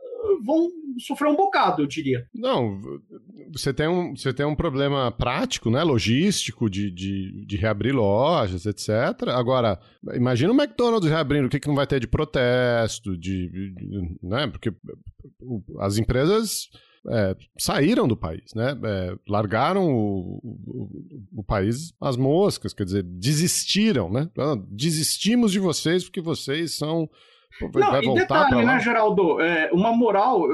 vão 0.44 0.70
sofrer 1.00 1.30
um 1.30 1.36
bocado, 1.36 1.82
eu 1.82 1.88
diria. 1.88 2.26
Não, 2.34 2.80
você 3.52 3.74
tem 3.74 3.88
um, 3.88 4.16
você 4.16 4.34
tem 4.34 4.46
um 4.46 4.56
problema 4.56 5.12
prático, 5.12 5.70
né, 5.70 5.84
logístico, 5.84 6.70
de, 6.70 6.92
de, 6.92 7.46
de 7.46 7.58
reabrir 7.58 7.94
lojas, 7.94 8.66
etc. 8.66 9.30
Agora, 9.30 9.80
imagina 10.14 10.52
o 10.52 10.56
McDonald's 10.56 11.10
reabrindo, 11.10 11.48
o 11.48 11.50
que, 11.50 11.60
que 11.60 11.68
não 11.68 11.76
vai 11.76 11.88
ter 11.88 12.00
de 12.00 12.08
protesto, 12.08 13.18
de, 13.18 13.50
de 13.50 14.18
né, 14.22 14.48
porque 14.48 14.74
as 15.80 15.98
empresas... 15.98 16.70
É, 17.10 17.34
saíram 17.58 18.10
do 18.10 18.18
país, 18.18 18.54
né? 18.54 18.78
É, 18.84 19.16
largaram 19.26 19.88
o, 19.90 20.38
o, 20.44 20.90
o, 21.38 21.44
país 21.44 21.94
às 22.00 22.18
moscas, 22.18 22.74
quer 22.74 22.84
dizer, 22.84 23.04
desistiram, 23.04 24.12
né? 24.12 24.30
Ah, 24.38 24.58
desistimos 24.68 25.54
de 25.54 25.60
vocês 25.60 26.04
porque 26.04 26.20
vocês 26.20 26.76
são 26.76 27.10
vai, 27.62 27.82
não, 27.82 27.92
voltar 27.92 28.06
e 28.06 28.14
detalhe, 28.14 28.66
né, 28.66 28.80
Geraldo? 28.80 29.42
É, 29.42 29.70
uma 29.72 29.92
moral, 29.92 30.48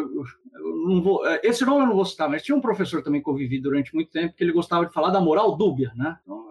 não 0.60 1.01
vou, 1.01 1.28
é, 1.28 1.41
esse 1.43 1.66
nome 1.66 1.82
eu 1.84 1.88
não 1.88 1.95
vou 1.95 2.06
citar, 2.06 2.30
mas 2.30 2.43
tinha 2.43 2.56
um 2.56 2.62
professor 2.62 3.03
também 3.03 3.22
que 3.22 3.30
eu 3.30 3.36
vivi 3.36 3.60
durante 3.60 3.93
muito 3.93 4.12
tempo 4.12 4.36
que 4.36 4.43
ele 4.43 4.53
gostava 4.53 4.86
de 4.86 4.93
falar 4.93 5.10
da 5.10 5.20
moral 5.20 5.56
dúbia, 5.56 5.91
né? 5.95 6.18
Então, 6.24 6.45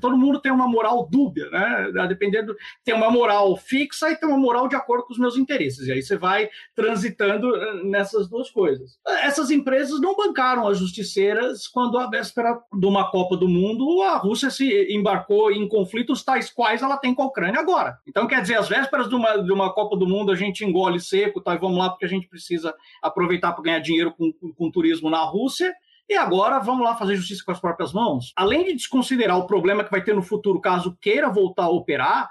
todo 0.00 0.16
mundo 0.16 0.40
tem 0.40 0.52
uma 0.52 0.68
moral 0.68 1.08
dúbia, 1.10 1.48
né? 1.50 1.90
Dependendo, 2.08 2.54
tem 2.84 2.94
uma 2.94 3.10
moral 3.10 3.56
fixa 3.56 4.10
e 4.10 4.16
tem 4.16 4.28
uma 4.28 4.38
moral 4.38 4.68
de 4.68 4.76
acordo 4.76 5.04
com 5.04 5.12
os 5.12 5.18
meus 5.18 5.36
interesses. 5.36 5.86
E 5.86 5.92
aí 5.92 6.02
você 6.02 6.16
vai 6.16 6.48
transitando 6.74 7.54
eh, 7.56 7.84
nessas 7.84 8.28
duas 8.28 8.50
coisas. 8.50 8.98
Essas 9.22 9.50
empresas 9.50 10.00
não 10.00 10.14
bancaram 10.14 10.68
as 10.68 10.78
justiceiras 10.78 11.66
quando, 11.66 11.98
à 11.98 12.08
véspera 12.08 12.58
de 12.72 12.86
uma 12.86 13.10
Copa 13.10 13.36
do 13.36 13.48
Mundo, 13.48 14.02
a 14.02 14.16
Rússia 14.18 14.50
se 14.50 14.94
embarcou 14.94 15.50
em 15.50 15.66
conflitos 15.68 16.22
tais 16.22 16.50
quais 16.50 16.82
ela 16.82 16.96
tem 16.96 17.14
com 17.14 17.22
a 17.22 17.26
Ucrânia 17.26 17.60
agora. 17.60 17.98
Então, 18.06 18.26
quer 18.26 18.42
dizer, 18.42 18.56
às 18.56 18.68
vésperas 18.68 19.08
de 19.08 19.14
uma, 19.14 19.36
de 19.36 19.52
uma 19.52 19.72
Copa 19.72 19.96
do 19.96 20.06
Mundo, 20.06 20.32
a 20.32 20.36
gente 20.36 20.64
engole 20.64 21.00
seco, 21.00 21.40
tá, 21.40 21.54
e 21.54 21.58
vamos 21.58 21.78
lá 21.78 21.88
porque 21.88 22.04
a 22.04 22.08
gente 22.08 22.28
precisa 22.28 22.74
aproveitar 23.02 23.45
para 23.52 23.64
ganhar 23.64 23.78
dinheiro 23.80 24.12
com, 24.12 24.32
com, 24.32 24.52
com 24.52 24.70
turismo 24.70 25.10
na 25.10 25.22
Rússia. 25.22 25.74
E 26.08 26.14
agora 26.14 26.60
vamos 26.60 26.84
lá 26.84 26.94
fazer 26.94 27.16
justiça 27.16 27.42
com 27.44 27.50
as 27.50 27.60
próprias 27.60 27.92
mãos? 27.92 28.32
Além 28.36 28.64
de 28.64 28.74
desconsiderar 28.74 29.38
o 29.38 29.46
problema 29.46 29.82
que 29.82 29.90
vai 29.90 30.02
ter 30.02 30.14
no 30.14 30.22
futuro 30.22 30.60
caso 30.60 30.96
queira 31.00 31.28
voltar 31.28 31.64
a 31.64 31.70
operar, 31.70 32.28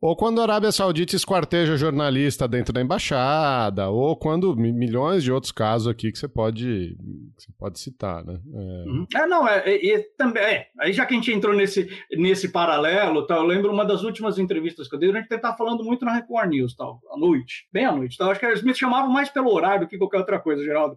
ou 0.00 0.16
quando 0.16 0.40
a 0.40 0.44
Arábia 0.44 0.70
Saudita 0.70 1.16
esquarteja 1.16 1.76
jornalista 1.76 2.46
dentro 2.46 2.72
da 2.72 2.80
embaixada, 2.80 3.88
ou 3.88 4.16
quando 4.16 4.54
milhões 4.56 5.24
de 5.24 5.32
outros 5.32 5.50
casos 5.50 5.88
aqui 5.88 6.12
que 6.12 6.18
você 6.18 6.28
pode, 6.28 6.96
que 7.36 7.42
você 7.42 7.52
pode 7.58 7.78
citar, 7.80 8.24
né? 8.24 8.40
É, 8.54 8.88
uhum. 8.88 9.06
é 9.14 9.26
não, 9.26 9.48
é, 9.48 9.74
é, 9.74 9.98
também, 10.16 10.42
é, 10.42 10.68
aí 10.78 10.92
já 10.92 11.04
que 11.04 11.14
a 11.14 11.16
gente 11.16 11.32
entrou 11.32 11.54
nesse, 11.54 11.88
nesse 12.12 12.50
paralelo, 12.50 13.26
tá, 13.26 13.36
eu 13.36 13.42
lembro 13.42 13.72
uma 13.72 13.84
das 13.84 14.02
últimas 14.02 14.38
entrevistas 14.38 14.88
que 14.88 14.94
eu 14.94 14.98
dei, 14.98 15.10
a 15.10 15.14
gente 15.14 15.34
estava 15.34 15.56
falando 15.56 15.82
muito 15.82 16.04
na 16.04 16.14
Record 16.14 16.50
News, 16.50 16.76
tal, 16.76 17.00
à 17.10 17.18
noite, 17.18 17.66
bem 17.72 17.84
à 17.84 17.92
noite, 17.92 18.16
tal, 18.16 18.30
acho 18.30 18.38
que 18.38 18.46
eles 18.46 18.62
me 18.62 18.74
chamavam 18.74 19.10
mais 19.10 19.28
pelo 19.28 19.52
horário 19.52 19.80
do 19.80 19.88
que 19.88 19.98
qualquer 19.98 20.18
outra 20.18 20.38
coisa, 20.38 20.62
Geraldo. 20.62 20.96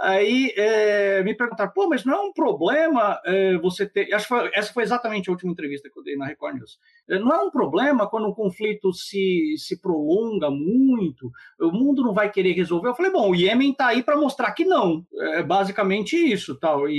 Aí 0.00 0.54
é, 0.56 1.22
me 1.22 1.34
perguntaram, 1.34 1.72
pô, 1.72 1.88
mas 1.88 2.04
não 2.04 2.14
é 2.14 2.20
um 2.20 2.32
problema 2.32 3.20
é, 3.26 3.58
você 3.58 3.86
ter, 3.86 4.12
acho 4.14 4.26
que 4.26 4.34
foi, 4.34 4.50
essa 4.54 4.72
foi 4.72 4.82
exatamente 4.82 5.28
a 5.28 5.32
última 5.32 5.52
entrevista 5.52 5.90
que 5.90 5.98
eu 5.98 6.02
dei 6.02 6.16
na 6.16 6.26
Record 6.26 6.56
News, 6.56 6.78
não 7.08 7.32
é 7.32 7.40
um 7.40 7.50
problema 7.50 8.06
quando 8.08 8.34
conflito 8.34 8.92
se, 8.92 9.54
se 9.56 9.80
prolonga 9.80 10.50
muito, 10.50 11.30
o 11.58 11.72
mundo 11.72 12.02
não 12.02 12.12
vai 12.12 12.30
querer 12.30 12.52
resolver. 12.52 12.88
Eu 12.88 12.94
falei, 12.94 13.10
bom, 13.10 13.30
o 13.30 13.34
Iêmen 13.34 13.70
está 13.70 13.88
aí 13.88 14.02
para 14.02 14.16
mostrar 14.16 14.52
que 14.52 14.64
não. 14.64 15.06
É 15.20 15.42
basicamente 15.42 16.16
isso. 16.16 16.54
tal. 16.56 16.88
E, 16.88 16.92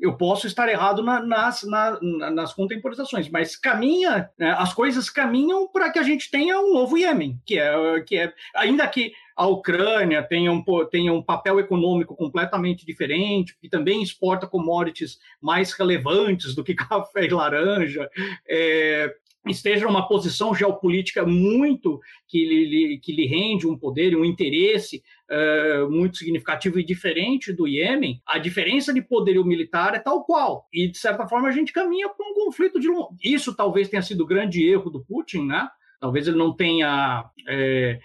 e 0.00 0.04
eu 0.04 0.16
posso 0.16 0.46
estar 0.46 0.68
errado 0.68 1.02
na, 1.02 1.20
nas, 1.20 1.62
na, 1.64 1.98
nas 2.30 2.52
contemporizações, 2.52 3.28
mas 3.28 3.56
caminha, 3.56 4.30
né, 4.38 4.54
as 4.58 4.74
coisas 4.74 5.08
caminham 5.08 5.66
para 5.68 5.90
que 5.90 5.98
a 5.98 6.02
gente 6.02 6.30
tenha 6.30 6.60
um 6.60 6.74
novo 6.74 6.98
Iêmen, 6.98 7.40
que 7.46 7.58
é, 7.58 8.00
que 8.00 8.16
é 8.16 8.32
ainda 8.54 8.86
que 8.86 9.12
a 9.36 9.46
Ucrânia 9.46 10.22
tenha 10.22 10.50
um, 10.50 10.64
tenha 10.90 11.12
um 11.12 11.22
papel 11.22 11.60
econômico 11.60 12.16
completamente 12.16 12.86
diferente, 12.86 13.56
que 13.60 13.68
também 13.68 14.02
exporta 14.02 14.46
commodities 14.46 15.18
mais 15.40 15.72
relevantes 15.72 16.54
do 16.54 16.64
que 16.64 16.74
café 16.74 17.26
e 17.26 17.28
laranja, 17.28 18.08
é, 18.48 19.14
esteja 19.46 19.86
numa 19.86 20.08
posição 20.08 20.54
geopolítica 20.54 21.24
muito 21.24 22.00
que 22.26 22.44
lhe, 22.44 22.98
que 22.98 23.12
lhe 23.12 23.26
rende 23.26 23.66
um 23.66 23.78
poder 23.78 24.12
e 24.12 24.16
um 24.16 24.24
interesse 24.24 25.02
uh, 25.30 25.90
muito 25.90 26.16
significativo 26.16 26.80
e 26.80 26.84
diferente 26.84 27.52
do 27.52 27.68
Iêmen, 27.68 28.20
a 28.26 28.38
diferença 28.38 28.92
de 28.92 29.02
poderio 29.02 29.44
militar 29.44 29.94
é 29.94 29.98
tal 29.98 30.24
qual. 30.24 30.66
E, 30.72 30.88
de 30.88 30.98
certa 30.98 31.28
forma, 31.28 31.48
a 31.48 31.52
gente 31.52 31.72
caminha 31.72 32.08
para 32.08 32.26
um 32.26 32.34
conflito 32.34 32.80
de 32.80 32.88
Isso 33.22 33.54
talvez 33.54 33.88
tenha 33.88 34.02
sido 34.02 34.22
o 34.22 34.26
grande 34.26 34.66
erro 34.66 34.90
do 34.90 35.04
Putin, 35.04 35.46
né? 35.46 35.68
Talvez 36.00 36.28
ele 36.28 36.36
não 36.36 36.54
tenha 36.54 37.24
é, 37.48 37.98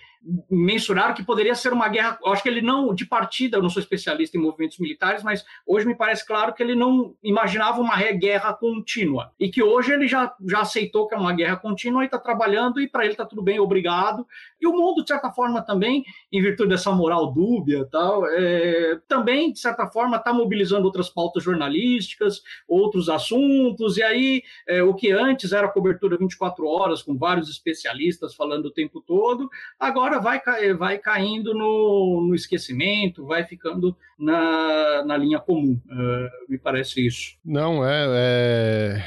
mensuraram 0.49 1.13
que 1.13 1.23
poderia 1.23 1.55
ser 1.55 1.73
uma 1.73 1.87
guerra. 1.87 2.19
Acho 2.27 2.43
que 2.43 2.49
ele 2.49 2.61
não, 2.61 2.93
de 2.93 3.05
partida, 3.05 3.57
eu 3.57 3.61
não 3.61 3.69
sou 3.69 3.81
especialista 3.81 4.37
em 4.37 4.39
movimentos 4.39 4.77
militares, 4.77 5.23
mas 5.23 5.43
hoje 5.65 5.87
me 5.87 5.95
parece 5.95 6.25
claro 6.25 6.53
que 6.53 6.61
ele 6.61 6.75
não 6.75 7.15
imaginava 7.23 7.81
uma 7.81 7.95
guerra 8.13 8.53
contínua. 8.53 9.31
E 9.39 9.49
que 9.49 9.63
hoje 9.63 9.91
ele 9.91 10.07
já, 10.07 10.33
já 10.47 10.61
aceitou 10.61 11.07
que 11.07 11.15
é 11.15 11.17
uma 11.17 11.33
guerra 11.33 11.57
contínua 11.57 12.03
e 12.03 12.05
está 12.05 12.19
trabalhando, 12.19 12.79
e 12.79 12.87
para 12.87 13.03
ele 13.03 13.13
está 13.13 13.25
tudo 13.25 13.41
bem, 13.41 13.59
obrigado. 13.59 14.25
E 14.59 14.67
o 14.67 14.73
mundo, 14.73 15.01
de 15.01 15.07
certa 15.07 15.31
forma, 15.31 15.61
também, 15.61 16.03
em 16.31 16.41
virtude 16.41 16.69
dessa 16.69 16.91
moral 16.91 17.31
dúbia, 17.33 17.87
tal, 17.91 18.25
é, 18.27 18.99
também, 19.07 19.51
de 19.51 19.59
certa 19.59 19.87
forma, 19.87 20.17
está 20.17 20.31
mobilizando 20.31 20.85
outras 20.85 21.09
pautas 21.09 21.43
jornalísticas, 21.43 22.43
outros 22.67 23.09
assuntos, 23.09 23.97
e 23.97 24.03
aí 24.03 24.43
é, 24.67 24.83
o 24.83 24.93
que 24.93 25.11
antes 25.11 25.51
era 25.51 25.67
cobertura 25.67 26.17
24 26.17 26.67
horas, 26.67 27.01
com 27.01 27.17
vários 27.17 27.49
especialistas 27.49 28.35
falando 28.35 28.67
o 28.67 28.71
tempo 28.71 29.01
todo, 29.01 29.49
agora 29.79 30.10
hora 30.11 30.19
vai, 30.19 30.41
vai 30.73 30.97
caindo 30.97 31.53
no, 31.53 32.25
no 32.27 32.35
esquecimento, 32.35 33.25
vai 33.25 33.45
ficando 33.45 33.95
na, 34.19 35.03
na 35.05 35.17
linha 35.17 35.39
comum. 35.39 35.79
Uh, 35.85 36.49
me 36.49 36.57
parece 36.57 37.05
isso. 37.05 37.37
Não, 37.43 37.85
é, 37.85 38.05
é, 38.09 39.03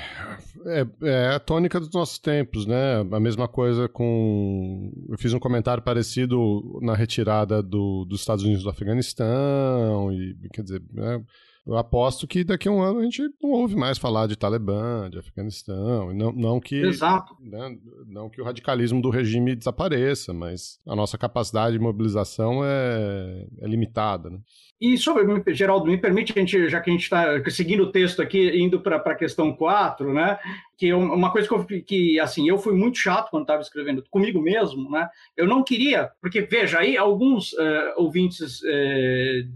é, 0.66 0.86
é, 1.02 1.28
a 1.34 1.38
tônica 1.38 1.78
dos 1.78 1.90
nossos 1.92 2.18
tempos, 2.18 2.66
né? 2.66 3.00
A 3.12 3.20
mesma 3.20 3.46
coisa 3.46 3.88
com. 3.88 4.92
Eu 5.08 5.18
fiz 5.18 5.32
um 5.32 5.38
comentário 5.38 5.82
parecido 5.82 6.80
na 6.82 6.94
retirada 6.94 7.62
do, 7.62 8.04
dos 8.04 8.20
Estados 8.20 8.44
Unidos 8.44 8.64
do 8.64 8.70
Afeganistão, 8.70 10.12
e 10.12 10.36
quer 10.52 10.62
dizer. 10.62 10.82
Né? 10.92 11.22
Eu 11.66 11.78
aposto 11.78 12.26
que 12.26 12.44
daqui 12.44 12.68
a 12.68 12.70
um 12.70 12.82
ano 12.82 13.00
a 13.00 13.02
gente 13.04 13.22
não 13.42 13.50
ouve 13.50 13.74
mais 13.74 13.96
falar 13.96 14.26
de 14.26 14.36
Talibã, 14.36 15.08
de 15.08 15.18
Afeganistão, 15.18 16.12
não, 16.12 16.30
não 16.30 16.60
que 16.60 16.76
Exato. 16.76 17.34
Né, 17.40 17.78
não 18.06 18.28
que 18.28 18.40
o 18.40 18.44
radicalismo 18.44 19.00
do 19.00 19.08
regime 19.08 19.56
desapareça, 19.56 20.34
mas 20.34 20.78
a 20.86 20.94
nossa 20.94 21.16
capacidade 21.16 21.76
de 21.76 21.82
mobilização 21.82 22.62
é, 22.62 23.46
é 23.60 23.66
limitada. 23.66 24.28
Né? 24.28 24.38
E 24.84 24.98
sobre, 24.98 25.54
Geraldo, 25.54 25.86
me 25.86 25.96
permite, 25.96 26.34
a 26.36 26.38
gente, 26.38 26.68
já 26.68 26.78
que 26.78 26.90
a 26.90 26.92
gente 26.92 27.04
está 27.04 27.42
seguindo 27.48 27.84
o 27.84 27.90
texto 27.90 28.20
aqui, 28.20 28.50
indo 28.54 28.78
para 28.78 28.96
a 28.96 29.14
questão 29.14 29.50
4, 29.50 30.12
né? 30.12 30.38
Que 30.76 30.90
é 30.90 30.94
uma 30.94 31.32
coisa 31.32 31.48
que, 31.48 31.54
eu, 31.54 31.82
que, 31.82 32.20
assim, 32.20 32.46
eu 32.46 32.58
fui 32.58 32.74
muito 32.74 32.98
chato 32.98 33.30
quando 33.30 33.44
estava 33.44 33.62
escrevendo 33.62 34.04
comigo 34.10 34.42
mesmo, 34.42 34.90
né? 34.90 35.08
Eu 35.34 35.46
não 35.46 35.64
queria, 35.64 36.10
porque, 36.20 36.42
veja, 36.42 36.80
aí 36.80 36.98
alguns 36.98 37.54
uh, 37.54 37.94
ouvintes 37.96 38.60
uh, 38.60 39.48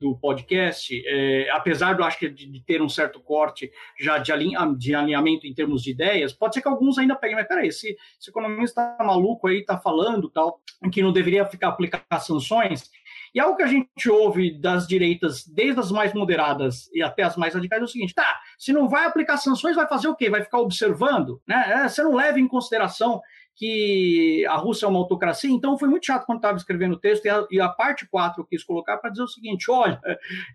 do 0.00 0.16
podcast, 0.16 0.96
uh, 0.96 1.56
apesar 1.56 1.94
do, 1.94 2.04
acho 2.04 2.16
que, 2.20 2.28
de, 2.28 2.46
de, 2.46 2.60
ter 2.64 2.80
um 2.80 2.88
certo 2.88 3.18
corte 3.18 3.72
já 3.98 4.18
de, 4.18 4.30
alinha, 4.30 4.64
de 4.78 4.94
alinhamento 4.94 5.44
em 5.44 5.54
termos 5.54 5.82
de 5.82 5.90
ideias, 5.90 6.32
pode 6.32 6.54
ser 6.54 6.62
que 6.62 6.68
alguns 6.68 6.98
ainda 6.98 7.16
peguem, 7.16 7.34
mas 7.34 7.48
peraí, 7.48 7.66
esse, 7.66 7.96
esse 8.20 8.30
economista 8.30 8.94
tá 8.96 9.04
maluco 9.04 9.48
aí, 9.48 9.64
tá 9.64 9.76
falando 9.76 10.30
tal, 10.30 10.60
que 10.92 11.02
não 11.02 11.12
deveria 11.12 11.44
ficar 11.44 11.68
aplicar 11.68 12.04
sanções, 12.20 12.88
e 13.34 13.40
algo 13.40 13.56
que 13.56 13.62
a 13.62 13.66
gente 13.66 14.08
ouve 14.08 14.58
das 14.58 14.86
direitas, 14.86 15.46
desde 15.46 15.80
as 15.80 15.90
mais 15.90 16.12
moderadas 16.12 16.90
e 16.92 17.02
até 17.02 17.22
as 17.22 17.36
mais 17.36 17.54
radicais, 17.54 17.80
é 17.80 17.84
o 17.84 17.88
seguinte: 17.88 18.14
tá, 18.14 18.40
se 18.58 18.72
não 18.72 18.88
vai 18.88 19.06
aplicar 19.06 19.36
sanções, 19.36 19.76
vai 19.76 19.86
fazer 19.86 20.08
o 20.08 20.14
quê? 20.14 20.30
Vai 20.30 20.42
ficar 20.42 20.58
observando? 20.58 21.40
Né? 21.46 21.84
É, 21.84 21.88
você 21.88 22.02
não 22.02 22.14
leva 22.14 22.38
em 22.40 22.48
consideração 22.48 23.20
que 23.58 24.46
a 24.46 24.54
Rússia 24.54 24.86
é 24.86 24.88
uma 24.88 25.00
autocracia, 25.00 25.50
então 25.50 25.76
foi 25.76 25.88
muito 25.88 26.06
chato 26.06 26.24
quando 26.24 26.38
estava 26.38 26.56
escrevendo 26.56 26.92
o 26.92 26.98
texto, 26.98 27.24
e 27.26 27.28
a, 27.28 27.46
e 27.50 27.60
a 27.60 27.68
parte 27.68 28.06
4 28.06 28.40
eu 28.40 28.46
quis 28.46 28.62
colocar 28.62 28.96
para 28.98 29.10
dizer 29.10 29.24
o 29.24 29.28
seguinte: 29.28 29.68
olha, 29.68 30.00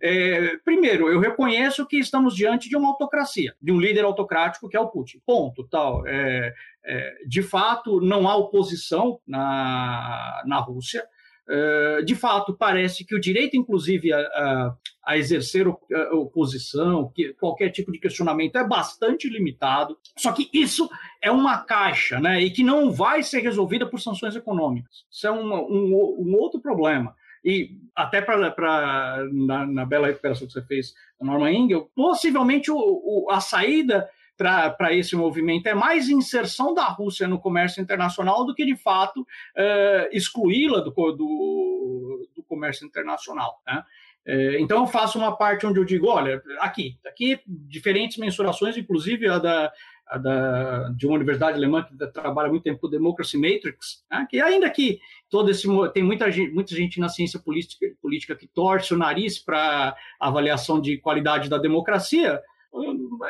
é, 0.02 0.56
primeiro, 0.64 1.10
eu 1.10 1.20
reconheço 1.20 1.86
que 1.86 1.98
estamos 1.98 2.34
diante 2.34 2.70
de 2.70 2.78
uma 2.78 2.88
autocracia, 2.88 3.54
de 3.62 3.72
um 3.74 3.80
líder 3.80 4.06
autocrático 4.06 4.70
que 4.70 4.78
é 4.78 4.80
o 4.80 4.88
Putin. 4.88 5.22
Ponto. 5.26 5.68
Tal. 5.68 6.08
É, 6.08 6.54
é, 6.86 7.16
de 7.28 7.44
fato, 7.44 8.00
não 8.00 8.28
há 8.28 8.36
oposição 8.36 9.20
na, 9.28 10.42
na 10.46 10.60
Rússia. 10.60 11.06
Eh, 11.50 12.02
de 12.04 12.16
fato, 12.16 12.54
parece 12.54 13.06
que 13.06 13.16
o 13.16 13.20
direito, 13.20 13.58
inclusive, 13.58 14.14
a, 14.14 14.20
a, 14.20 14.76
a 15.06 15.18
exercer 15.18 15.68
a 15.68 16.16
oposição, 16.16 17.12
que 17.14 17.34
qualquer 17.34 17.70
tipo 17.70 17.92
de 17.92 18.00
questionamento 18.00 18.58
é 18.58 18.68
bastante 18.68 19.30
limitado. 19.30 19.98
Só 20.18 20.32
que 20.32 20.50
isso 20.54 20.90
é 21.22 21.30
uma 21.30 21.58
caixa, 21.58 22.20
né? 22.20 22.42
E 22.42 22.50
que 22.50 22.64
não 22.64 22.92
vai 22.92 23.22
ser 23.24 23.42
resolvida 23.42 23.86
por 23.86 24.00
sanções 24.00 24.36
econômicas. 24.36 25.06
Isso 25.12 25.28
é 25.28 25.32
um, 25.32 25.54
um, 25.54 26.16
um 26.20 26.36
outro 26.36 26.62
problema. 26.62 27.14
E 27.44 27.72
até 27.94 28.22
para 28.22 29.28
na, 29.34 29.66
na, 29.66 29.86
bela 29.86 30.08
recuperação 30.08 30.48
que 30.48 30.54
você 30.54 30.62
fez 30.62 30.94
Norma 31.20 31.52
Engel, 31.52 31.90
possivelmente 31.94 32.72
o, 32.72 32.78
o, 32.78 33.28
a 33.30 33.42
saída 33.42 34.10
para 34.38 34.94
esse 34.94 35.16
movimento 35.16 35.68
é 35.68 35.74
mais 35.74 36.10
inserção 36.10 36.74
da 36.74 36.86
Rússia 36.86 37.28
no 37.28 37.40
comércio 37.40 37.82
internacional 37.82 38.46
do 38.46 38.54
que, 38.54 38.66
de 38.66 38.76
fato, 38.76 39.22
uh, 39.22 40.08
excluí-la 40.12 40.80
do, 40.80 40.92
do, 40.92 42.30
do, 42.36 42.44
comércio 42.44 42.86
internacional. 42.86 43.62
Né? 43.66 43.84
Uh, 44.28 44.60
então, 44.60 44.80
eu 44.82 44.88
faço 44.88 45.18
uma 45.18 45.36
parte 45.36 45.66
onde 45.66 45.80
eu 45.80 45.86
digo: 45.86 46.08
olha, 46.08 46.42
aqui, 46.60 46.98
aqui 47.06 47.40
diferentes 47.48 48.18
mensurações, 48.18 48.76
inclusive 48.76 49.28
a 49.28 49.38
da, 49.38 49.72
da, 50.18 50.90
de 50.90 51.06
uma 51.06 51.16
universidade 51.16 51.58
alemã 51.58 51.84
que 51.84 51.96
trabalha 52.08 52.50
muito 52.50 52.64
tempo 52.64 52.80
com 52.80 52.90
Democracy 52.90 53.38
Matrix, 53.38 54.04
né? 54.10 54.28
que 54.30 54.42
ainda 54.42 54.70
que 54.70 55.00
todo 55.30 55.50
esse 55.50 55.68
tem 55.94 56.04
muita 56.04 56.32
gente, 56.32 56.54
muita 56.54 56.76
gente 56.76 57.00
na 57.00 57.10
ciência 57.10 57.40
política, 57.40 57.86
política 58.02 58.36
que 58.36 58.48
torce 58.48 58.94
o 58.94 58.98
nariz 58.98 59.40
para 59.40 59.96
avaliação 60.20 60.80
de 60.80 60.98
qualidade 60.98 61.50
da 61.50 61.58
democracia, 61.58 62.42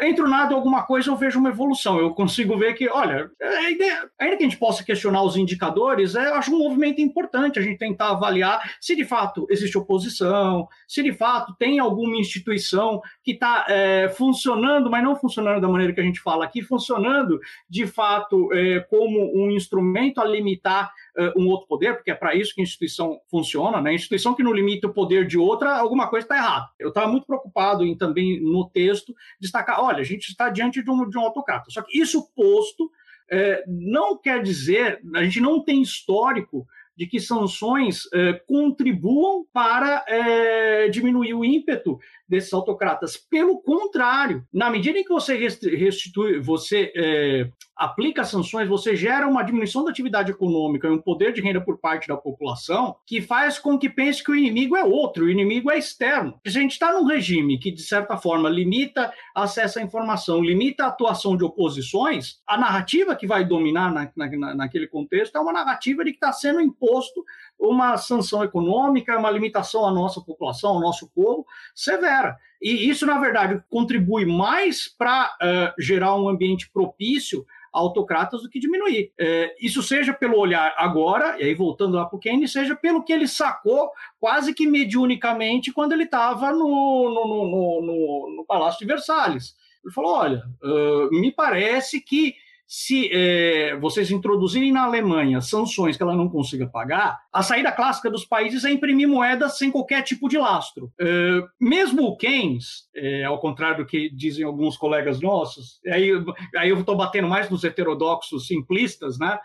entre 0.02 0.28
nada 0.28 0.54
alguma 0.54 0.84
coisa 0.84 1.10
eu 1.10 1.16
vejo 1.16 1.40
uma 1.40 1.50
evolução. 1.50 2.00
Eu 2.00 2.12
consigo 2.12 2.58
ver 2.58 2.74
que, 2.74 2.90
olha, 2.90 3.30
a 3.42 3.72
ideia, 3.72 4.10
ainda 4.20 4.38
que 4.38 4.44
a 4.44 4.48
gente 4.48 4.58
possa 4.58 4.84
questionar 4.84 5.24
os 5.24 5.36
indicadores, 5.36 6.16
é, 6.16 6.30
eu 6.30 6.36
acho 6.36 6.54
um 6.54 6.60
movimento 6.60 7.02
importante 7.02 7.60
a 7.60 7.62
gente 7.62 7.78
tentar 7.78 8.10
avaliar 8.10 8.62
se 8.80 8.96
de 8.96 9.06
fato 9.06 9.46
existe 9.50 9.78
oposição, 9.78 10.68
se 10.88 11.02
de 11.04 11.14
fato 11.14 11.56
tem 11.58 11.80
alguma 11.80 12.18
instituição 12.18 13.02
que 13.24 13.32
está 13.32 13.66
é, 13.68 14.10
funcionando, 14.10 14.90
mas 14.90 15.04
não 15.04 15.16
funcionando 15.16 15.62
da 15.62 15.68
maneira 15.68 15.94
que 15.94 16.02
a 16.02 16.04
gente 16.04 16.20
fala 16.20 16.46
aqui, 16.46 16.62
funcionando 16.62 17.40
de 17.70 17.86
fato 17.88 18.52
é, 18.54 18.80
como 18.82 19.32
um 19.36 19.52
instrumento 19.52 20.20
a 20.20 20.26
limitar 20.26 20.92
uh, 21.18 21.40
um 21.40 21.48
outro 21.48 21.68
poder, 21.68 21.96
porque 21.96 22.12
é 22.12 22.16
para 22.16 22.36
isso 22.36 22.54
que 22.54 22.62
a 22.62 22.64
instituição 22.64 23.20
funciona, 23.30 23.82
né? 23.82 23.92
A 23.92 23.94
instituição 23.94 24.34
que 24.34 24.44
não 24.44 24.54
limita 24.54 24.88
o 24.88 24.94
poder 24.94 25.28
de 25.28 25.38
outra, 25.38 25.78
alguma 25.78 26.08
coisa 26.08 26.26
está 26.26 26.38
errada. 26.38 26.70
Eu 26.80 26.90
estava 26.90 27.08
muito 27.08 27.26
preocupado 27.26 27.86
em 27.86 27.96
também 27.96 28.42
no 28.42 28.70
texto 28.70 29.14
destacar, 29.40 29.82
olha, 29.82 30.00
a 30.00 30.04
gente 30.04 30.30
está 30.30 30.50
diante 30.50 30.84
de 30.84 30.90
um, 30.90 31.10
de 31.10 31.18
um 31.18 31.22
autocrata. 31.22 31.70
Só 31.70 31.82
que 31.82 32.00
isso 32.00 32.30
posto 32.36 32.90
é, 33.30 33.64
não 33.68 34.18
quer 34.18 34.42
dizer, 34.42 35.02
a 35.16 35.24
gente 35.24 35.40
não 35.40 35.64
tem 35.64 35.82
histórico 35.82 36.68
de 36.96 37.08
que 37.08 37.20
sanções 37.20 38.04
é, 38.14 38.34
contribuam 38.48 39.46
para 39.52 40.04
é, 40.08 40.90
diminuir 40.90 41.34
o 41.34 41.44
ímpeto 41.44 42.00
desses 42.28 42.54
autocratas. 42.54 43.18
Pelo 43.18 43.62
contrário, 43.62 44.46
na 44.52 44.70
medida 44.70 44.98
em 44.98 45.04
que 45.04 45.14
você 45.14 45.36
restitui, 45.36 46.40
você 46.40 46.92
é, 46.96 47.50
aplica 47.76 48.24
sanções, 48.24 48.68
você 48.68 48.96
gera 48.96 49.28
uma 49.28 49.44
diminuição 49.44 49.84
da 49.84 49.92
atividade 49.92 50.32
econômica 50.32 50.88
e 50.88 50.92
um 50.92 51.02
poder 51.02 51.34
de 51.34 51.42
renda 51.42 51.62
por 51.62 51.78
parte 51.80 52.08
da 52.08 52.18
população 52.18 52.96
que 53.06 53.22
faz 53.22 53.60
com 53.60 53.78
que 53.78 53.90
pense 53.90 54.24
que 54.24 54.32
o 54.32 54.36
inimigo 54.36 54.76
é 54.76 54.84
outro, 54.84 55.26
o 55.26 55.30
inimigo 55.30 55.72
é 55.72 55.78
externo. 55.78 56.40
Se 56.46 56.58
a 56.58 56.62
gente 56.62 56.72
está 56.72 56.92
num 56.92 57.06
regime 57.06 57.60
que, 57.60 57.72
de 57.72 57.82
certa 57.82 58.18
forma, 58.18 58.50
limita 58.50 59.12
acesso 59.36 59.80
à 59.80 59.82
informação, 59.82 60.42
limita 60.42 60.86
a 60.86 60.88
atuação 60.88 61.36
de 61.36 61.44
oposições, 61.44 62.42
a 62.48 62.58
narrativa 62.58 63.16
que 63.16 63.28
vai 63.28 63.44
dominar 63.44 63.94
na, 63.94 64.12
na, 64.16 64.56
naquele 64.56 64.88
contexto 64.88 65.38
é 65.38 65.42
uma 65.42 65.54
narrativa 65.54 66.04
de 66.04 66.12
que 66.12 66.18
está 66.18 66.32
sendo 66.32 66.62
imposto 66.84 67.24
uma 67.58 67.98
sanção 67.98 68.44
econômica, 68.44 69.18
uma 69.18 69.32
limitação 69.32 69.86
à 69.88 69.92
nossa 69.92 70.20
população, 70.22 70.72
ao 70.72 70.82
nosso 70.82 71.10
povo, 71.10 71.46
severa. 71.74 72.38
E 72.62 72.90
isso, 72.90 73.06
na 73.06 73.20
verdade, 73.20 73.62
contribui 73.70 74.26
mais 74.26 74.88
para 74.88 75.28
uh, 75.28 75.46
eh, 75.46 75.74
gerar 75.80 76.16
um 76.16 76.30
ambiente 76.30 76.70
propício 76.72 77.46
autocratas 77.72 78.44
do 78.44 78.50
que 78.50 78.60
diminuir. 78.60 79.12
É, 79.20 79.56
isso 79.60 79.82
seja 79.82 80.14
pelo 80.14 80.38
olhar 80.38 80.76
agora, 80.78 81.42
e 81.42 81.44
aí 81.44 81.56
voltando 81.56 81.98
lá 81.98 82.06
para 82.06 82.16
o 82.16 82.20
Keynes, 82.20 82.52
seja 82.52 82.76
pelo 82.76 83.04
que 83.04 83.12
ele 83.12 83.28
sacou 83.28 83.90
quase 84.20 84.54
que 84.54 84.68
mediunicamente 84.68 85.74
quando 85.74 85.94
ele 85.94 86.04
estava 86.04 86.52
no, 86.52 86.60
no, 86.60 87.28
no, 87.28 87.82
no, 87.82 88.36
no 88.38 88.46
Palácio 88.46 88.80
de 88.80 88.86
Versalhes. 88.86 89.56
Ele 89.84 89.92
falou: 89.92 90.14
olha, 90.14 90.44
uh, 90.62 91.10
me 91.20 91.32
parece 91.32 92.00
que 92.00 92.36
se 92.68 93.10
é, 93.12 93.76
vocês 93.78 94.10
introduzirem 94.10 94.72
na 94.72 94.84
Alemanha 94.84 95.42
sanções 95.42 95.96
que 95.96 96.04
ela 96.04 96.16
não 96.16 96.30
consiga 96.30 96.68
pagar, 96.68 97.20
a 97.32 97.44
saída 97.44 97.72
clássica 97.72 98.10
dos 98.10 98.26
países 98.26 98.66
é 98.66 98.72
imprimir 98.72 99.08
moedas 99.08 99.58
sem 99.58 99.70
qualquer 99.70 100.02
tipo 100.02 100.28
de 100.28 100.38
lastro. 100.38 100.92
É, 101.00 101.42
mesmo 101.60 102.04
o 102.04 102.18
Keynes, 102.18 102.88
é, 102.96 103.24
ao 103.26 103.40
contrário 103.40 103.84
do 103.84 103.86
que 103.86 104.10
dizem 104.10 104.46
alguns 104.46 104.78
colegas 104.78 105.22
nossos, 105.22 105.80
aí, 105.88 106.10
aí 106.56 106.70
eu 106.70 106.80
estou 106.80 106.96
batendo 106.96 107.28
mais 107.28 107.50
nos 107.50 107.64
heterodoxos 107.64 108.48
simplistas, 108.48 109.18
né? 109.20 109.38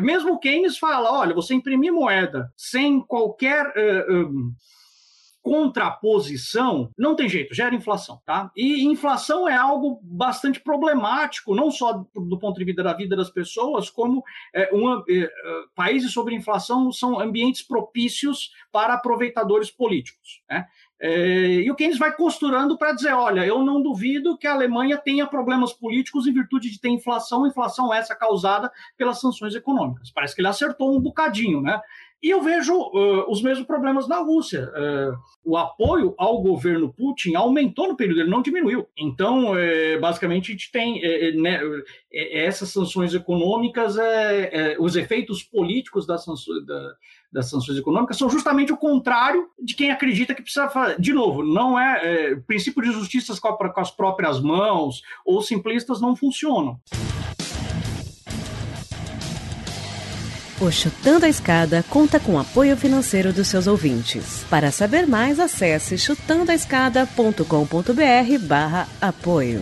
Mesmo 0.00 0.34
o 0.34 0.38
Keynes 0.38 0.78
fala: 0.78 1.10
olha, 1.10 1.34
você 1.34 1.52
imprimir 1.52 1.92
moeda 1.92 2.48
sem 2.56 3.00
qualquer. 3.00 3.66
Uh, 3.66 4.52
contraposição, 5.46 6.90
não 6.98 7.14
tem 7.14 7.28
jeito, 7.28 7.54
gera 7.54 7.72
inflação, 7.72 8.20
tá? 8.26 8.50
E 8.56 8.84
inflação 8.84 9.48
é 9.48 9.56
algo 9.56 10.00
bastante 10.02 10.58
problemático, 10.58 11.54
não 11.54 11.70
só 11.70 12.04
do 12.16 12.36
ponto 12.36 12.58
de 12.58 12.64
vista 12.64 12.82
da 12.82 12.92
vida 12.92 13.14
das 13.14 13.30
pessoas, 13.30 13.88
como 13.88 14.24
é, 14.52 14.68
uma, 14.72 15.04
é, 15.08 15.30
países 15.72 16.12
sobre 16.12 16.34
inflação 16.34 16.90
são 16.90 17.20
ambientes 17.20 17.62
propícios 17.62 18.50
para 18.72 18.94
aproveitadores 18.94 19.70
políticos, 19.70 20.42
né? 20.50 20.66
É, 20.98 21.46
e 21.62 21.70
o 21.70 21.74
Keynes 21.74 21.98
vai 21.98 22.10
costurando 22.16 22.78
para 22.78 22.92
dizer: 22.92 23.12
olha, 23.12 23.44
eu 23.46 23.62
não 23.62 23.82
duvido 23.82 24.36
que 24.38 24.46
a 24.46 24.54
Alemanha 24.54 24.96
tenha 24.96 25.26
problemas 25.26 25.72
políticos 25.72 26.26
em 26.26 26.32
virtude 26.32 26.70
de 26.70 26.80
ter 26.80 26.88
inflação, 26.88 27.46
inflação 27.46 27.92
essa 27.92 28.14
causada 28.14 28.72
pelas 28.96 29.20
sanções 29.20 29.54
econômicas. 29.54 30.10
Parece 30.10 30.34
que 30.34 30.40
ele 30.40 30.48
acertou 30.48 30.96
um 30.96 31.00
bocadinho, 31.00 31.60
né? 31.60 31.80
E 32.22 32.30
eu 32.30 32.42
vejo 32.42 32.74
uh, 32.74 33.30
os 33.30 33.42
mesmos 33.42 33.66
problemas 33.66 34.08
na 34.08 34.18
Rússia. 34.18 34.70
Uh, 34.70 35.16
o 35.44 35.56
apoio 35.56 36.14
ao 36.16 36.40
governo 36.42 36.92
Putin 36.92 37.34
aumentou 37.34 37.88
no 37.88 37.96
período, 37.96 38.20
ele 38.20 38.30
não 38.30 38.42
diminuiu. 38.42 38.86
Então, 38.96 39.52
uh, 39.52 40.00
basicamente, 40.00 40.50
a 40.50 40.52
gente 40.52 40.72
tem 40.72 41.00
né, 41.36 41.60
essas 42.12 42.70
sanções 42.70 43.14
econômicas, 43.14 43.96
os 44.78 44.96
efeitos 44.96 45.42
políticos 45.42 46.06
das 46.06 46.24
sanções, 46.24 46.64
da, 46.66 46.94
das 47.32 47.50
sanções 47.50 47.78
econômicas 47.78 48.16
são 48.16 48.30
justamente 48.30 48.72
o 48.72 48.76
contrário 48.76 49.48
de 49.62 49.74
quem 49.74 49.90
acredita 49.90 50.34
que 50.34 50.42
precisa 50.42 50.68
fazer. 50.68 51.00
De 51.00 51.12
novo, 51.12 51.42
não 51.42 51.78
é, 51.78 52.00
é 52.32 52.36
princípio 52.36 52.82
de 52.82 52.92
justiça 52.92 53.38
com, 53.40 53.48
a, 53.48 53.72
com 53.72 53.80
as 53.80 53.90
próprias 53.90 54.40
mãos 54.40 55.02
ou 55.24 55.42
simplistas 55.42 56.00
não 56.00 56.16
funcionam. 56.16 56.80
O 60.58 60.70
Chutando 60.70 61.26
a 61.26 61.28
Escada 61.28 61.84
conta 61.90 62.18
com 62.18 62.38
apoio 62.38 62.74
financeiro 62.78 63.30
dos 63.30 63.46
seus 63.46 63.66
ouvintes. 63.66 64.42
Para 64.48 64.70
saber 64.70 65.06
mais, 65.06 65.38
acesse 65.38 65.98
chutandoaescada.com.br 65.98 68.38
barra 68.40 68.88
apoio. 68.98 69.60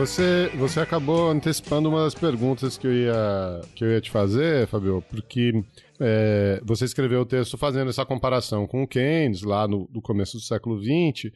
Você, 0.00 0.50
você 0.56 0.80
acabou 0.80 1.28
antecipando 1.28 1.90
uma 1.90 2.04
das 2.04 2.14
perguntas 2.14 2.78
que 2.78 2.86
eu 2.86 2.92
ia, 2.92 3.60
que 3.74 3.84
eu 3.84 3.90
ia 3.90 4.00
te 4.00 4.10
fazer, 4.10 4.66
Fabio, 4.66 5.04
porque 5.10 5.62
é, 6.00 6.58
você 6.64 6.86
escreveu 6.86 7.20
o 7.20 7.26
texto 7.26 7.58
fazendo 7.58 7.90
essa 7.90 8.06
comparação 8.06 8.66
com 8.66 8.82
o 8.82 8.88
Keynes, 8.88 9.42
lá 9.42 9.68
no, 9.68 9.86
no 9.92 10.00
começo 10.00 10.38
do 10.38 10.42
século 10.42 10.80
XX, 10.80 11.30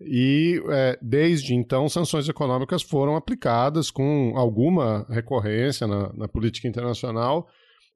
e 0.00 0.62
é, 0.70 0.98
desde 1.02 1.54
então 1.54 1.90
sanções 1.90 2.26
econômicas 2.26 2.80
foram 2.80 3.16
aplicadas 3.16 3.90
com 3.90 4.32
alguma 4.34 5.04
recorrência 5.10 5.86
na, 5.86 6.10
na 6.14 6.26
política 6.26 6.66
internacional 6.66 7.46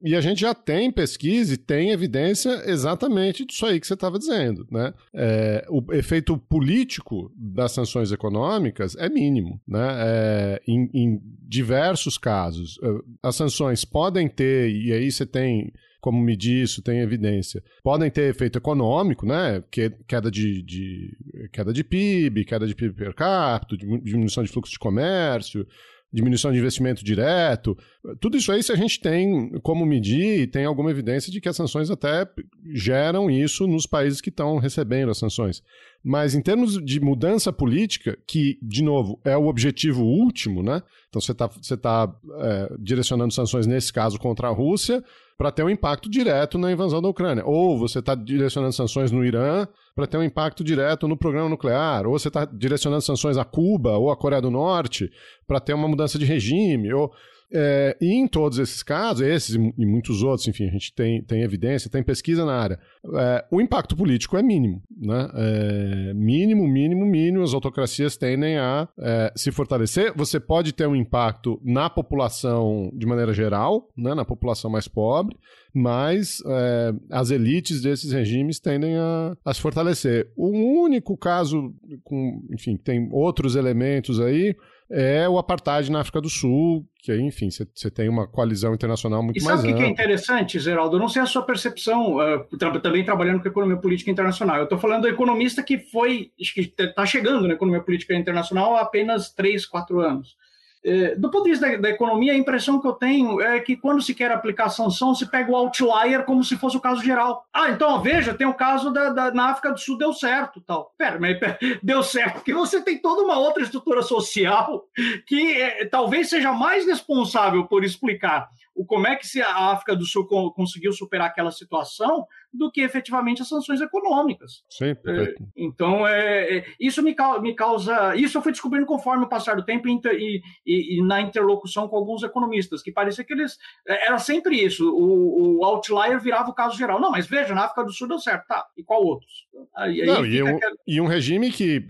e 0.03 0.15
a 0.15 0.21
gente 0.21 0.41
já 0.41 0.53
tem 0.53 0.91
pesquisa 0.91 1.53
e 1.53 1.57
tem 1.57 1.91
evidência 1.91 2.63
exatamente 2.65 3.45
disso 3.45 3.65
aí 3.65 3.79
que 3.79 3.87
você 3.87 3.93
estava 3.93 4.17
dizendo. 4.17 4.65
Né? 4.71 4.93
É, 5.13 5.65
o 5.69 5.93
efeito 5.93 6.37
político 6.37 7.31
das 7.35 7.71
sanções 7.71 8.11
econômicas 8.11 8.95
é 8.95 9.09
mínimo. 9.09 9.61
Né? 9.67 9.87
É, 9.99 10.61
em, 10.67 10.89
em 10.93 11.21
diversos 11.47 12.17
casos, 12.17 12.79
é, 12.83 12.87
as 13.23 13.35
sanções 13.35 13.85
podem 13.85 14.27
ter, 14.27 14.69
e 14.71 14.91
aí 14.91 15.11
você 15.11 15.25
tem 15.25 15.71
como 16.01 16.19
medir 16.19 16.63
isso, 16.63 16.81
tem 16.81 16.99
evidência. 16.99 17.63
Podem 17.83 18.09
ter 18.09 18.31
efeito 18.31 18.57
econômico, 18.57 19.23
né? 19.23 19.63
Queda 20.07 20.31
de, 20.31 20.63
de, 20.63 21.15
queda 21.53 21.71
de 21.71 21.83
PIB, 21.83 22.43
queda 22.43 22.65
de 22.65 22.73
PIB 22.73 22.95
per 22.95 23.13
capita, 23.13 23.77
diminuição 23.77 24.43
de 24.43 24.49
fluxo 24.51 24.71
de 24.71 24.79
comércio, 24.79 25.65
diminuição 26.11 26.51
de 26.51 26.59
investimento 26.59 27.03
direto. 27.03 27.77
Tudo 28.19 28.35
isso 28.35 28.51
aí, 28.51 28.61
se 28.61 28.71
a 28.71 28.75
gente 28.75 28.99
tem 28.99 29.57
como 29.61 29.85
medir, 29.85 30.49
tem 30.51 30.65
alguma 30.65 30.91
evidência 30.91 31.31
de 31.31 31.39
que 31.39 31.47
as 31.47 31.55
sanções 31.55 31.89
até 31.89 32.27
geram 32.73 33.29
isso 33.29 33.65
nos 33.65 33.85
países 33.85 34.19
que 34.19 34.29
estão 34.29 34.57
recebendo 34.57 35.09
as 35.09 35.17
sanções. 35.17 35.63
Mas 36.03 36.33
em 36.33 36.41
termos 36.41 36.83
de 36.83 36.99
mudança 36.99 37.53
política, 37.53 38.17
que, 38.27 38.57
de 38.61 38.83
novo, 38.83 39.19
é 39.23 39.37
o 39.37 39.47
objetivo 39.47 40.03
último, 40.03 40.63
né? 40.63 40.81
Então 41.09 41.21
você 41.21 41.31
está 41.31 41.47
tá, 41.77 42.15
é, 42.39 42.73
direcionando 42.79 43.33
sanções, 43.33 43.67
nesse 43.67 43.93
caso, 43.93 44.17
contra 44.17 44.47
a 44.47 44.51
Rússia, 44.51 45.03
para 45.37 45.51
ter 45.51 45.63
um 45.63 45.69
impacto 45.69 46.09
direto 46.09 46.57
na 46.57 46.71
invasão 46.71 47.01
da 47.01 47.09
Ucrânia. 47.09 47.43
Ou 47.45 47.77
você 47.77 47.99
está 47.99 48.15
direcionando 48.15 48.73
sanções 48.73 49.11
no 49.11 49.25
Irã 49.25 49.67
para 49.95 50.07
ter 50.07 50.17
um 50.17 50.23
impacto 50.23 50.63
direto 50.63 51.07
no 51.07 51.17
programa 51.17 51.49
nuclear. 51.49 52.05
Ou 52.05 52.17
você 52.17 52.27
está 52.27 52.45
direcionando 52.45 53.01
sanções 53.01 53.37
a 53.37 53.43
Cuba 53.43 53.97
ou 53.97 54.11
a 54.11 54.17
Coreia 54.17 54.41
do 54.41 54.51
Norte 54.51 55.11
para 55.47 55.59
ter 55.59 55.73
uma 55.73 55.87
mudança 55.87 56.19
de 56.19 56.25
regime. 56.25 56.93
Ou 56.93 57.11
é, 57.53 57.97
e 57.99 58.13
em 58.13 58.27
todos 58.27 58.59
esses 58.59 58.81
casos, 58.81 59.21
esses 59.21 59.55
e 59.55 59.85
muitos 59.85 60.23
outros, 60.23 60.47
enfim, 60.47 60.67
a 60.67 60.71
gente 60.71 60.93
tem, 60.93 61.21
tem 61.23 61.43
evidência, 61.43 61.89
tem 61.89 62.03
pesquisa 62.03 62.45
na 62.45 62.53
área, 62.53 62.79
é, 63.15 63.45
o 63.51 63.59
impacto 63.59 63.95
político 63.95 64.37
é 64.37 64.43
mínimo. 64.43 64.81
Né? 64.95 65.29
É, 65.33 66.13
mínimo, 66.13 66.67
mínimo, 66.67 67.05
mínimo. 67.05 67.43
As 67.43 67.53
autocracias 67.53 68.15
tendem 68.15 68.57
a 68.57 68.87
é, 68.99 69.33
se 69.35 69.51
fortalecer. 69.51 70.13
Você 70.15 70.39
pode 70.39 70.71
ter 70.73 70.87
um 70.87 70.95
impacto 70.95 71.59
na 71.63 71.89
população 71.89 72.91
de 72.93 73.05
maneira 73.05 73.33
geral, 73.33 73.89
né? 73.97 74.13
na 74.13 74.23
população 74.23 74.69
mais 74.69 74.87
pobre, 74.87 75.35
mas 75.73 76.41
é, 76.45 76.93
as 77.09 77.31
elites 77.31 77.81
desses 77.81 78.11
regimes 78.11 78.59
tendem 78.59 78.95
a, 78.97 79.35
a, 79.43 79.53
se 79.53 79.61
fortalecer. 79.61 80.31
O 80.35 80.49
único 80.83 81.17
caso, 81.17 81.73
com, 82.03 82.41
enfim, 82.51 82.77
tem 82.77 83.09
outros 83.11 83.55
elementos 83.55 84.19
aí, 84.19 84.55
é 84.91 85.27
o 85.27 85.37
apartheid 85.37 85.89
na 85.89 86.01
África 86.01 86.19
do 86.19 86.29
Sul, 86.29 86.85
que 87.01 87.11
aí, 87.11 87.21
enfim, 87.21 87.49
você 87.49 87.89
tem 87.89 88.09
uma 88.09 88.27
coalizão 88.27 88.73
internacional 88.73 89.23
muito 89.23 89.39
e 89.39 89.43
mais 89.43 89.61
sabe 89.61 89.73
o 89.73 89.75
que 89.75 89.83
é 89.83 89.87
interessante, 89.87 90.59
Zeraldo? 90.59 90.97
Eu 90.97 90.99
não 90.99 91.07
sei 91.07 91.21
a 91.21 91.25
sua 91.25 91.43
percepção, 91.43 92.17
uh, 92.17 92.57
tra 92.57 92.77
também 92.79 93.03
trabalhando 93.05 93.41
com 93.41 93.47
economia 93.47 93.77
política 93.77 94.11
internacional. 94.11 94.57
Eu 94.57 94.65
estou 94.65 94.77
falando 94.77 95.03
do 95.03 95.07
economista 95.07 95.63
que 95.63 95.79
foi, 95.79 96.31
que 96.53 96.73
está 96.77 97.05
chegando 97.05 97.47
na 97.47 97.53
economia 97.53 97.81
política 97.81 98.13
internacional 98.13 98.75
há 98.75 98.81
apenas 98.81 99.31
3, 99.31 99.65
4 99.65 99.99
anos. 100.01 100.35
É, 100.83 101.15
do 101.15 101.29
ponto 101.29 101.43
de 101.43 101.51
vista 101.51 101.69
da, 101.69 101.77
da, 101.77 101.89
economia, 101.89 102.33
a 102.33 102.37
impressão 102.37 102.81
que 102.81 102.87
eu 102.87 102.93
tenho 102.93 103.39
é 103.39 103.59
que 103.59 103.77
quando 103.77 104.01
se 104.01 104.15
quer 104.15 104.31
aplicar 104.31 104.69
sanção, 104.69 105.13
se 105.13 105.29
pega 105.29 105.51
o 105.51 105.55
outlier 105.55 106.25
como 106.25 106.43
se 106.43 106.57
fosse 106.57 106.75
o 106.75 106.81
caso 106.81 107.03
geral. 107.03 107.45
Ah, 107.53 107.69
então, 107.69 108.01
veja, 108.01 108.33
tem 108.33 108.47
o 108.47 108.53
caso 108.53 108.91
da, 108.91 109.09
da 109.09 109.31
na 109.31 109.51
África 109.51 109.71
do 109.71 109.79
Sul, 109.79 109.97
deu 109.97 110.11
certo. 110.11 110.59
tal. 110.61 110.93
Pera, 110.97 111.19
mas 111.19 111.37
deu 111.83 112.01
certo, 112.01 112.35
porque 112.35 112.53
você 112.53 112.81
tem 112.81 112.97
toda 112.97 113.21
uma 113.21 113.37
outra 113.37 113.61
estrutura 113.61 114.01
social 114.01 114.85
que 115.27 115.61
é, 115.61 115.85
talvez 115.85 116.29
seja 116.29 116.51
mais 116.51 116.85
responsável 116.85 117.65
por 117.65 117.83
explicar 117.83 118.49
o 118.81 118.85
como 118.85 119.05
é 119.05 119.15
que 119.15 119.27
se 119.27 119.39
a 119.41 119.71
África 119.71 119.95
do 119.95 120.05
Sul 120.05 120.25
conseguiu 120.55 120.91
superar 120.91 121.27
aquela 121.27 121.51
situação 121.51 122.25
do 122.51 122.71
que 122.71 122.81
efetivamente 122.81 123.41
as 123.41 123.47
sanções 123.47 123.79
econômicas. 123.79 124.63
Sim, 124.69 124.95
é, 125.07 125.35
então, 125.55 126.05
é, 126.05 126.57
é, 126.57 126.65
isso 126.79 127.01
me, 127.01 127.15
me, 127.41 127.55
causa. 127.55 128.15
Isso 128.15 128.37
eu 128.37 128.41
fui 128.41 128.51
descobrindo 128.51 128.85
conforme 128.85 129.23
o 129.23 129.29
passar 129.29 129.55
do 129.55 129.63
tempo 129.63 129.87
e, 129.87 130.41
e, 130.65 130.97
e, 130.97 131.03
na 131.03 131.21
interlocução 131.21 131.87
com 131.87 131.95
alguns 131.95 132.23
economistas, 132.23 132.81
que 132.81 132.91
parecia 132.91 133.23
que 133.23 133.33
eles. 133.33 133.57
É, 133.87 134.07
era 134.07 134.17
sempre 134.17 134.57
isso. 134.57 134.89
O, 134.91 135.59
o, 135.59 135.65
outlier 135.65 136.19
virava 136.19 136.49
o 136.49 136.53
caso 136.53 136.77
geral. 136.77 136.99
Não, 136.99 137.11
mas 137.11 137.27
veja, 137.27 137.53
na 137.53 137.65
África 137.65 137.83
do 137.83 137.93
Sul 137.93 138.07
deu 138.07 138.19
certo, 138.19 138.47
tá. 138.47 138.65
E 138.75 138.83
qual 138.83 139.03
outros? 139.03 139.47
Aí, 139.75 140.05
não, 140.05 140.25
e, 140.25 140.41
um, 140.41 140.55
aquela... 140.55 140.75
e, 140.87 141.01
um, 141.01 141.05
regime 141.05 141.51
que, 141.51 141.85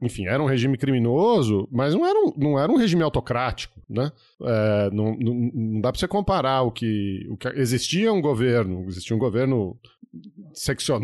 enfim, 0.00 0.26
era 0.26 0.42
um 0.42 0.46
regime 0.46 0.78
criminoso, 0.78 1.68
mas 1.72 1.94
não 1.94 2.06
era 2.06 2.18
um, 2.18 2.32
não 2.36 2.58
era 2.58 2.70
um 2.70 2.76
regime 2.76 3.02
autocrático, 3.02 3.80
né? 3.88 4.12
É, 4.42 4.90
não, 4.92 5.16
não, 5.16 5.34
não, 5.52 5.80
dá 5.80 5.90
para 5.90 5.98
você 5.98 6.08
comparar 6.08 6.35
o 6.62 6.70
que, 6.70 7.26
o 7.30 7.36
que. 7.36 7.48
Existia 7.48 8.12
um 8.12 8.20
governo, 8.20 8.84
existia 8.88 9.14
um 9.14 9.18
governo 9.18 9.78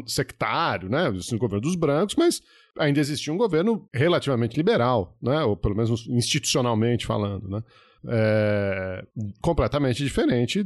sectário, 0.07 0.89
né? 0.89 1.09
Existia 1.09 1.37
um 1.37 1.41
governo 1.41 1.63
dos 1.63 1.77
brancos, 1.77 2.15
mas 2.17 2.41
ainda 2.79 3.01
existia 3.01 3.33
um 3.33 3.37
governo 3.37 3.89
relativamente 3.93 4.57
liberal, 4.57 5.17
né? 5.23 5.43
Ou 5.43 5.57
pelo 5.57 5.77
menos 5.77 6.07
institucionalmente 6.09 7.07
falando, 7.07 7.49
né? 7.49 7.63
É, 8.05 9.05
completamente 9.41 10.03
diferente 10.03 10.65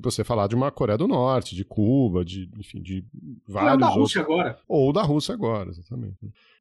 você 0.00 0.22
falar 0.22 0.46
de 0.46 0.54
uma 0.54 0.70
Coreia 0.70 0.96
do 0.96 1.08
Norte, 1.08 1.56
de 1.56 1.64
Cuba, 1.64 2.24
de, 2.24 2.48
enfim, 2.56 2.80
de 2.80 3.04
vários 3.46 3.72
Ou 3.72 3.78
da 3.78 3.88
Rússia 3.88 4.20
outros... 4.20 4.38
agora. 4.38 4.58
Ou 4.68 4.92
da 4.92 5.02
Rússia 5.02 5.34
agora, 5.34 5.70
exatamente. 5.70 6.16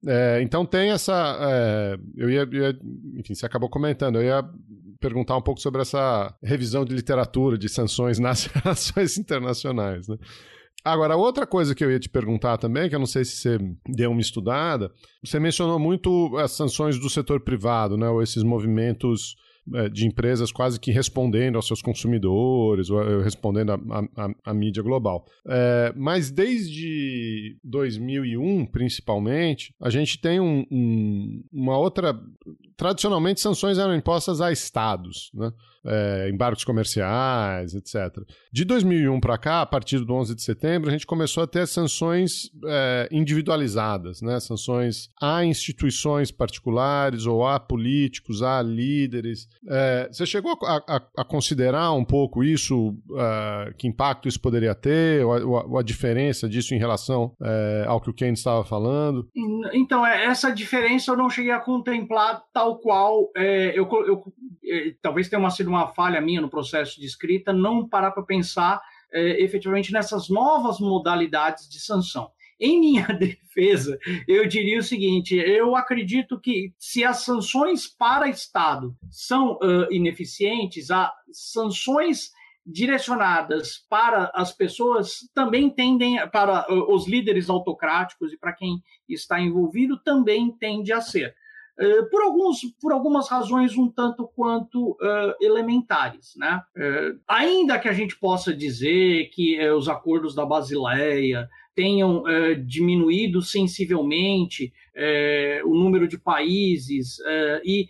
É, 0.05 0.41
então 0.41 0.65
tem 0.65 0.89
essa. 0.89 1.37
É, 1.41 1.99
eu 2.15 2.29
ia, 2.29 2.47
ia, 2.51 2.79
Enfim, 3.17 3.35
você 3.35 3.45
acabou 3.45 3.69
comentando, 3.69 4.15
eu 4.15 4.23
ia 4.23 4.43
perguntar 4.99 5.37
um 5.37 5.41
pouco 5.41 5.61
sobre 5.61 5.81
essa 5.81 6.33
revisão 6.41 6.83
de 6.83 6.95
literatura, 6.95 7.57
de 7.57 7.69
sanções 7.69 8.17
nas 8.17 8.45
relações 8.49 9.17
internacionais, 9.17 10.07
né? 10.07 10.17
Agora, 10.83 11.15
outra 11.15 11.47
coisa 11.47 11.73
que 11.73 11.83
eu 11.83 11.91
ia 11.91 11.99
te 11.99 12.07
perguntar 12.07 12.59
também, 12.59 12.87
que 12.87 12.93
eu 12.93 12.99
não 12.99 13.07
sei 13.07 13.25
se 13.25 13.37
você 13.37 13.57
deu 13.89 14.11
uma 14.11 14.21
estudada, 14.21 14.91
você 15.23 15.39
mencionou 15.39 15.79
muito 15.79 16.37
as 16.37 16.51
sanções 16.51 16.99
do 16.99 17.09
setor 17.09 17.39
privado, 17.39 17.97
né? 17.97 18.07
Ou 18.07 18.21
esses 18.21 18.43
movimentos 18.43 19.35
de 19.91 20.05
empresas 20.05 20.51
quase 20.51 20.79
que 20.79 20.91
respondendo 20.91 21.55
aos 21.55 21.67
seus 21.67 21.81
consumidores, 21.81 22.89
é, 22.89 23.23
respondendo 23.23 23.71
à 24.43 24.53
mídia 24.53 24.83
global. 24.83 25.25
É, 25.47 25.91
mas 25.95 26.29
desde 26.29 27.57
2001, 27.63 28.65
principalmente, 28.67 29.73
a 29.81 29.89
gente 29.89 30.19
tem 30.19 30.39
um, 30.39 30.65
um, 30.71 31.43
uma 31.51 31.77
outra 31.77 32.19
tradicionalmente 32.77 33.41
sanções 33.41 33.77
eram 33.77 33.95
impostas 33.95 34.41
a 34.41 34.51
estados, 34.51 35.31
né? 35.33 35.51
É, 35.85 36.29
embargos 36.29 36.63
comerciais, 36.63 37.73
etc. 37.73 38.23
De 38.51 38.65
2001 38.65 39.19
para 39.19 39.37
cá, 39.37 39.61
a 39.61 39.65
partir 39.65 39.99
do 39.99 40.13
11 40.13 40.35
de 40.35 40.41
setembro, 40.41 40.89
a 40.89 40.91
gente 40.91 41.05
começou 41.05 41.43
a 41.43 41.47
ter 41.47 41.67
sanções 41.67 42.49
é, 42.65 43.07
individualizadas, 43.11 44.21
né? 44.21 44.39
sanções 44.39 45.09
a 45.21 45.43
instituições 45.45 46.31
particulares 46.31 47.25
ou 47.25 47.45
a 47.45 47.59
políticos, 47.59 48.41
a 48.41 48.61
líderes. 48.61 49.47
É, 49.67 50.09
você 50.11 50.25
chegou 50.25 50.57
a, 50.63 50.77
a, 50.87 51.01
a, 51.17 51.25
considerar 51.25 51.91
um 51.93 52.05
pouco 52.05 52.43
isso, 52.43 52.89
uh, 52.89 53.73
que 53.77 53.87
impacto 53.87 54.27
isso 54.27 54.39
poderia 54.39 54.75
ter, 54.75 55.25
ou 55.25 55.33
a, 55.33 55.65
ou 55.65 55.77
a 55.77 55.83
diferença 55.83 56.47
disso 56.47 56.73
em 56.73 56.77
relação 56.77 57.33
é, 57.41 57.85
ao 57.87 57.99
que 57.99 58.09
o 58.09 58.13
Ken 58.13 58.31
estava 58.31 58.63
falando? 58.63 59.27
Então, 59.73 60.05
é, 60.05 60.25
essa 60.25 60.51
diferença 60.51 61.11
eu 61.11 61.17
não 61.17 61.29
cheguei 61.29 61.51
a 61.51 61.59
contemplar 61.59 62.43
tal 62.53 62.79
qual. 62.79 63.29
É, 63.35 63.77
eu, 63.77 63.87
eu, 64.05 64.23
talvez 65.01 65.29
tenha 65.29 65.49
sido 65.49 65.69
uma 65.69 65.87
falha 65.87 66.21
minha 66.21 66.41
no 66.41 66.49
processo 66.49 66.99
de 66.99 67.05
escrita, 67.05 67.53
não 67.53 67.87
parar 67.87 68.11
para 68.11 68.23
pensar 68.23 68.81
é, 69.11 69.41
efetivamente 69.41 69.93
nessas 69.93 70.29
novas 70.29 70.79
modalidades 70.79 71.69
de 71.69 71.79
sanção. 71.79 72.31
Em 72.59 72.79
minha 72.79 73.07
defesa, 73.17 73.97
eu 74.27 74.47
diria 74.47 74.79
o 74.79 74.83
seguinte: 74.83 75.35
eu 75.35 75.75
acredito 75.75 76.39
que 76.39 76.73
se 76.77 77.03
as 77.03 77.23
sanções 77.23 77.87
para 77.87 78.29
Estado 78.29 78.95
são 79.09 79.53
uh, 79.53 79.91
ineficientes, 79.91 80.89
as 80.89 81.11
sanções 81.31 82.31
direcionadas 82.65 83.85
para 83.89 84.31
as 84.33 84.51
pessoas 84.51 85.29
também 85.35 85.69
tendem 85.69 86.17
para 86.29 86.65
os 86.91 87.07
líderes 87.07 87.49
autocráticos 87.49 88.33
e 88.33 88.37
para 88.37 88.53
quem 88.53 88.81
está 89.07 89.39
envolvido 89.39 90.01
também 90.01 90.51
tende 90.51 90.91
a 90.91 90.99
ser. 90.99 91.35
Eh, 91.77 92.03
por, 92.03 92.21
alguns, 92.21 92.61
por 92.81 92.93
algumas 92.93 93.27
razões 93.27 93.77
um 93.77 93.89
tanto 93.89 94.27
quanto 94.33 94.91
uh, 94.91 95.35
elementares. 95.41 96.33
Né? 96.37 96.61
Uh, 96.75 97.19
ainda 97.27 97.77
que 97.77 97.89
a 97.89 97.93
gente 97.93 98.17
possa 98.17 98.53
dizer 98.53 99.29
que 99.29 99.59
uh, 99.59 99.75
os 99.75 99.89
acordos 99.89 100.33
da 100.33 100.45
Basileia 100.45 101.49
tenham 101.75 102.23
diminuído 102.65 103.41
sensivelmente 103.41 104.71
o 105.65 105.75
número 105.75 106.07
de 106.07 106.17
países 106.17 107.17
e 107.65 107.89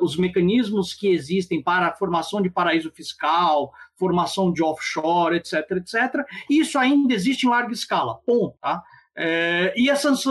os 0.00 0.16
mecanismos 0.16 0.92
que 0.92 1.06
existem 1.06 1.62
para 1.62 1.86
a 1.86 1.94
formação 1.94 2.42
de 2.42 2.50
paraíso 2.50 2.90
fiscal, 2.90 3.72
formação 3.94 4.52
de 4.52 4.64
offshore, 4.64 5.36
etc., 5.36 5.64
etc., 5.76 6.26
isso 6.50 6.76
ainda 6.76 7.14
existe 7.14 7.46
em 7.46 7.50
larga 7.50 7.72
escala, 7.72 8.16
ponto. 8.26 8.58
Tá? 8.60 8.82
É, 9.16 9.74
e 9.76 9.90
essas 9.90 10.24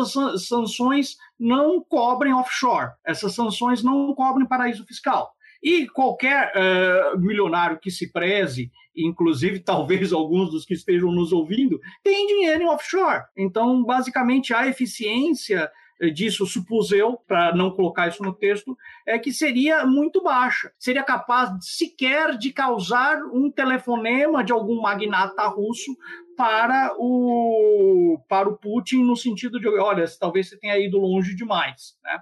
sanções 0.45 1.15
não 1.39 1.81
cobrem 1.81 2.33
offshore, 2.33 2.91
essas 3.05 3.33
sanções 3.33 3.81
não 3.81 4.13
cobrem 4.13 4.47
paraíso 4.47 4.85
fiscal. 4.85 5.31
E 5.61 5.87
qualquer 5.87 6.51
uh, 6.55 7.19
milionário 7.19 7.79
que 7.79 7.91
se 7.91 8.11
preze, 8.11 8.71
inclusive 8.95 9.59
talvez 9.63 10.11
alguns 10.11 10.51
dos 10.51 10.65
que 10.65 10.73
estejam 10.73 11.11
nos 11.11 11.31
ouvindo, 11.31 11.79
tem 12.03 12.27
dinheiro 12.27 12.63
em 12.63 12.69
offshore. 12.69 13.23
Então, 13.37 13.83
basicamente, 13.83 14.53
a 14.53 14.67
eficiência 14.67 15.69
disso, 16.07 16.45
supus 16.45 16.91
eu, 16.91 17.17
para 17.27 17.53
não 17.53 17.71
colocar 17.71 18.07
isso 18.07 18.23
no 18.23 18.33
texto, 18.33 18.77
é 19.05 19.19
que 19.19 19.33
seria 19.33 19.85
muito 19.85 20.21
baixa. 20.23 20.71
Seria 20.77 21.03
capaz 21.03 21.51
sequer 21.61 22.37
de 22.37 22.53
causar 22.53 23.17
um 23.33 23.51
telefonema 23.51 24.43
de 24.43 24.53
algum 24.53 24.81
magnata 24.81 25.45
russo 25.47 25.95
para 26.37 26.95
o, 26.97 28.17
para 28.29 28.47
o 28.47 28.57
Putin 28.57 29.03
no 29.03 29.17
sentido 29.17 29.59
de, 29.59 29.67
olha, 29.67 30.05
talvez 30.19 30.47
você 30.47 30.57
tenha 30.57 30.77
ido 30.77 30.97
longe 30.97 31.35
demais, 31.35 31.97
né? 32.01 32.19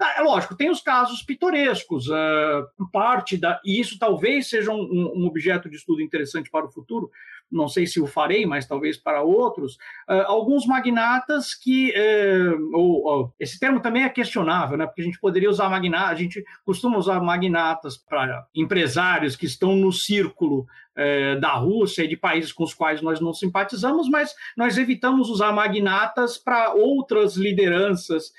Ah, 0.00 0.14
é 0.18 0.22
lógico, 0.22 0.56
tem 0.56 0.70
os 0.70 0.80
casos 0.80 1.22
pitorescos, 1.22 2.08
uh, 2.08 2.90
parte 2.92 3.36
da, 3.36 3.60
e 3.64 3.80
isso 3.80 3.98
talvez 3.98 4.48
seja 4.48 4.70
um, 4.70 5.12
um, 5.16 5.26
objeto 5.26 5.68
de 5.68 5.76
estudo 5.76 6.00
interessante 6.00 6.48
para 6.50 6.66
o 6.66 6.70
futuro, 6.70 7.10
não 7.50 7.68
sei 7.68 7.86
se 7.86 8.00
o 8.00 8.06
farei, 8.06 8.44
mas 8.46 8.66
talvez 8.66 8.96
para 8.96 9.22
outros, 9.22 9.74
uh, 10.08 10.26
alguns 10.26 10.66
magnatas 10.66 11.54
que. 11.54 11.92
Uh, 11.92 12.76
ou, 12.76 13.34
esse 13.40 13.58
termo 13.58 13.80
também 13.80 14.04
é 14.04 14.08
questionável, 14.08 14.76
né? 14.76 14.86
porque 14.86 15.00
a 15.00 15.04
gente 15.04 15.18
poderia 15.18 15.48
usar 15.48 15.68
magnatas, 15.68 16.10
a 16.10 16.14
gente 16.14 16.44
costuma 16.64 16.98
usar 16.98 17.20
magnatas 17.20 17.96
para 17.96 18.46
empresários 18.54 19.34
que 19.34 19.46
estão 19.46 19.74
no 19.74 19.92
círculo 19.92 20.66
uh, 20.96 21.40
da 21.40 21.52
Rússia 21.54 22.04
e 22.04 22.08
de 22.08 22.16
países 22.16 22.52
com 22.52 22.64
os 22.64 22.74
quais 22.74 23.00
nós 23.00 23.20
não 23.20 23.32
simpatizamos, 23.32 24.08
mas 24.10 24.34
nós 24.56 24.76
evitamos 24.76 25.30
usar 25.30 25.52
magnatas 25.52 26.36
para 26.36 26.74
outras 26.74 27.36
lideranças 27.36 28.32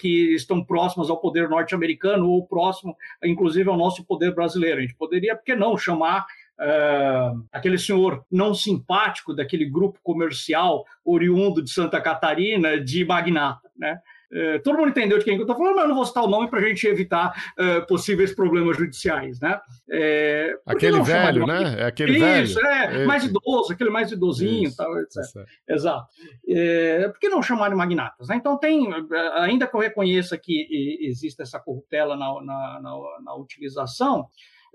que 0.00 0.34
estão 0.34 0.64
próximas 0.64 1.10
ao 1.10 1.20
poder 1.20 1.48
norte-americano 1.48 2.28
ou 2.28 2.46
próximo, 2.46 2.96
inclusive, 3.22 3.68
ao 3.68 3.76
nosso 3.76 4.04
poder 4.04 4.34
brasileiro. 4.34 4.78
A 4.78 4.82
gente 4.82 4.94
poderia, 4.94 5.36
por 5.36 5.44
que 5.44 5.54
não, 5.54 5.76
chamar 5.76 6.24
Uh, 6.60 7.44
aquele 7.50 7.78
senhor 7.78 8.24
não 8.30 8.54
simpático 8.54 9.34
daquele 9.34 9.64
grupo 9.64 9.98
comercial 10.02 10.84
oriundo 11.04 11.62
de 11.62 11.70
Santa 11.70 12.00
Catarina 12.00 12.78
de 12.78 13.04
magnata, 13.04 13.68
né? 13.76 14.00
Uh, 14.32 14.62
todo 14.62 14.78
mundo 14.78 14.88
entendeu 14.88 15.18
de 15.18 15.24
quem 15.24 15.34
eu 15.34 15.42
estou 15.42 15.54
falando, 15.54 15.74
mas 15.74 15.82
eu 15.82 15.88
não 15.88 15.94
vou 15.94 16.06
citar 16.06 16.24
o 16.24 16.28
nome 16.28 16.48
para 16.48 16.58
a 16.58 16.62
gente 16.62 16.86
evitar 16.86 17.52
uh, 17.58 17.86
possíveis 17.86 18.34
problemas 18.34 18.78
judiciais, 18.78 19.38
né? 19.40 19.60
É, 19.90 20.56
aquele 20.64 21.02
velho, 21.02 21.46
né? 21.46 21.80
É 21.80 21.84
aquele 21.84 22.16
Isso, 22.16 22.58
velho. 22.58 23.02
é, 23.02 23.04
mais 23.04 23.24
idoso, 23.24 23.74
aquele 23.74 23.90
mais 23.90 24.10
idosinho, 24.10 24.68
Isso, 24.68 24.76
tal, 24.78 24.98
etc. 25.00 25.18
Isso. 25.18 25.44
Exato. 25.68 26.06
É, 26.48 27.08
por 27.08 27.18
que 27.18 27.28
não 27.28 27.42
chamar 27.42 27.68
de 27.68 27.74
magnatas? 27.74 28.28
Né? 28.28 28.36
Então 28.36 28.56
tem, 28.56 28.88
ainda 29.34 29.66
que 29.66 29.76
eu 29.76 29.80
reconheça 29.80 30.38
que 30.38 30.98
existe 31.02 31.42
essa 31.42 31.60
corruptela 31.60 32.16
na, 32.16 32.32
na, 32.40 32.80
na, 32.80 33.20
na 33.22 33.34
utilização, 33.34 34.28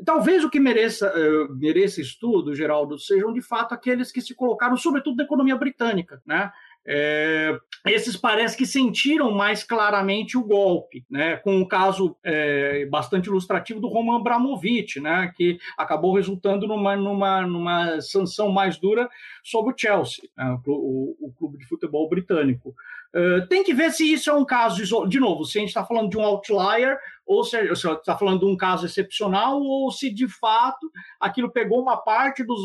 Talvez 0.06 0.43
o 0.43 0.50
que 0.50 0.60
mereça, 0.60 1.12
uh, 1.12 1.56
mereça 1.56 2.00
estudo, 2.00 2.54
Geraldo, 2.54 3.00
sejam 3.00 3.34
de 3.34 3.41
fato 3.41 3.74
aqueles 3.74 4.12
que 4.12 4.22
se 4.22 4.36
colocaram, 4.36 4.78
sobretudo, 4.78 5.18
da 5.18 5.24
economia 5.24 5.56
britânica, 5.56 6.22
né? 6.26 6.52
É, 6.89 7.60
esses 7.86 8.16
parece 8.16 8.56
que 8.56 8.66
sentiram 8.66 9.30
mais 9.32 9.62
claramente 9.62 10.38
o 10.38 10.43
golpe, 10.43 11.06
né? 11.12 11.36
com 11.36 11.58
um 11.58 11.68
caso 11.68 12.16
é, 12.24 12.86
bastante 12.86 13.26
ilustrativo 13.28 13.82
do 13.82 13.89
Roman 13.89 14.16
Abramovich, 14.16 15.02
né? 15.02 15.30
que 15.36 15.60
acabou 15.78 16.16
resultando 16.16 16.66
numa, 16.66 16.95
numa, 16.95 17.41
numa 17.45 18.00
sanção 18.00 18.50
mais 18.50 18.78
dura 18.78 19.10
sobre 19.43 19.74
o 19.74 19.78
Chelsea, 19.78 20.30
né? 20.38 20.58
o, 20.66 21.28
o, 21.28 21.34
clube 21.38 21.58
de 21.58 21.68
futebol 21.68 22.08
britânico. 22.08 22.74
Uh, 23.14 23.45
tem 23.48 23.64
que 23.64 23.74
ver 23.74 23.91
se 23.91 24.12
isso 24.12 24.30
é 24.30 24.34
um 24.34 24.45
caso, 24.45 25.08
de 25.08 25.20
novo, 25.20 25.43
se 25.43 25.58
a 25.58 25.62
gente 25.62 25.70
está 25.70 25.84
falando 25.84 26.10
de 26.10 26.18
um 26.18 26.24
outlier, 26.24 26.98
ou 27.28 27.43
se 27.43 27.57
está 27.57 28.17
falando 28.17 28.39
de 28.39 28.45
um 28.45 28.55
caso 28.55 28.86
excepcional, 28.86 29.61
ou 29.61 29.91
se 29.91 30.09
de 30.09 30.28
fato 30.28 30.89
aquilo 31.19 31.51
pegou 31.51 31.82
uma 31.82 31.97
parte 31.97 32.43
dos, 32.43 32.61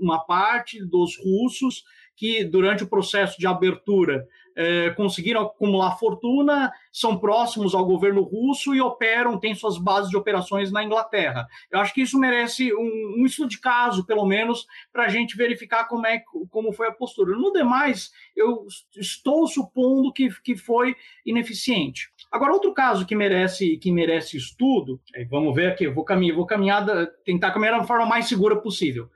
uma 0.00 0.24
parte 0.24 0.84
dos 0.84 1.16
russos 1.18 1.84
que 2.16 2.42
durante 2.42 2.82
o 2.82 2.88
processo 2.88 3.38
de 3.38 3.46
abertura 3.46 4.26
eh, 4.60 4.90
conseguiram 4.96 5.42
acumular 5.42 5.96
fortuna, 5.96 6.72
são 6.92 7.16
próximos 7.16 7.76
ao 7.76 7.86
governo 7.86 8.22
russo 8.22 8.74
e 8.74 8.80
operam, 8.80 9.38
têm 9.38 9.54
suas 9.54 9.78
bases 9.78 10.10
de 10.10 10.16
operações 10.16 10.72
na 10.72 10.82
Inglaterra. 10.82 11.46
Eu 11.70 11.78
acho 11.78 11.94
que 11.94 12.02
isso 12.02 12.18
merece 12.18 12.74
um, 12.74 13.20
um 13.20 13.24
estudo 13.24 13.50
de 13.50 13.60
caso, 13.60 14.04
pelo 14.04 14.26
menos, 14.26 14.66
para 14.92 15.04
a 15.04 15.08
gente 15.08 15.36
verificar 15.36 15.84
como, 15.86 16.04
é, 16.08 16.24
como 16.50 16.72
foi 16.72 16.88
a 16.88 16.92
postura. 16.92 17.36
No 17.36 17.52
demais, 17.52 18.10
eu 18.34 18.66
estou 18.96 19.46
supondo 19.46 20.12
que, 20.12 20.28
que 20.42 20.56
foi 20.56 20.96
ineficiente. 21.24 22.10
Agora, 22.30 22.52
outro 22.52 22.74
caso 22.74 23.06
que 23.06 23.16
merece, 23.16 23.78
que 23.78 23.90
merece 23.90 24.36
estudo, 24.36 25.00
é, 25.14 25.24
vamos 25.24 25.54
ver 25.54 25.72
aqui, 25.72 25.88
vou 25.88 26.04
caminhar, 26.04 26.36
vou 26.36 26.46
caminhar, 26.46 26.84
tentar 27.24 27.50
caminhar 27.50 27.78
da 27.78 27.86
forma 27.86 28.04
mais 28.04 28.26
segura 28.28 28.56
possível. 28.56 29.08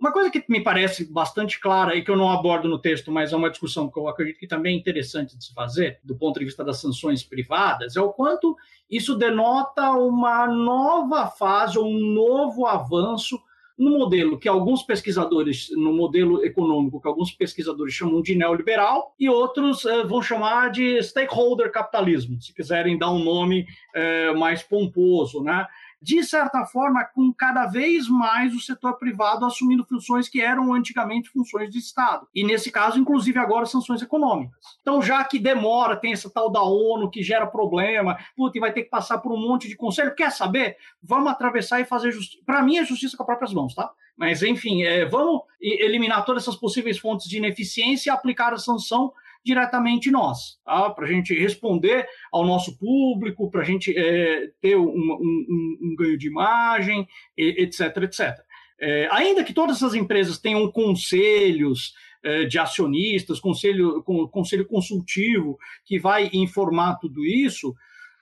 Uma 0.00 0.12
coisa 0.12 0.30
que 0.30 0.44
me 0.48 0.62
parece 0.62 1.10
bastante 1.10 1.58
clara 1.58 1.96
e 1.96 2.02
que 2.02 2.10
eu 2.10 2.16
não 2.16 2.30
abordo 2.30 2.68
no 2.68 2.78
texto, 2.78 3.10
mas 3.10 3.32
é 3.32 3.36
uma 3.36 3.50
discussão 3.50 3.90
que 3.90 3.98
eu 3.98 4.06
acredito 4.06 4.38
que 4.38 4.46
também 4.46 4.76
é 4.76 4.78
interessante 4.78 5.36
de 5.36 5.44
se 5.44 5.52
fazer, 5.52 5.98
do 6.04 6.16
ponto 6.16 6.38
de 6.38 6.44
vista 6.44 6.62
das 6.62 6.80
sanções 6.80 7.24
privadas, 7.24 7.96
é 7.96 8.00
o 8.00 8.12
quanto 8.12 8.56
isso 8.88 9.16
denota 9.16 9.90
uma 9.92 10.46
nova 10.46 11.26
fase, 11.26 11.78
um 11.78 11.98
novo 11.98 12.64
avanço 12.64 13.40
no 13.78 13.96
modelo 13.96 14.38
que 14.38 14.48
alguns 14.48 14.82
pesquisadores, 14.82 15.70
no 15.76 15.92
modelo 15.92 16.44
econômico 16.44 17.00
que 17.00 17.06
alguns 17.06 17.30
pesquisadores 17.30 17.94
chamam 17.94 18.20
de 18.20 18.34
neoliberal 18.34 19.14
e 19.18 19.28
outros 19.28 19.84
eh, 19.84 20.02
vão 20.04 20.20
chamar 20.20 20.70
de 20.70 21.00
stakeholder 21.02 21.70
capitalismo, 21.70 22.42
se 22.42 22.52
quiserem 22.52 22.98
dar 22.98 23.12
um 23.12 23.22
nome 23.22 23.66
eh, 23.94 24.32
mais 24.32 24.62
pomposo, 24.62 25.42
né? 25.42 25.66
De 26.00 26.22
certa 26.22 26.64
forma, 26.64 27.04
com 27.04 27.32
cada 27.32 27.66
vez 27.66 28.08
mais 28.08 28.54
o 28.54 28.60
setor 28.60 28.98
privado 28.98 29.44
assumindo 29.44 29.84
funções 29.84 30.28
que 30.28 30.40
eram 30.40 30.72
antigamente 30.72 31.28
funções 31.30 31.70
de 31.70 31.78
Estado. 31.78 32.26
E 32.34 32.44
nesse 32.44 32.70
caso, 32.70 32.98
inclusive 32.98 33.38
agora, 33.38 33.66
sanções 33.66 34.00
econômicas. 34.00 34.58
Então, 34.80 35.02
já 35.02 35.24
que 35.24 35.38
demora, 35.38 35.96
tem 35.96 36.12
essa 36.12 36.30
tal 36.30 36.50
da 36.50 36.62
ONU 36.62 37.10
que 37.10 37.22
gera 37.22 37.46
problema, 37.46 38.16
puta, 38.36 38.60
vai 38.60 38.72
ter 38.72 38.84
que 38.84 38.90
passar 38.90 39.18
por 39.18 39.32
um 39.32 39.40
monte 39.40 39.68
de 39.68 39.76
conselho, 39.76 40.14
quer 40.14 40.30
saber? 40.30 40.76
Vamos 41.02 41.30
atravessar 41.30 41.80
e 41.80 41.84
fazer 41.84 42.12
justiça. 42.12 42.42
Para 42.46 42.62
mim, 42.62 42.78
é 42.78 42.84
justiça 42.84 43.16
com 43.16 43.22
as 43.24 43.26
próprias 43.26 43.52
mãos, 43.52 43.74
tá? 43.74 43.90
Mas, 44.16 44.42
enfim, 44.42 44.82
é, 44.82 45.04
vamos 45.04 45.42
eliminar 45.60 46.24
todas 46.24 46.42
essas 46.42 46.56
possíveis 46.56 46.98
fontes 46.98 47.28
de 47.28 47.36
ineficiência 47.36 48.10
e 48.10 48.12
aplicar 48.12 48.52
a 48.52 48.58
sanção 48.58 49.12
diretamente 49.44 50.10
nós, 50.10 50.58
tá? 50.64 50.90
para 50.90 51.06
a 51.06 51.08
gente 51.08 51.34
responder 51.34 52.06
ao 52.32 52.46
nosso 52.46 52.76
público, 52.78 53.50
para 53.50 53.62
a 53.62 53.64
gente 53.64 53.96
é, 53.96 54.50
ter 54.60 54.76
um, 54.76 54.88
um, 54.88 55.78
um, 55.82 55.96
ganho 55.96 56.18
de 56.18 56.26
imagem, 56.26 57.06
etc, 57.36 57.96
etc. 58.02 58.36
É, 58.80 59.08
ainda 59.10 59.42
que 59.42 59.52
todas 59.52 59.76
essas 59.76 59.94
empresas 59.94 60.38
tenham 60.38 60.70
conselhos 60.70 61.94
é, 62.22 62.44
de 62.44 62.58
acionistas, 62.58 63.40
conselho, 63.40 64.02
conselho 64.30 64.66
consultivo 64.66 65.58
que 65.84 65.98
vai 65.98 66.30
informar 66.32 66.96
tudo 66.96 67.24
isso, 67.24 67.74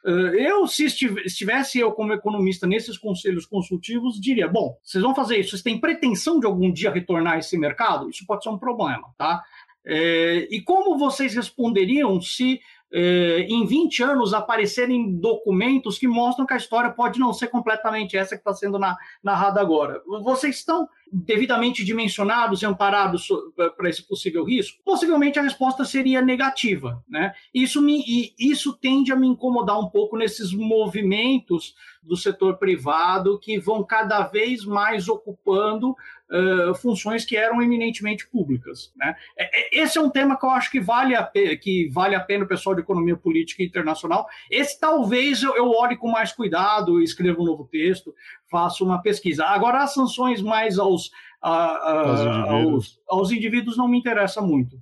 é, 0.07 0.51
eu, 0.51 0.69
se 0.69 0.85
estivesse 0.85 1.81
eu 1.81 1.91
como 1.91 2.13
economista 2.13 2.65
nesses 2.65 2.97
conselhos 2.97 3.45
consultivos, 3.45 4.21
diria: 4.21 4.47
bom, 4.47 4.79
vocês 4.83 5.03
vão 5.03 5.15
fazer 5.15 5.39
isso, 5.39 5.51
vocês 5.51 5.63
têm 5.63 5.81
pretensão 5.81 6.39
de 6.39 6.47
algum 6.47 6.73
dia 6.73 6.93
retornar 6.93 7.39
esse 7.39 7.59
mercado? 7.59 8.09
Isso 8.09 8.25
pode 8.25 8.45
ser 8.45 8.51
um 8.51 8.59
problema, 8.59 9.13
tá? 9.19 9.43
É, 9.87 10.49
e 10.51 10.61
como 10.61 10.99
vocês 10.99 11.35
responderiam 11.35 12.21
se 12.21 12.61
é, 12.93 13.47
em 13.49 13.65
20 13.65 14.03
anos 14.03 14.35
aparecerem 14.35 15.13
documentos 15.17 15.99
que 15.99 16.09
mostram 16.09 16.45
que 16.45 16.55
a 16.55 16.57
história 16.59 16.91
pode 16.91 17.21
não 17.21 17.33
ser 17.33 17.49
completamente 17.49 18.17
essa 18.17 18.35
que 18.35 18.41
está 18.41 18.53
sendo 18.53 18.79
na, 18.79 18.97
narrada 19.23 19.61
agora? 19.61 20.03
Vocês 20.23 20.57
estão 20.57 20.89
devidamente 21.13 21.85
dimensionados 21.85 22.63
e 22.63 22.67
amparados 22.67 23.29
para 23.77 23.89
esse 23.89 24.03
possível 24.03 24.45
risco? 24.45 24.83
Possivelmente 24.85 25.39
a 25.39 25.43
resposta 25.43 25.85
seria 25.85 26.21
negativa. 26.21 27.03
Né? 27.09 27.33
Isso, 27.55 27.81
me, 27.81 28.03
isso 28.39 28.77
tende 28.77 29.13
a 29.13 29.17
me 29.17 29.27
incomodar 29.27 29.79
um 29.79 29.89
pouco 29.89 30.17
nesses 30.17 30.53
movimentos 30.53 31.75
do 32.03 32.17
setor 32.17 32.57
privado 32.57 33.39
que 33.39 33.59
vão 33.59 33.85
cada 33.85 34.23
vez 34.23 34.65
mais 34.65 35.09
ocupando 35.09 35.91
uh, 35.91 36.75
funções 36.77 37.25
que 37.25 37.37
eram 37.37 37.61
eminentemente 37.61 38.29
públicas. 38.29 38.93
Né? 38.97 39.15
É, 39.37 39.79
é, 39.79 39.83
esse 39.83 39.99
é 39.99 40.01
um 40.01 40.11
tema 40.11 40.39
que 40.39 40.47
eu 40.47 40.51
acho 40.51 40.71
que 40.71 40.81
vale 40.81 41.15
a 41.15 41.23
pena, 41.23 41.57
que 41.57 41.89
vale 41.89 42.15
a 42.15 42.21
pena 42.21 42.45
o 42.45 42.49
pessoal 42.49 42.75
de 42.75 42.83
economia 42.83 43.17
política 43.17 43.63
internacional. 43.63 44.27
Esse 44.51 44.79
talvez 44.79 45.43
eu, 45.43 45.57
eu 45.57 45.71
olhe 45.71 45.97
com 45.97 46.09
mais 46.09 46.33
cuidado, 46.33 47.03
escreva 47.03 47.41
um 47.41 47.45
novo 47.45 47.65
texto, 47.71 48.15
faça 48.51 48.85
uma 48.85 49.01
pesquisa. 49.01 49.45
Agora, 49.45 49.83
as 49.83 49.95
sanções 49.95 50.41
mais 50.41 50.79
aos, 50.79 51.11
a, 51.43 51.51
a, 51.51 52.09
aos, 52.09 52.21
indivíduos. 52.21 53.01
Aos, 53.09 53.21
aos 53.21 53.31
indivíduos 53.31 53.77
não 53.77 53.89
me 53.89 53.99
interessa 53.99 54.41
muito. 54.41 54.79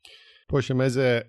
Poxa, 0.49 0.75
mas 0.75 0.97
é. 0.97 1.27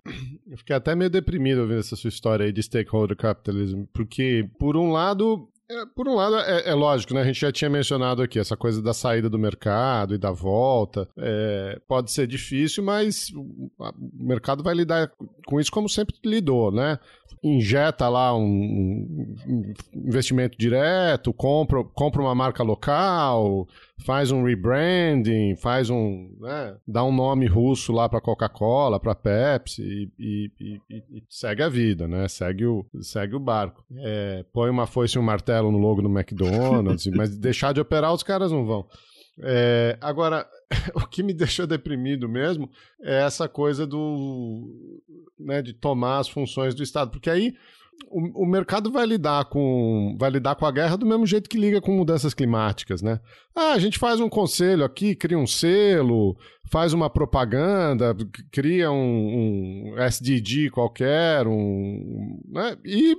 Eu 0.48 0.58
fiquei 0.58 0.76
até 0.76 0.94
meio 0.94 1.10
deprimido 1.10 1.62
ouvindo 1.62 1.80
essa 1.80 1.96
sua 1.96 2.10
história 2.10 2.46
aí 2.46 2.52
de 2.52 2.62
stakeholder 2.62 3.18
capitalism, 3.18 3.86
porque, 3.94 4.50
por 4.60 4.78
um 4.78 4.92
lado, 4.92 5.50
é, 5.70 5.86
por 5.96 6.08
um 6.08 6.14
lado, 6.14 6.36
é, 6.38 6.70
é, 6.70 6.74
lógico, 6.74 7.14
né? 7.14 7.22
A 7.22 7.26
gente 7.26 7.40
já 7.40 7.52
tinha 7.52 7.70
mencionado 7.70 8.22
aqui 8.22 8.38
essa 8.38 8.56
coisa 8.56 8.82
da 8.82 8.94
saída 8.94 9.30
do 9.30 9.40
mercado 9.40 10.14
e 10.14 10.18
da 10.18 10.32
volta. 10.32 11.08
É, 11.18 11.80
pode 11.88 12.12
ser 12.12 12.28
difícil, 12.28 12.84
mas 12.84 13.30
o 13.34 13.72
mercado 14.14 14.64
vai 14.64 14.76
lidar 14.76 15.12
com 15.48 15.60
isso 15.60 15.72
como 15.72 15.90
sempre 15.90 16.16
lidou, 16.24 16.72
né? 16.72 17.00
Injeta 17.44 18.08
lá 18.08 18.36
um, 18.36 19.36
um 19.48 19.74
investimento 19.94 20.56
direto, 20.58 21.34
compra, 21.34 21.84
compra 21.84 22.22
uma 22.22 22.36
marca 22.36 22.62
local, 22.62 23.68
faz 24.04 24.32
um 24.32 24.44
rebranding, 24.44 25.56
faz 25.56 25.90
um. 25.90 26.36
Né, 26.40 26.78
dá 26.88 27.04
um 27.04 27.14
nome 27.14 27.46
russo 27.48 27.94
lá 27.94 28.10
para 28.10 28.22
Coca-Cola, 28.22 29.00
para 29.00 29.16
Pepsi 29.16 30.12
e, 30.20 30.52
e, 30.60 30.82
e, 30.90 30.98
e, 31.18 31.24
segue 31.30 31.64
a 31.64 31.70
vida, 31.70 32.08
né? 32.08 32.28
Segue 32.28 32.66
o, 32.66 32.86
segue 33.02 33.36
o 33.36 33.40
barco. 33.40 33.84
É, 34.00 34.46
põe 34.54 34.70
uma 34.70 34.86
foice 34.86 35.18
e 35.18 35.20
um 35.20 35.24
martelo 35.24 35.72
no 35.72 35.78
logo 35.78 36.02
do 36.02 36.10
McDonald's, 36.10 37.08
mas 37.16 37.38
deixar 37.38 37.74
de 37.74 37.82
operar 37.82 38.14
os 38.14 38.24
caras 38.24 38.52
não 38.52 38.66
vão. 38.66 38.88
É, 39.40 39.98
agora, 40.02 40.48
o 40.96 41.08
que 41.08 41.24
me 41.24 41.34
deixou 41.34 41.68
deprimido 41.68 42.28
mesmo 42.28 42.70
é 43.02 43.22
essa 43.22 43.48
coisa 43.50 43.86
do 43.86 45.02
né, 45.40 45.62
de 45.62 45.74
tomar 45.74 46.20
as 46.20 46.30
funções 46.30 46.74
do 46.74 46.84
Estado, 46.84 47.12
porque 47.12 47.30
aí 47.30 47.54
o, 48.10 48.44
o, 48.44 48.46
mercado 48.46 48.92
vai 48.92 49.06
lidar 49.06 49.46
com 49.46 50.16
vai 50.18 50.30
lidar 50.30 50.56
com 50.56 50.66
a 50.66 50.72
guerra 50.72 50.96
do 50.96 51.06
mesmo 51.06 51.26
jeito 51.26 51.50
que 51.50 51.58
liga 51.58 51.82
com 51.82 51.92
mudanças 51.92 52.34
climáticas, 52.34 53.02
né? 53.02 53.20
Ah, 53.56 53.74
a 53.74 53.80
gente 53.80 54.00
faz 54.00 54.20
um 54.20 54.30
conselho 54.30 54.84
aqui, 54.84 55.16
cria 55.16 55.38
um 55.38 55.48
selo, 55.48 56.38
faz 56.72 56.94
uma 56.94 57.10
propaganda, 57.10 58.16
cria 58.52 58.92
um, 58.92 59.94
um 59.96 60.00
SDG 60.00 60.70
qualquer, 60.70 61.48
um, 61.48 62.40
né? 62.48 62.78
E, 62.86 63.16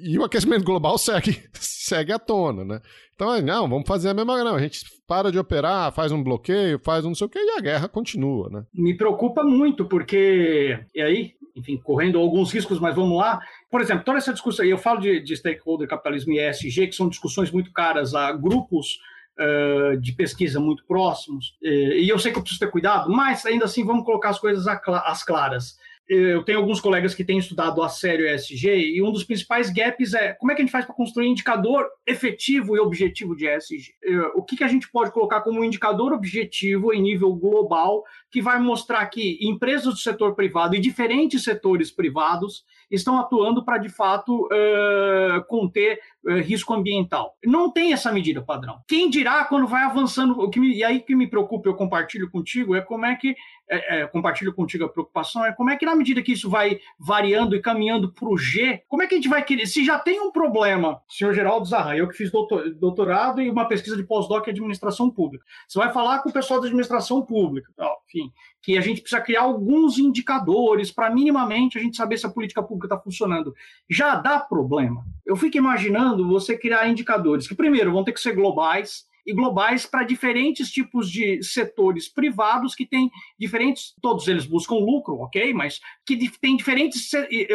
e 0.00 0.18
o 0.18 0.24
aquecimento 0.24 0.64
global 0.64 0.96
segue 0.98 1.42
segue 1.54 2.12
à 2.12 2.18
tona, 2.18 2.64
né? 2.64 2.80
Então, 3.14 3.40
não, 3.42 3.68
vamos 3.68 3.88
fazer 3.88 4.10
a 4.10 4.14
mesma 4.14 4.44
não, 4.44 4.54
a 4.54 4.60
gente 4.60 4.84
para 5.06 5.32
de 5.32 5.38
operar, 5.38 5.92
faz 5.92 6.12
um 6.12 6.22
bloqueio, 6.22 6.80
faz 6.84 7.04
um 7.04 7.08
não 7.08 7.14
sei 7.14 7.26
o 7.26 7.30
que 7.30 7.38
e 7.38 7.58
a 7.58 7.60
guerra 7.60 7.88
continua, 7.88 8.48
né? 8.50 8.64
Me 8.72 8.96
preocupa 8.96 9.42
muito 9.42 9.84
porque 9.86 10.78
e 10.94 11.02
aí 11.02 11.38
enfim, 11.58 11.76
correndo 11.76 12.18
alguns 12.18 12.52
riscos, 12.52 12.78
mas 12.78 12.94
vamos 12.94 13.18
lá. 13.18 13.40
Por 13.70 13.80
exemplo, 13.80 14.04
toda 14.04 14.18
essa 14.18 14.32
discussão, 14.32 14.64
eu 14.64 14.78
falo 14.78 15.00
de, 15.00 15.20
de 15.20 15.36
stakeholder 15.36 15.88
capitalismo 15.88 16.32
e 16.32 16.40
ESG, 16.40 16.88
que 16.88 16.94
são 16.94 17.08
discussões 17.08 17.50
muito 17.50 17.72
caras 17.72 18.14
a 18.14 18.32
grupos 18.32 18.98
uh, 19.38 19.96
de 19.98 20.12
pesquisa 20.12 20.58
muito 20.58 20.84
próximos, 20.86 21.56
e 21.62 22.08
eu 22.08 22.18
sei 22.18 22.32
que 22.32 22.38
eu 22.38 22.42
preciso 22.42 22.60
ter 22.60 22.70
cuidado, 22.70 23.10
mas 23.10 23.44
ainda 23.44 23.66
assim 23.66 23.84
vamos 23.84 24.04
colocar 24.04 24.30
as 24.30 24.38
coisas 24.38 24.66
às 24.66 25.22
claras 25.22 25.76
eu 26.08 26.42
tenho 26.42 26.58
alguns 26.58 26.80
colegas 26.80 27.14
que 27.14 27.22
têm 27.22 27.36
estudado 27.36 27.82
a 27.82 27.88
sério 27.88 28.26
ESG 28.26 28.96
e 28.96 29.02
um 29.02 29.12
dos 29.12 29.24
principais 29.24 29.70
gaps 29.70 30.14
é 30.14 30.32
como 30.32 30.50
é 30.50 30.54
que 30.54 30.62
a 30.62 30.64
gente 30.64 30.72
faz 30.72 30.86
para 30.86 30.94
construir 30.94 31.28
indicador 31.28 31.86
efetivo 32.06 32.74
e 32.74 32.80
objetivo 32.80 33.36
de 33.36 33.46
ESG? 33.46 33.94
O 34.34 34.42
que, 34.42 34.56
que 34.56 34.64
a 34.64 34.68
gente 34.68 34.90
pode 34.90 35.12
colocar 35.12 35.42
como 35.42 35.62
indicador 35.62 36.14
objetivo 36.14 36.94
em 36.94 37.02
nível 37.02 37.34
global 37.34 38.04
que 38.30 38.40
vai 38.40 38.58
mostrar 38.58 39.04
que 39.06 39.38
empresas 39.42 39.84
do 39.84 39.96
setor 39.96 40.34
privado 40.34 40.74
e 40.74 40.80
diferentes 40.80 41.44
setores 41.44 41.90
privados 41.90 42.64
estão 42.90 43.18
atuando 43.18 43.64
para, 43.64 43.78
de 43.78 43.88
fato, 43.88 44.46
uh, 44.46 45.44
conter 45.46 46.00
risco 46.42 46.74
ambiental. 46.74 47.36
Não 47.44 47.70
tem 47.70 47.92
essa 47.92 48.12
medida 48.12 48.42
padrão. 48.42 48.80
Quem 48.86 49.08
dirá 49.08 49.44
quando 49.44 49.66
vai 49.66 49.84
avançando, 49.84 50.38
o 50.38 50.50
que 50.50 50.60
me, 50.60 50.74
e 50.74 50.84
aí 50.84 51.00
que 51.00 51.14
me 51.14 51.26
preocupa, 51.26 51.68
eu 51.68 51.74
compartilho 51.74 52.30
contigo, 52.30 52.74
é 52.74 52.80
como 52.80 53.06
é 53.06 53.14
que, 53.14 53.34
é, 53.68 54.00
é, 54.00 54.06
compartilho 54.06 54.52
contigo 54.52 54.84
a 54.84 54.88
preocupação, 54.88 55.44
é 55.44 55.52
como 55.52 55.70
é 55.70 55.76
que 55.76 55.86
na 55.86 55.94
medida 55.94 56.22
que 56.22 56.32
isso 56.32 56.50
vai 56.50 56.80
variando 56.98 57.54
e 57.54 57.60
caminhando 57.60 58.12
para 58.12 58.28
o 58.28 58.36
G, 58.36 58.82
como 58.88 59.02
é 59.02 59.06
que 59.06 59.14
a 59.14 59.16
gente 59.16 59.28
vai 59.28 59.42
querer, 59.42 59.66
se 59.66 59.84
já 59.84 59.98
tem 59.98 60.20
um 60.20 60.32
problema, 60.32 61.00
senhor 61.08 61.32
Geraldo 61.32 61.66
Zarra, 61.66 61.96
eu 61.96 62.08
que 62.08 62.16
fiz 62.16 62.30
doutor, 62.30 62.74
doutorado 62.74 63.40
e 63.40 63.50
uma 63.50 63.66
pesquisa 63.66 63.96
de 63.96 64.02
pós-doc 64.02 64.46
em 64.46 64.50
administração 64.50 65.10
pública, 65.10 65.44
você 65.66 65.78
vai 65.78 65.92
falar 65.92 66.20
com 66.20 66.28
o 66.28 66.32
pessoal 66.32 66.60
da 66.60 66.66
administração 66.66 67.22
pública, 67.22 67.70
enfim, 68.08 68.32
que 68.62 68.76
a 68.76 68.80
gente 68.80 69.00
precisa 69.00 69.22
criar 69.22 69.42
alguns 69.42 69.98
indicadores 69.98 70.90
para 70.90 71.10
minimamente 71.10 71.78
a 71.78 71.80
gente 71.80 71.96
saber 71.96 72.18
se 72.18 72.26
a 72.26 72.30
política 72.30 72.62
pública 72.62 72.86
está 72.86 72.98
funcionando. 73.02 73.54
Já 73.88 74.16
dá 74.16 74.40
problema. 74.40 75.04
Eu 75.24 75.36
fico 75.36 75.56
imaginando 75.56 76.07
você 76.16 76.56
criar 76.56 76.88
indicadores 76.88 77.46
que, 77.46 77.54
primeiro, 77.54 77.92
vão 77.92 78.04
ter 78.04 78.12
que 78.12 78.20
ser 78.20 78.34
globais, 78.34 79.06
e 79.28 79.34
globais 79.34 79.84
para 79.84 80.04
diferentes 80.04 80.70
tipos 80.70 81.10
de 81.10 81.42
setores 81.42 82.08
privados 82.08 82.74
que 82.74 82.86
têm 82.86 83.10
diferentes, 83.38 83.94
todos 84.00 84.26
eles 84.26 84.46
buscam 84.46 84.76
lucro, 84.76 85.16
ok, 85.16 85.52
mas 85.52 85.80
que 86.06 86.30
têm 86.40 86.56
diferentes 86.56 87.10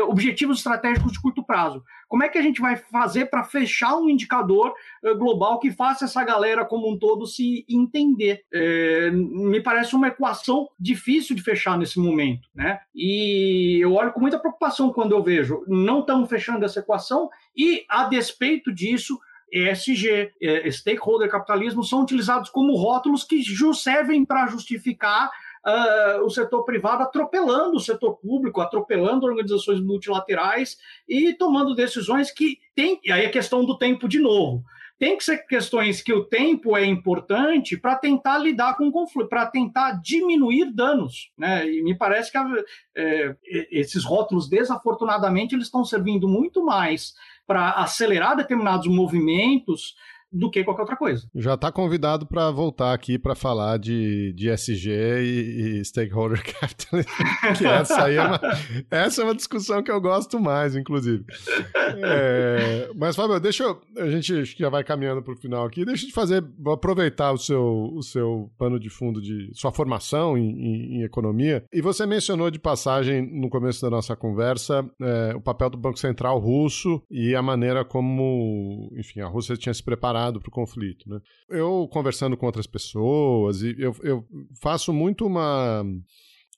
objetivos 0.08 0.60
estratégicos 0.60 1.14
de 1.14 1.20
curto 1.20 1.44
prazo. 1.44 1.84
Como 2.08 2.22
é 2.22 2.30
que 2.30 2.38
a 2.38 2.44
gente 2.44 2.62
vai 2.62 2.76
fazer 2.76 3.26
para 3.26 3.44
fechar 3.44 3.98
um 3.98 4.08
indicador 4.08 4.72
uh, 5.04 5.18
global 5.18 5.58
que 5.58 5.72
faça 5.72 6.06
essa 6.06 6.24
galera 6.24 6.64
como 6.64 6.88
um 6.88 6.96
todo 6.96 7.26
se 7.26 7.66
entender? 7.68 8.44
É, 8.54 9.10
me 9.10 9.60
parece 9.60 9.96
uma 9.96 10.10
equação 10.10 10.70
difícil 10.80 11.36
de 11.36 11.42
fechar 11.42 11.76
nesse 11.76 12.00
momento, 12.00 12.48
né? 12.54 12.80
E 12.94 13.80
eu 13.82 13.94
olho 13.94 14.14
com 14.14 14.20
muita 14.20 14.38
preocupação 14.38 14.94
quando 14.94 15.14
eu 15.14 15.24
vejo 15.24 15.64
não 15.68 16.02
estamos 16.02 16.30
fechando 16.30 16.64
essa 16.64 16.82
equação 16.82 17.32
e, 17.56 17.86
a 17.90 18.06
despeito 18.06 18.74
disso, 18.74 19.20
ESG, 19.52 20.32
é, 20.42 20.72
stakeholder 20.72 21.30
capitalismo, 21.30 21.84
são 21.84 22.02
utilizados 22.02 22.50
como 22.50 22.76
rótulos 22.76 23.24
que 23.24 23.44
servem 23.74 24.26
para 24.26 24.48
justificar 24.48 25.30
uh, 25.66 26.24
o 26.26 26.30
setor 26.30 26.64
privado 26.64 27.04
atropelando 27.04 27.78
o 27.78 27.80
setor 27.80 28.18
público, 28.18 28.62
atropelando 28.62 29.26
organizações 29.26 29.80
multilaterais 29.80 30.78
e 31.08 31.34
tomando 31.34 31.76
decisões 31.76 32.32
que 32.32 32.60
tem. 32.76 33.00
E 33.04 33.12
aí 33.12 33.26
a 33.26 33.32
questão 33.32 33.64
do 33.66 33.78
tempo 33.78 34.08
de 34.08 34.20
novo. 34.20 34.64
Tem 35.00 35.18
que 35.18 35.24
ser 35.24 35.40
questões 35.48 36.02
que 36.02 36.14
o 36.14 36.24
tempo 36.24 36.78
é 36.78 36.86
importante 36.86 37.76
para 37.76 37.96
tentar 37.96 38.38
lidar 38.38 38.78
com 38.78 38.88
o 38.88 38.92
conflito, 38.92 39.28
para 39.28 39.48
tentar 39.48 40.00
diminuir 40.02 40.72
danos. 40.72 41.32
Né? 41.38 41.68
E 41.68 41.84
me 41.84 41.98
parece 41.98 42.32
que 42.32 42.38
é, 42.96 43.36
esses 43.72 44.06
rótulos, 44.06 44.48
desafortunadamente, 44.48 45.56
eles 45.56 45.66
estão 45.66 45.84
servindo 45.84 46.28
muito 46.28 46.64
mais 46.64 47.16
para 47.46 47.72
acelerar 47.72 48.36
determinados 48.36 48.88
movimentos 48.88 49.96
do 50.34 50.50
que 50.50 50.64
qualquer 50.64 50.82
outra 50.82 50.98
coisa. 50.98 51.28
Já 51.36 51.54
está 51.54 51.72
convidado 51.72 52.26
para 52.26 52.50
voltar 52.50 52.94
aqui 52.94 53.20
para 53.20 53.36
falar 53.36 53.78
de, 53.78 54.34
de 54.34 54.50
SG 54.50 54.90
e, 54.90 55.80
e 55.80 55.86
stakeholder 55.86 56.44
capitalism, 56.60 57.10
que 57.58 57.66
essa 57.66 58.06
aí 58.06 58.16
é 58.16 58.24
uma, 58.24 58.42
essa 58.90 59.22
é 59.22 59.26
uma 59.26 59.36
discussão 59.36 59.84
que 59.84 59.92
eu 59.92 60.02
gosto 60.02 60.40
mais, 60.40 60.76
inclusive. 60.76 61.24
É, 62.04 62.90
mas, 62.96 63.16
Fábio, 63.16 63.40
deixa 63.40 63.64
eu, 63.64 63.82
a 63.98 64.10
gente 64.10 64.44
já 64.46 64.70
vai 64.70 64.84
caminhando 64.84 65.22
para 65.22 65.34
o 65.34 65.38
final 65.38 65.66
aqui, 65.66 65.86
deixa 65.86 66.06
eu 66.06 66.10
te 66.10 66.14
fazer, 66.14 66.44
vou 66.58 66.74
aproveitar 66.74 67.32
o 67.32 67.38
seu, 67.38 67.92
o 67.94 68.02
seu 68.02 68.52
pano 68.58 68.80
de 68.80 68.90
fundo 68.90 69.22
de 69.22 69.52
sua 69.54 69.72
formação 69.72 70.38
em, 70.38 70.50
em, 70.50 70.98
em 70.98 71.04
economia, 71.04 71.64
e 71.72 71.82
você 71.82 72.06
mencionou 72.06 72.50
de 72.50 72.58
passagem 72.58 73.22
no 73.22 73.50
começo 73.50 73.82
da 73.82 73.90
nossa 73.90 74.16
conversa 74.16 74.84
é, 75.00 75.36
o 75.36 75.42
papel 75.42 75.70
do 75.70 75.78
Banco 75.78 76.00
Central 76.00 76.40
russo 76.40 77.02
e 77.12 77.36
a 77.36 77.42
maneira 77.42 77.86
como, 77.86 78.92
enfim, 78.98 79.22
a 79.22 79.28
Rússia 79.28 79.56
tinha 79.56 79.74
se 79.74 79.84
preparado 79.84 80.23
para 80.40 80.50
o 80.50 80.52
conflito. 80.52 81.10
Né? 81.10 81.20
Eu, 81.50 81.88
conversando 81.92 82.38
com 82.38 82.46
outras 82.46 82.68
pessoas, 82.68 83.62
e 83.62 83.76
eu, 83.78 83.96
eu 84.04 84.26
faço 84.62 84.94
muito 84.94 85.26
uma 85.26 85.84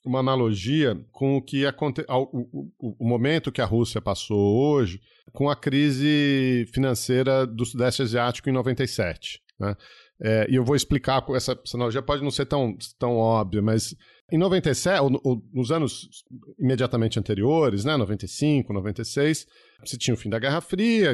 uma 0.06 0.20
analogia 0.20 0.96
com 1.10 1.36
o 1.36 1.42
que 1.42 1.66
aconte... 1.66 2.04
o, 2.08 2.70
o, 2.78 2.96
o, 3.00 3.08
momento 3.08 3.50
que 3.50 3.60
a 3.60 3.64
Rússia 3.64 4.00
passou 4.00 4.38
hoje 4.38 5.00
com 5.32 5.50
a 5.50 5.56
crise 5.56 6.64
financeira 6.72 7.44
do 7.44 7.66
Sudeste 7.66 8.02
Asiático 8.02 8.48
em 8.48 8.52
97. 8.52 9.42
Né? 9.58 9.76
É, 10.20 10.46
e 10.48 10.54
eu 10.54 10.64
vou 10.64 10.76
explicar, 10.76 11.24
essa, 11.34 11.60
essa 11.62 11.76
analogia 11.76 12.00
pode 12.00 12.22
não 12.22 12.30
ser 12.30 12.46
tão, 12.46 12.76
tão 12.98 13.16
óbvia, 13.16 13.60
mas 13.60 13.94
em 14.30 14.38
97, 14.38 15.00
ou, 15.00 15.20
ou, 15.22 15.42
nos 15.52 15.70
anos 15.70 16.24
imediatamente 16.58 17.18
anteriores, 17.18 17.84
né, 17.84 17.96
95, 17.96 18.72
96, 18.72 19.46
você 19.84 19.96
tinha 19.96 20.14
o 20.14 20.16
fim 20.16 20.28
da 20.28 20.38
Guerra 20.38 20.60
Fria, 20.60 21.12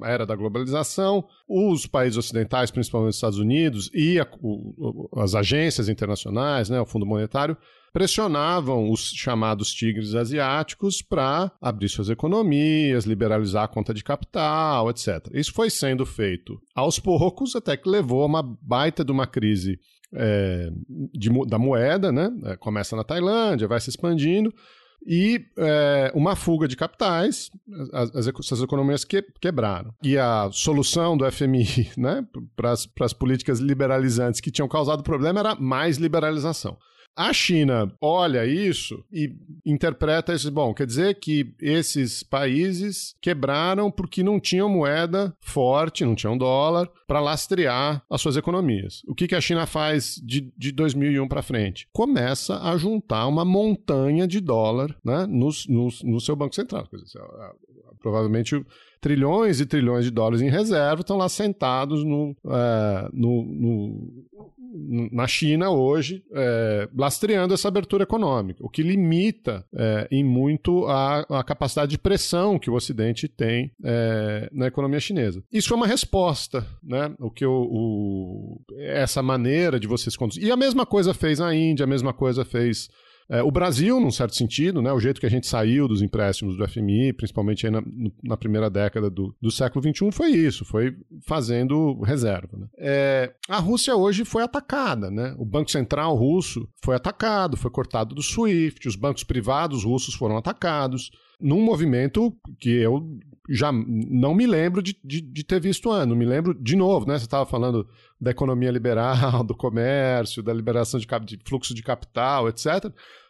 a 0.00 0.10
era 0.10 0.24
da 0.24 0.34
globalização, 0.34 1.26
os 1.46 1.86
países 1.86 2.16
ocidentais, 2.16 2.70
principalmente 2.70 3.10
os 3.10 3.16
Estados 3.16 3.38
Unidos, 3.38 3.90
e 3.92 4.18
a, 4.18 4.26
o, 4.40 5.10
as 5.16 5.34
agências 5.34 5.90
internacionais, 5.90 6.70
né, 6.70 6.80
o 6.80 6.86
Fundo 6.86 7.04
Monetário, 7.04 7.56
pressionavam 7.92 8.90
os 8.90 9.12
chamados 9.14 9.72
tigres 9.72 10.16
asiáticos 10.16 11.00
para 11.00 11.52
abrir 11.60 11.88
suas 11.88 12.08
economias, 12.08 13.04
liberalizar 13.04 13.64
a 13.64 13.68
conta 13.68 13.94
de 13.94 14.02
capital, 14.02 14.90
etc. 14.90 15.28
Isso 15.32 15.52
foi 15.52 15.70
sendo 15.70 16.04
feito 16.04 16.60
aos 16.74 16.98
poucos, 16.98 17.54
até 17.54 17.76
que 17.76 17.88
levou 17.88 18.22
a 18.22 18.26
uma 18.26 18.42
baita 18.42 19.04
de 19.04 19.12
uma 19.12 19.28
crise 19.28 19.78
é, 20.14 20.70
de, 21.12 21.30
da 21.46 21.58
moeda, 21.58 22.12
né? 22.12 22.30
É, 22.44 22.56
começa 22.56 22.96
na 22.96 23.04
Tailândia, 23.04 23.68
vai 23.68 23.80
se 23.80 23.90
expandindo, 23.90 24.52
e 25.06 25.44
é, 25.58 26.10
uma 26.14 26.34
fuga 26.34 26.66
de 26.66 26.76
capitais, 26.76 27.50
as, 27.92 28.26
as, 28.26 28.60
economias 28.62 29.04
que, 29.04 29.22
quebraram. 29.40 29.92
E 30.02 30.16
a 30.16 30.48
solução 30.50 31.16
do 31.16 31.30
FMI 31.30 31.90
né, 31.96 32.26
para 32.56 32.72
as 32.72 33.12
políticas 33.12 33.60
liberalizantes 33.60 34.40
que 34.40 34.50
tinham 34.50 34.68
causado 34.68 35.02
problema 35.02 35.40
era 35.40 35.54
mais 35.54 35.98
liberalização. 35.98 36.78
A 37.16 37.32
China 37.32 37.92
olha 38.00 38.44
isso 38.44 39.04
e 39.12 39.32
interpreta 39.64 40.34
isso, 40.34 40.50
bom, 40.50 40.74
quer 40.74 40.86
dizer 40.86 41.14
que 41.20 41.54
esses 41.60 42.22
países 42.24 43.14
quebraram 43.20 43.90
porque 43.90 44.22
não 44.22 44.40
tinham 44.40 44.68
moeda 44.68 45.34
forte, 45.40 46.04
não 46.04 46.16
tinham 46.16 46.36
dólar, 46.36 46.90
para 47.06 47.20
lastrear 47.20 48.02
as 48.10 48.20
suas 48.20 48.36
economias. 48.36 49.02
O 49.06 49.14
que, 49.14 49.28
que 49.28 49.34
a 49.34 49.40
China 49.40 49.64
faz 49.66 50.20
de, 50.24 50.52
de 50.56 50.72
2001 50.72 51.28
para 51.28 51.42
frente? 51.42 51.88
Começa 51.92 52.60
a 52.60 52.76
juntar 52.76 53.26
uma 53.28 53.44
montanha 53.44 54.26
de 54.26 54.40
dólar 54.40 54.96
né, 55.04 55.26
no, 55.26 55.50
no, 55.68 55.88
no 56.02 56.20
seu 56.20 56.34
Banco 56.34 56.54
Central. 56.54 56.88
Dizer, 56.92 57.20
provavelmente 58.00 58.64
trilhões 59.00 59.60
e 59.60 59.66
trilhões 59.66 60.04
de 60.04 60.10
dólares 60.10 60.42
em 60.42 60.50
reserva 60.50 61.00
estão 61.00 61.16
lá 61.16 61.28
sentados 61.28 62.04
no, 62.04 62.36
é, 62.46 63.08
no, 63.12 63.44
no, 63.44 64.24
na 64.74 65.26
China 65.26 65.70
hoje, 65.70 66.24
é, 66.32 66.88
lastreando 66.96 67.54
essa 67.54 67.68
abertura 67.68 68.02
econômica, 68.02 68.64
o 68.64 68.68
que 68.68 68.82
limita 68.82 69.64
é, 69.72 70.08
em 70.10 70.24
muito 70.24 70.86
a, 70.86 71.20
a, 71.20 71.44
capacidade 71.44 71.92
de 71.92 71.98
pressão 71.98 72.58
que 72.58 72.68
o 72.68 72.74
Ocidente 72.74 73.28
tem 73.28 73.70
é, 73.84 74.48
na 74.52 74.66
economia 74.66 74.98
chinesa. 74.98 75.42
Isso 75.52 75.68
foi 75.68 75.76
uma 75.76 75.86
resposta, 75.86 76.66
né? 76.82 77.14
O 77.20 77.30
que 77.30 77.46
o, 77.46 77.52
o, 77.52 78.60
essa 78.78 79.22
maneira 79.22 79.78
de 79.78 79.86
vocês 79.86 80.16
conduzir. 80.16 80.42
E 80.42 80.50
a 80.50 80.56
mesma 80.56 80.84
coisa 80.84 81.14
fez 81.14 81.40
a 81.40 81.54
Índia, 81.54 81.84
a 81.84 81.86
mesma 81.88 82.12
coisa 82.12 82.44
fez 82.44 82.88
é, 83.28 83.42
o 83.42 83.50
Brasil, 83.50 83.98
num 84.00 84.10
certo 84.10 84.34
sentido, 84.34 84.82
né, 84.82 84.92
o 84.92 85.00
jeito 85.00 85.20
que 85.20 85.26
a 85.26 85.30
gente 85.30 85.46
saiu 85.46 85.88
dos 85.88 86.02
empréstimos 86.02 86.56
do 86.56 86.68
FMI, 86.68 87.12
principalmente 87.14 87.68
na, 87.70 87.82
na, 88.22 88.36
primeira 88.36 88.68
década 88.68 89.08
do, 89.08 89.34
do, 89.40 89.50
século 89.50 89.82
XXI, 89.82 90.12
foi 90.12 90.30
isso, 90.30 90.64
foi 90.64 90.94
fazendo 91.26 92.00
reserva. 92.02 92.56
Né? 92.56 92.66
É, 92.78 93.34
a 93.48 93.58
Rússia 93.58 93.96
hoje 93.96 94.24
foi 94.24 94.42
atacada, 94.42 95.10
né? 95.10 95.34
o 95.38 95.44
Banco 95.44 95.70
Central 95.70 96.14
russo 96.14 96.68
foi 96.84 96.96
atacado, 96.96 97.56
foi 97.56 97.70
cortado 97.70 98.14
do 98.14 98.22
SWIFT, 98.22 98.88
os 98.88 98.96
bancos 98.96 99.24
privados 99.24 99.84
russos 99.84 100.14
foram 100.14 100.36
atacados, 100.36 101.10
num 101.40 101.62
movimento 101.62 102.34
que 102.60 102.70
eu 102.70 103.02
já 103.48 103.70
não 103.72 104.34
me 104.34 104.46
lembro 104.46 104.82
de, 104.82 104.96
de, 105.04 105.20
de 105.20 105.44
ter 105.44 105.60
visto. 105.60 105.90
Não 106.06 106.16
me 106.16 106.24
lembro, 106.24 106.54
de 106.54 106.76
novo, 106.76 107.06
né? 107.06 107.18
Você 107.18 107.24
estava 107.24 107.44
falando 107.44 107.88
da 108.20 108.30
economia 108.30 108.70
liberal, 108.70 109.42
do 109.44 109.54
comércio, 109.54 110.42
da 110.42 110.52
liberação 110.52 110.98
de, 110.98 111.06
de 111.24 111.38
fluxo 111.44 111.74
de 111.74 111.82
capital, 111.82 112.48
etc. 112.48 112.86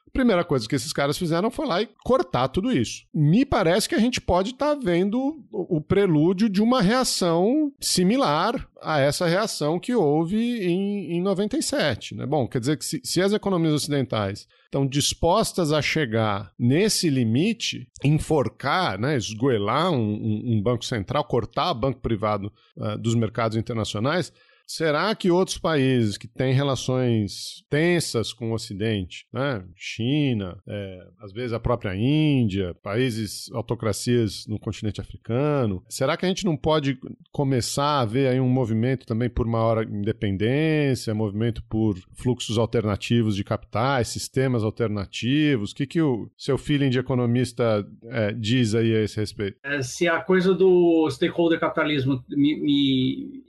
A 0.07 0.11
primeira 0.13 0.45
coisa 0.45 0.69
que 0.69 0.77
esses 0.77 0.93
caras 0.93 1.19
fizeram 1.19 1.51
foi 1.51 1.67
lá 1.67 1.83
e 1.83 1.89
cortar 2.05 2.47
tudo 2.49 2.71
isso. 2.71 3.05
Me 3.13 3.45
parece 3.45 3.89
que 3.89 3.95
a 3.97 3.99
gente 3.99 4.21
pode 4.21 4.51
estar 4.51 4.77
tá 4.77 4.81
vendo 4.81 5.19
o, 5.51 5.79
o 5.79 5.81
prelúdio 5.81 6.49
de 6.49 6.63
uma 6.63 6.81
reação 6.81 7.73
similar 7.81 8.69
a 8.81 9.01
essa 9.01 9.27
reação 9.27 9.81
que 9.81 9.95
houve 9.95 10.37
em, 10.65 11.17
em 11.17 11.23
97. 11.23 12.15
Né? 12.15 12.27
Bom, 12.27 12.47
quer 12.47 12.61
dizer 12.61 12.77
que 12.77 12.85
se, 12.85 13.01
se 13.03 13.21
as 13.21 13.33
economias 13.33 13.75
ocidentais 13.75 14.47
estão 14.75 14.85
dispostas 14.85 15.73
a 15.73 15.81
chegar 15.81 16.53
nesse 16.59 17.09
limite, 17.09 17.89
enforcar, 18.03 18.99
né, 18.99 19.17
esgoelar 19.17 19.93
um, 19.93 20.15
um, 20.15 20.43
um 20.55 20.63
banco 20.63 20.85
central, 20.85 21.23
cortar 21.23 21.71
o 21.71 21.75
banco 21.75 22.01
privado 22.01 22.53
uh, 22.77 22.99
dos 22.99 23.15
mercados 23.15 23.57
internacionais, 23.57 24.33
Será 24.67 25.15
que 25.15 25.31
outros 25.31 25.59
países 25.59 26.17
que 26.17 26.27
têm 26.27 26.55
relações 26.55 27.65
tensas 27.69 28.33
com 28.33 28.51
o 28.51 28.55
Ocidente, 28.55 29.27
né? 29.33 29.65
China, 29.77 30.59
é, 30.67 31.07
às 31.21 31.33
vezes 31.33 31.53
a 31.53 31.61
própria 31.61 31.95
Índia, 31.95 32.75
países, 32.83 33.51
autocracias 33.53 34.47
no 34.47 34.59
continente 34.59 35.01
africano, 35.01 35.83
será 35.89 36.17
que 36.17 36.25
a 36.25 36.29
gente 36.29 36.45
não 36.45 36.57
pode 36.57 36.99
começar 37.31 38.01
a 38.01 38.05
ver 38.05 38.29
aí 38.29 38.41
um 38.41 38.49
movimento 38.49 39.07
também 39.07 39.29
por 39.29 39.47
maior 39.47 39.85
independência, 39.85 41.15
movimento 41.15 41.63
por 41.65 41.97
fluxos 42.15 42.59
alternativos 42.59 43.37
de 43.37 43.45
capitais, 43.45 44.09
sistemas 44.09 44.63
alternativos? 44.63 45.73
O 45.73 45.75
que, 45.75 45.87
que 45.87 46.01
o 46.01 46.31
seu 46.37 46.57
feeling 46.57 46.91
de 46.91 46.99
economista 46.99 47.87
é, 48.05 48.33
diz 48.33 48.75
aí 48.75 48.95
a 48.95 49.03
esse 49.03 49.19
respeito? 49.19 49.59
É, 49.63 49.83
se 49.83 50.09
a 50.09 50.21
coisa 50.21 50.55
do 50.55 51.09
stakeholder 51.11 51.61
capitalismo 51.61 52.25
me, 52.29 52.61
me 52.61 53.45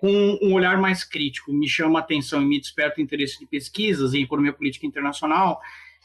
com 0.00 0.38
um 0.42 0.52
olhar 0.52 0.78
mais 0.78 1.04
crítico, 1.04 1.52
me 1.52 1.68
chama 1.68 1.98
a 1.98 2.02
atenção 2.02 2.42
e 2.42 2.46
me 2.46 2.60
desperta 2.60 3.00
o 3.00 3.02
interesse 3.02 3.38
de 3.38 3.46
pesquisas 3.46 4.14
em 4.14 4.22
economia 4.22 4.52
política 4.52 4.86
internacional, 4.86 5.60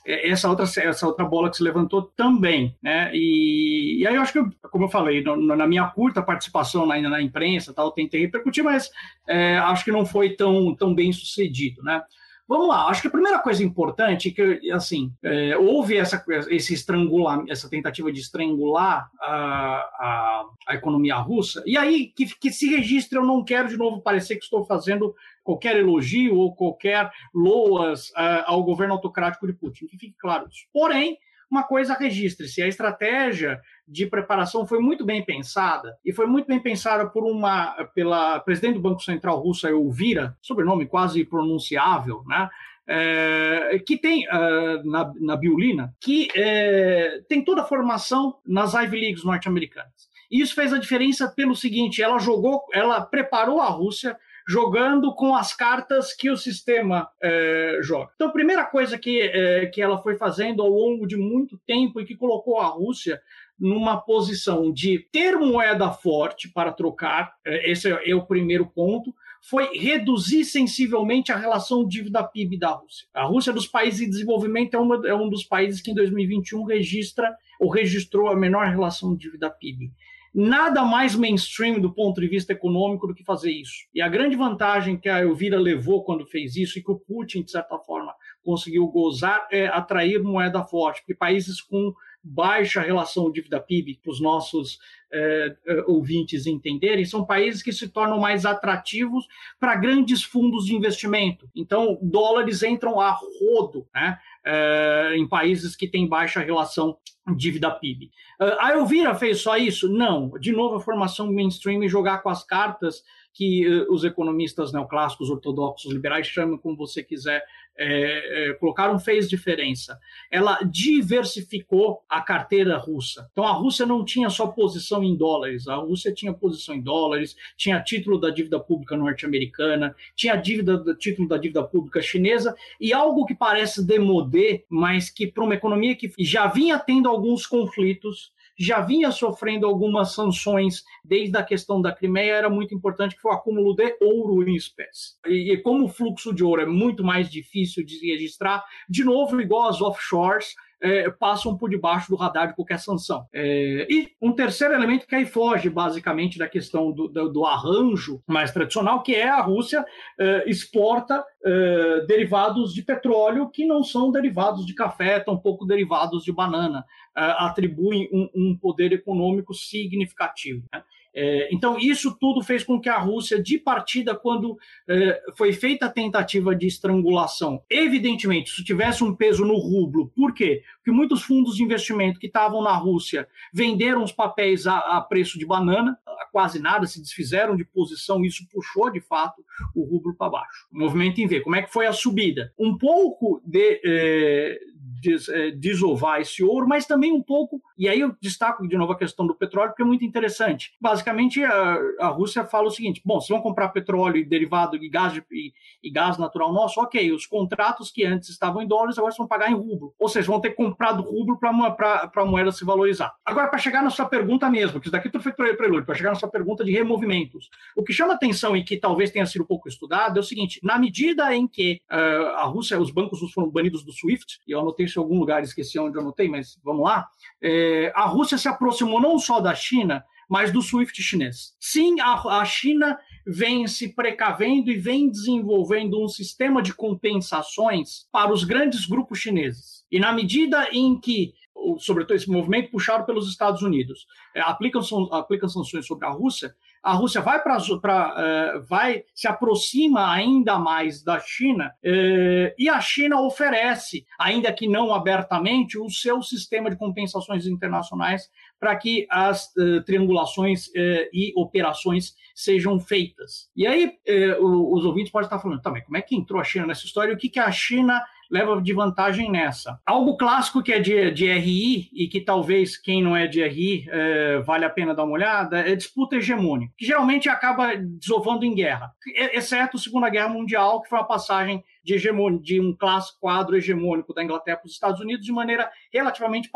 é, 0.06 0.30
essa 0.30 0.50
outra, 0.50 0.66
essa 0.66 1.08
outra 1.08 1.26
bola 1.26 1.50
que 1.50 1.58
se 1.58 1.64
levantou 1.64 2.04
também, 2.16 2.76
né? 2.82 3.12
E, 3.14 4.02
e 4.02 4.08
aí 4.08 4.16
eu 4.16 4.22
acho 4.22 4.34
que, 4.34 4.58
como 4.70 4.86
eu 4.86 4.90
falei, 4.90 5.24
no, 5.24 5.56
na 5.56 5.68
minha 5.68 5.86
curta 5.88 6.22
participação 6.22 6.90
ainda 6.92 7.10
na, 7.10 7.18
na 7.18 7.22
imprensa, 7.22 7.74
tal, 7.74 7.92
tentei 7.92 8.22
repercutir, 8.22 8.64
mas 8.64 8.90
é, 9.28 9.58
acho 9.58 9.86
que 9.86 9.92
não 9.92 10.06
foi 10.06 10.32
tão, 10.32 10.76
tão 10.76 10.94
bem 10.94 11.12
sucedido, 11.14 11.82
né? 11.84 12.02
Vamos 12.46 12.68
lá, 12.68 12.88
acho 12.88 13.02
que 13.02 13.08
a 13.08 13.12
primeira 13.12 13.40
coisa 13.40 13.64
importante 13.64 14.28
é 14.28 14.32
que, 14.32 14.72
assim, 14.72 15.14
é, 15.24 15.58
houve 15.58 15.96
essa, 15.96 16.24
esse 16.50 16.74
estrangular, 16.74 17.42
essa 17.48 17.70
tentativa 17.70 18.12
de 18.12 18.20
estrangular 18.20 19.10
a, 19.22 19.32
a, 19.32 20.46
a 20.68 20.76
economia 20.76 21.16
russa, 21.16 21.64
e 21.66 21.78
aí 21.78 22.08
que, 22.08 22.26
que 22.26 22.52
se 22.52 22.68
registre, 22.70 23.18
eu 23.18 23.26
não 23.26 23.46
quero 23.46 23.70
de 23.70 23.78
novo 23.78 24.02
parecer 24.02 24.36
que 24.36 24.44
estou 24.44 24.66
fazendo 24.66 25.16
qualquer 25.42 25.78
elogio 25.78 26.36
ou 26.36 26.54
qualquer 26.54 27.10
loas 27.34 28.10
uh, 28.10 28.44
ao 28.46 28.64
governo 28.64 28.94
autocrático 28.94 29.48
de 29.48 29.54
Putin, 29.54 29.88
que 29.88 29.98
fique 29.98 30.16
claro 30.20 30.48
isso. 30.50 30.66
Porém, 30.74 31.18
uma 31.50 31.64
coisa 31.64 31.94
registre-se, 31.94 32.62
a 32.62 32.68
estratégia 32.68 33.62
de 33.88 34.06
preparação 34.06 34.66
foi 34.66 34.80
muito 34.80 35.06
bem 35.06 35.24
pensada 35.24 35.98
e 36.04 36.14
foi 36.14 36.26
muito 36.26 36.48
bem 36.48 36.60
pensada 36.60 37.08
por 37.08 37.24
uma 37.24 37.74
pela 37.94 38.40
presidente 38.40 38.76
do 38.76 38.82
Banco 38.82 39.02
Central 39.02 39.40
russo, 39.40 39.68
Elvira, 39.68 40.38
sobrenome 40.42 40.86
quase 40.86 41.24
pronunciável, 41.26 42.24
né? 42.26 42.50
É, 42.86 43.82
que 43.86 43.98
tem 43.98 44.28
uh, 44.28 44.84
na, 44.84 45.14
na 45.22 45.38
Biolina, 45.38 45.96
que 46.02 46.28
é, 46.36 47.22
tem 47.30 47.42
toda 47.42 47.62
a 47.62 47.66
formação 47.66 48.36
nas 48.46 48.74
Ivy 48.74 49.00
Leagues 49.00 49.24
norte-americanas. 49.24 49.94
E 50.30 50.42
isso 50.42 50.54
fez 50.54 50.74
a 50.74 50.78
diferença 50.78 51.30
pelo 51.30 51.56
seguinte: 51.56 52.02
ela 52.02 52.20
jogou, 52.20 52.64
ela 52.74 53.00
preparou 53.00 53.62
a 53.62 53.70
Rússia 53.70 54.18
jogando 54.48 55.14
com 55.16 55.36
as 55.36 55.56
cartas 55.56 56.14
que 56.14 56.30
o 56.30 56.38
sistema 56.38 57.10
é, 57.22 57.80
joga. 57.82 58.12
Então, 58.16 58.28
a 58.28 58.34
primeira 58.34 58.66
coisa 58.66 58.98
que, 58.98 59.22
é, 59.22 59.68
que 59.68 59.82
ela 59.82 60.02
foi 60.02 60.18
fazendo 60.18 60.62
ao 60.62 60.70
longo 60.70 61.08
de 61.08 61.16
muito 61.16 61.58
tempo 61.66 62.02
e 62.02 62.06
que 62.06 62.16
colocou 62.16 62.60
a 62.60 62.68
Rússia 62.68 63.22
numa 63.60 63.98
posição 63.98 64.72
de 64.72 65.00
ter 65.12 65.38
moeda 65.38 65.92
forte 65.92 66.50
para 66.50 66.72
trocar, 66.72 67.34
é, 67.46 67.72
esse 67.72 67.90
é 67.90 68.16
o 68.16 68.26
primeiro 68.26 68.66
ponto, 68.66 69.14
foi 69.42 69.78
reduzir 69.78 70.46
sensivelmente 70.46 71.32
a 71.32 71.38
relação 71.38 71.86
dívida-PIB 71.86 72.58
da 72.58 72.72
Rússia. 72.72 73.08
A 73.14 73.26
Rússia, 73.26 73.52
dos 73.52 73.68
países 73.68 74.02
em 74.02 74.10
desenvolvimento, 74.10 74.74
é, 74.74 74.80
uma, 74.80 75.08
é 75.08 75.14
um 75.14 75.30
dos 75.30 75.44
países 75.44 75.82
que 75.82 75.92
em 75.92 75.96
2021 75.96 76.64
registra 76.64 77.36
ou 77.60 77.70
registrou 77.70 78.30
a 78.30 78.36
menor 78.36 78.68
relação 78.68 79.16
dívida-PIB 79.16 79.92
nada 80.34 80.84
mais 80.84 81.16
mainstream 81.16 81.80
do 81.80 81.94
ponto 81.94 82.20
de 82.20 82.28
vista 82.28 82.54
econômico 82.54 83.06
do 83.06 83.14
que 83.14 83.24
fazer 83.24 83.52
isso. 83.52 83.86
E 83.94 84.02
a 84.02 84.10
grande 84.10 84.36
vantagem 84.36 84.98
que 84.98 85.08
a 85.08 85.22
Elvira 85.22 85.60
levou 85.60 86.04
quando 86.04 86.26
fez 86.26 86.56
isso 86.56 86.80
e 86.80 86.84
que 86.84 86.92
o 86.92 86.98
Putin, 86.98 87.44
de 87.44 87.52
certa 87.52 87.78
forma, 87.78 88.14
conseguiu 88.44 88.88
gozar 88.88 89.48
é 89.52 89.68
atrair 89.68 90.22
moeda 90.24 90.64
forte, 90.64 91.02
porque 91.02 91.14
países 91.14 91.62
com 91.62 91.94
baixa 92.24 92.82
relação 92.82 93.32
dívida-PIB, 93.32 94.00
para 94.02 94.12
os 94.12 94.22
nossos 94.22 94.80
é, 95.12 95.56
ouvintes 95.86 96.48
entenderem, 96.48 97.04
são 97.04 97.26
países 97.26 97.62
que 97.62 97.74
se 97.74 97.90
tornam 97.90 98.18
mais 98.18 98.46
atrativos 98.46 99.28
para 99.60 99.76
grandes 99.76 100.24
fundos 100.24 100.66
de 100.66 100.76
investimento. 100.76 101.50
Então, 101.54 102.00
dólares 102.02 102.64
entram 102.64 103.00
a 103.00 103.12
rodo 103.12 103.86
né, 103.94 104.18
é, 104.46 105.14
em 105.18 105.28
países 105.28 105.76
que 105.76 105.88
têm 105.88 106.08
baixa 106.08 106.40
relação 106.40 106.98
dívida 107.36 107.72
PIB. 107.72 108.12
A 108.60 108.74
Elvira 108.74 109.16
fez 109.16 109.40
só 109.40 109.56
isso? 109.56 109.88
Não. 109.88 110.30
De 110.40 110.52
novo, 110.52 110.76
a 110.76 110.82
formação 110.82 111.32
mainstream 111.32 111.82
e 111.84 111.88
jogar 111.88 112.18
com 112.18 112.30
as 112.30 112.44
cartas 112.44 113.02
que 113.34 113.68
os 113.90 114.04
economistas 114.04 114.72
neoclássicos, 114.72 115.30
ortodoxos, 115.30 115.92
liberais, 115.92 116.28
chamam 116.28 116.58
como 116.58 116.76
você 116.76 117.02
quiser 117.02 117.44
é, 117.78 118.50
é, 118.50 118.54
colocaram 118.54 119.00
fez 119.00 119.30
diferença. 119.30 120.00
Ela 120.32 120.60
diversificou 120.64 122.04
a 122.08 122.22
carteira 122.22 122.78
russa. 122.78 123.28
Então 123.32 123.46
a 123.46 123.52
Rússia 123.52 123.86
não 123.86 124.06
tinha 124.06 124.30
só 124.30 124.48
posição 124.48 125.04
em 125.04 125.16
dólares, 125.16 125.68
a 125.68 125.76
Rússia 125.76 126.14
tinha 126.14 126.34
posição 126.34 126.76
em 126.76 126.82
dólares, 126.82 127.36
tinha 127.58 127.82
título 127.82 128.20
da 128.20 128.30
dívida 128.30 128.60
pública 128.60 128.96
norte-americana, 128.96 129.96
tinha 130.16 130.36
dívida 130.36 130.84
título 130.96 131.28
da 131.28 131.38
dívida 131.38 131.64
pública 131.64 132.02
chinesa 132.02 132.56
e 132.80 132.94
algo 132.94 133.26
que 133.26 133.36
parece 133.36 133.86
demodê, 133.86 134.66
mas 134.70 135.10
que 135.10 135.28
para 135.28 135.44
uma 135.44 135.56
economia 135.56 135.96
que 135.96 136.12
já 136.20 136.48
vinha 136.48 136.78
tendo 136.80 137.10
alguns 137.10 137.46
conflitos 137.46 138.32
já 138.58 138.82
vinha 138.82 139.12
sofrendo 139.12 139.66
algumas 139.66 140.14
sanções 140.14 140.84
desde 141.04 141.38
a 141.38 141.44
questão 141.44 141.82
da 141.82 141.94
Crimeia, 141.94 142.34
era 142.34 142.50
muito 142.50 142.74
importante 142.74 143.16
que 143.16 143.22
foi 143.22 143.32
o 143.32 143.36
acúmulo 143.36 143.76
de 143.76 143.98
ouro 144.02 144.48
em 144.48 144.56
espécie. 144.56 145.16
E, 145.26 145.54
e 145.54 145.58
como 145.62 145.86
o 145.86 145.90
fluxo 145.90 146.34
de 146.34 146.44
ouro 146.44 146.62
é 146.62 146.66
muito 146.66 147.04
mais 147.04 147.30
difícil 147.30 147.86
de 147.86 148.00
registrar, 148.12 148.64
de 148.90 149.04
novo, 149.04 149.42
igual 149.42 149.70
as 149.70 149.82
offshores, 149.82 150.56
é, 150.84 151.10
passam 151.10 151.58
por 151.58 151.70
debaixo 151.70 152.10
do 152.10 152.18
radar 152.18 152.50
de 152.50 152.56
qualquer 152.56 152.78
sanção. 152.78 153.26
É, 153.32 153.88
e 153.90 154.12
um 154.22 154.34
terceiro 154.34 154.74
elemento 154.74 155.08
que 155.08 155.16
aí 155.16 155.26
foge 155.26 155.70
basicamente 155.70 156.38
da 156.38 156.48
questão 156.48 156.92
do, 156.92 157.08
do, 157.08 157.30
do 157.30 157.46
arranjo 157.46 158.22
mais 158.28 158.52
tradicional, 158.52 159.02
que 159.02 159.16
é 159.16 159.30
a 159.30 159.42
Rússia 159.42 159.86
é, 160.20 160.44
exporta 160.50 161.24
é, 161.46 162.06
derivados 162.06 162.74
de 162.74 162.82
petróleo 162.82 163.50
que 163.50 163.66
não 163.66 163.82
são 163.82 164.12
derivados 164.12 164.66
de 164.66 164.74
café, 164.74 165.22
tampouco 165.22 165.66
derivados 165.66 166.26
de 166.26 166.34
banana, 166.34 166.84
é, 167.16 167.22
atribuem 167.40 168.10
um, 168.12 168.30
um, 168.36 168.58
poder 168.58 168.92
econômico 168.92 169.54
significativo. 169.54 170.66
Né? 170.74 170.84
É, 171.14 171.50
então, 171.54 171.78
isso 171.78 172.18
tudo 172.20 172.42
fez 172.42 172.64
com 172.64 172.80
que 172.80 172.90
a 172.90 172.98
Rússia, 172.98 173.42
de 173.42 173.58
partida, 173.60 174.16
quando 174.16 174.58
é, 174.88 175.22
foi 175.38 175.54
feita 175.54 175.86
a 175.86 175.90
tentativa 175.90 176.56
de 176.56 176.66
estrangulação, 176.66 177.62
evidentemente, 177.70 178.52
isso 178.52 178.64
tivesse 178.64 179.04
um 179.04 179.16
peso 179.16 179.46
no 179.46 179.58
rublo. 179.58 180.12
Por 180.16 180.34
quê? 180.34 180.64
Porque 180.78 180.92
muitos 180.92 181.22
fundos 181.22 181.56
de 181.56 181.64
investimento 181.64 182.20
que 182.20 182.28
estavam 182.28 182.62
na 182.62 182.76
Rússia 182.76 183.28
venderam 183.54 184.04
os 184.04 184.12
papéis 184.12 184.66
a, 184.66 185.00
preço 185.02 185.38
de 185.38 185.46
banana, 185.46 185.98
a 186.08 186.26
quase 186.32 186.60
nada, 186.60 186.88
se 186.88 187.00
desfizeram 187.00 187.56
de 187.56 187.64
posição, 187.64 188.24
isso 188.24 188.48
puxou, 188.52 188.92
de 188.92 189.00
fato, 189.00 189.44
o 189.76 189.84
rublo 189.84 190.16
para 190.16 190.30
baixo. 190.30 190.68
Movimento 190.72 191.22
em 191.22 191.28
V. 191.28 191.42
Como 191.42 191.56
é 191.56 191.62
que 191.62 191.72
foi 191.72 191.86
a 191.86 191.94
subida? 191.94 192.52
Um 192.58 192.78
pouco 192.78 193.42
de, 193.46 193.80
é, 193.86 194.60
des, 194.84 195.30
é, 195.30 195.52
desovar 195.52 196.20
esse 196.20 196.44
ouro, 196.44 196.68
mas 196.68 196.86
também 196.86 197.12
um 197.12 197.22
pouco, 197.22 197.62
e 197.78 197.88
aí 197.88 198.00
eu 198.00 198.16
destaco 198.22 198.68
de 198.68 198.78
novo 198.78 198.92
a 198.92 198.98
questão 198.98 199.26
do 199.26 199.36
petróleo, 199.36 199.70
porque 199.70 199.82
é 199.82 199.86
muito 199.86 200.04
interessante. 200.04 200.74
Basicamente, 200.80 201.44
a, 201.44 201.80
a 202.00 202.08
Rússia 202.08 202.44
fala 202.44 202.68
o 202.68 202.72
seguinte: 202.72 203.02
bom, 203.06 203.20
se 203.22 203.30
vão 203.30 203.42
comprar 203.42 203.70
petróleo 203.70 204.18
e 204.18 204.26
derivado 204.26 204.76
e 204.76 204.90
gás, 204.90 205.14
de, 205.14 205.24
e, 205.32 205.54
e, 205.82 205.92
gás 205.92 206.18
natural 206.18 206.52
nosso, 206.52 206.82
ok, 206.82 207.12
os 207.12 207.26
contratos 207.26 207.92
que 207.92 208.04
antes 208.04 208.30
estavam 208.30 208.62
em 208.62 208.68
dólares 208.68 208.98
agora 208.98 209.14
vão 209.18 209.28
pagar 209.28 209.50
em 209.50 209.56
rublo. 209.56 209.94
Ou 209.98 210.10
seja, 210.10 210.28
vão 210.28 210.42
ter 210.42 210.52
comprado 210.52 211.02
rublo 211.02 211.40
para 211.40 212.12
a 212.16 212.26
moeda 212.26 212.52
se 212.52 212.66
valorizar. 212.66 213.14
Agora, 213.24 213.48
para 213.48 213.60
chegar 213.60 213.84
na 213.84 213.90
sua 213.90 214.06
pergunta 214.06 214.50
mesmo, 214.50 214.80
que 214.80 214.88
isso 214.88 214.92
daqui 214.92 215.10
tudo 215.10 215.24
foi 215.24 215.32
prelúdio, 215.34 215.86
para 215.86 215.96
chegar 215.96 216.10
na 216.10 216.16
sua 216.16 216.30
pergunta 216.30 216.64
de 216.64 216.72
removimentos. 216.72 217.50
O 217.76 217.84
que 217.84 217.94
chama 217.94 218.14
atenção 218.14 218.56
e 218.58 218.64
que 218.64 218.78
talvez 218.78 219.12
tenha 219.12 219.26
sido 219.26 219.46
pouco 219.46 219.70
estudado 219.70 220.18
é 220.18 220.20
o 220.20 220.24
seguinte: 220.24 220.60
na 220.64 220.78
medida 220.78 221.34
em 221.36 221.48
que 221.48 221.80
uh, 221.92 222.36
a 222.38 222.44
Rússia, 222.44 222.80
os 222.80 222.92
bancos 222.92 223.20
foram 223.32 223.50
banidos 223.50 223.84
do 223.84 223.92
SWIFT, 223.92 224.40
e 224.48 224.52
eu 224.52 224.60
anotei 224.74 224.86
isso 224.86 225.00
em 225.00 225.04
algum 225.04 225.20
lugar, 225.20 225.44
esqueci 225.44 225.80
onde 225.80 225.98
eu 225.98 226.02
anotei, 226.02 226.28
mas 226.28 226.60
vamos 226.64 226.84
lá. 226.84 227.08
É, 227.42 227.92
a 227.96 228.06
Rússia 228.06 228.38
se 228.38 228.48
aproximou 228.48 229.00
não 229.00 229.20
só 229.20 229.40
da 229.40 229.54
China, 229.54 230.04
mas 230.30 230.52
do 230.52 230.62
SWIFT 230.62 231.02
chinês. 231.02 231.56
Sim, 231.60 232.00
a, 232.00 232.40
a 232.40 232.46
China 232.46 232.98
vem 233.26 233.68
se 233.68 233.94
precavendo 233.94 234.72
e 234.72 234.78
vem 234.78 235.10
desenvolvendo 235.10 236.04
um 236.04 236.08
sistema 236.08 236.62
de 236.62 236.74
compensações 236.74 238.08
para 238.12 238.34
os 238.34 238.44
grandes 238.44 238.86
grupos 238.86 239.20
chineses. 239.20 239.86
E 239.92 240.00
na 240.00 240.12
medida 240.12 240.68
em 240.72 241.00
que 241.00 241.34
sobretudo 241.80 242.16
esse 242.16 242.30
movimento 242.30 242.72
puxado 242.72 243.06
pelos 243.06 243.30
Estados 243.30 243.62
Unidos, 243.62 244.06
é, 244.36 244.42
aplicam, 244.42 244.82
aplicam 245.12 245.48
sanções 245.48 245.86
sobre 245.86 246.06
a 246.06 246.10
Rússia, 246.10 246.54
a 246.84 246.94
Rússia 246.94 247.22
vai 247.22 247.42
para 247.42 247.58
uh, 247.58 248.62
vai 248.68 249.06
se 249.16 249.26
aproxima 249.26 250.12
ainda 250.12 250.60
mais 250.60 251.02
da 251.02 251.18
China 251.18 251.74
uh, 251.82 252.54
e 252.60 252.68
a 252.68 252.82
China 252.82 253.22
oferece, 253.22 254.06
ainda 254.20 254.52
que 254.52 254.68
não 254.68 254.94
abertamente, 254.94 255.80
o 255.80 255.90
seu 255.90 256.22
sistema 256.22 256.70
de 256.70 256.76
compensações 256.76 257.48
internacionais 257.48 258.30
para 258.60 258.76
que 258.76 259.08
as 259.10 259.48
uh, 259.56 259.82
triangulações 259.86 260.70
e 261.14 261.32
operações 261.36 262.16
sejam 262.36 262.80
feitas. 262.80 263.50
E 263.56 263.66
aí 263.68 263.94
os 264.40 264.84
ouvintes 264.86 265.12
podem 265.12 265.28
estar 265.28 265.40
falando, 265.40 265.62
também, 265.62 265.82
tá, 265.82 265.86
como 265.86 265.98
é 265.98 266.02
que 266.02 266.16
entrou 266.16 266.42
a 266.42 266.44
China 266.44 266.66
nessa 266.66 266.86
história? 266.86 267.14
O 267.14 267.18
que, 267.18 267.30
que 267.30 267.40
a 267.40 267.52
China 267.52 268.04
leva 268.30 268.62
de 268.62 268.74
vantagem 268.74 269.32
nessa. 269.32 269.80
Algo 269.86 270.18
clássico 270.18 270.62
que 270.62 270.74
é 270.74 270.80
de, 270.80 271.12
de 271.12 271.32
RI 271.32 271.90
e 271.94 272.08
que 272.08 272.22
talvez 272.22 272.78
quem 272.78 273.02
não 273.02 273.16
é 273.16 273.28
de 273.28 273.44
RI 273.44 273.86
é, 273.90 274.40
vale 274.40 274.66
a 274.66 274.70
pena 274.70 274.94
dar 274.94 275.04
uma 275.04 275.14
olhada 275.14 275.60
é 275.60 275.76
disputa 275.76 276.16
hegemônica, 276.16 276.74
que 276.78 276.86
geralmente 276.86 277.30
acaba 277.30 277.76
desovando 277.76 278.46
em 278.46 278.54
guerra, 278.54 278.92
exceto 279.34 279.78
a 279.78 279.80
Segunda 279.80 280.10
Guerra 280.10 280.30
Mundial, 280.30 280.82
que 280.82 280.90
foi 280.90 281.00
uma 281.00 281.08
passagem 281.08 281.64
de, 281.84 281.96
hegemônia, 281.96 282.40
de 282.40 282.60
um 282.60 282.74
clássico 282.74 283.20
quadro 283.20 283.56
hegemônico 283.56 284.14
da 284.14 284.24
Inglaterra 284.24 284.58
para 284.58 284.68
os 284.68 284.74
Estados 284.74 285.02
Unidos 285.02 285.26
de 285.26 285.32
maneira 285.32 285.70
relativamente 285.92 286.50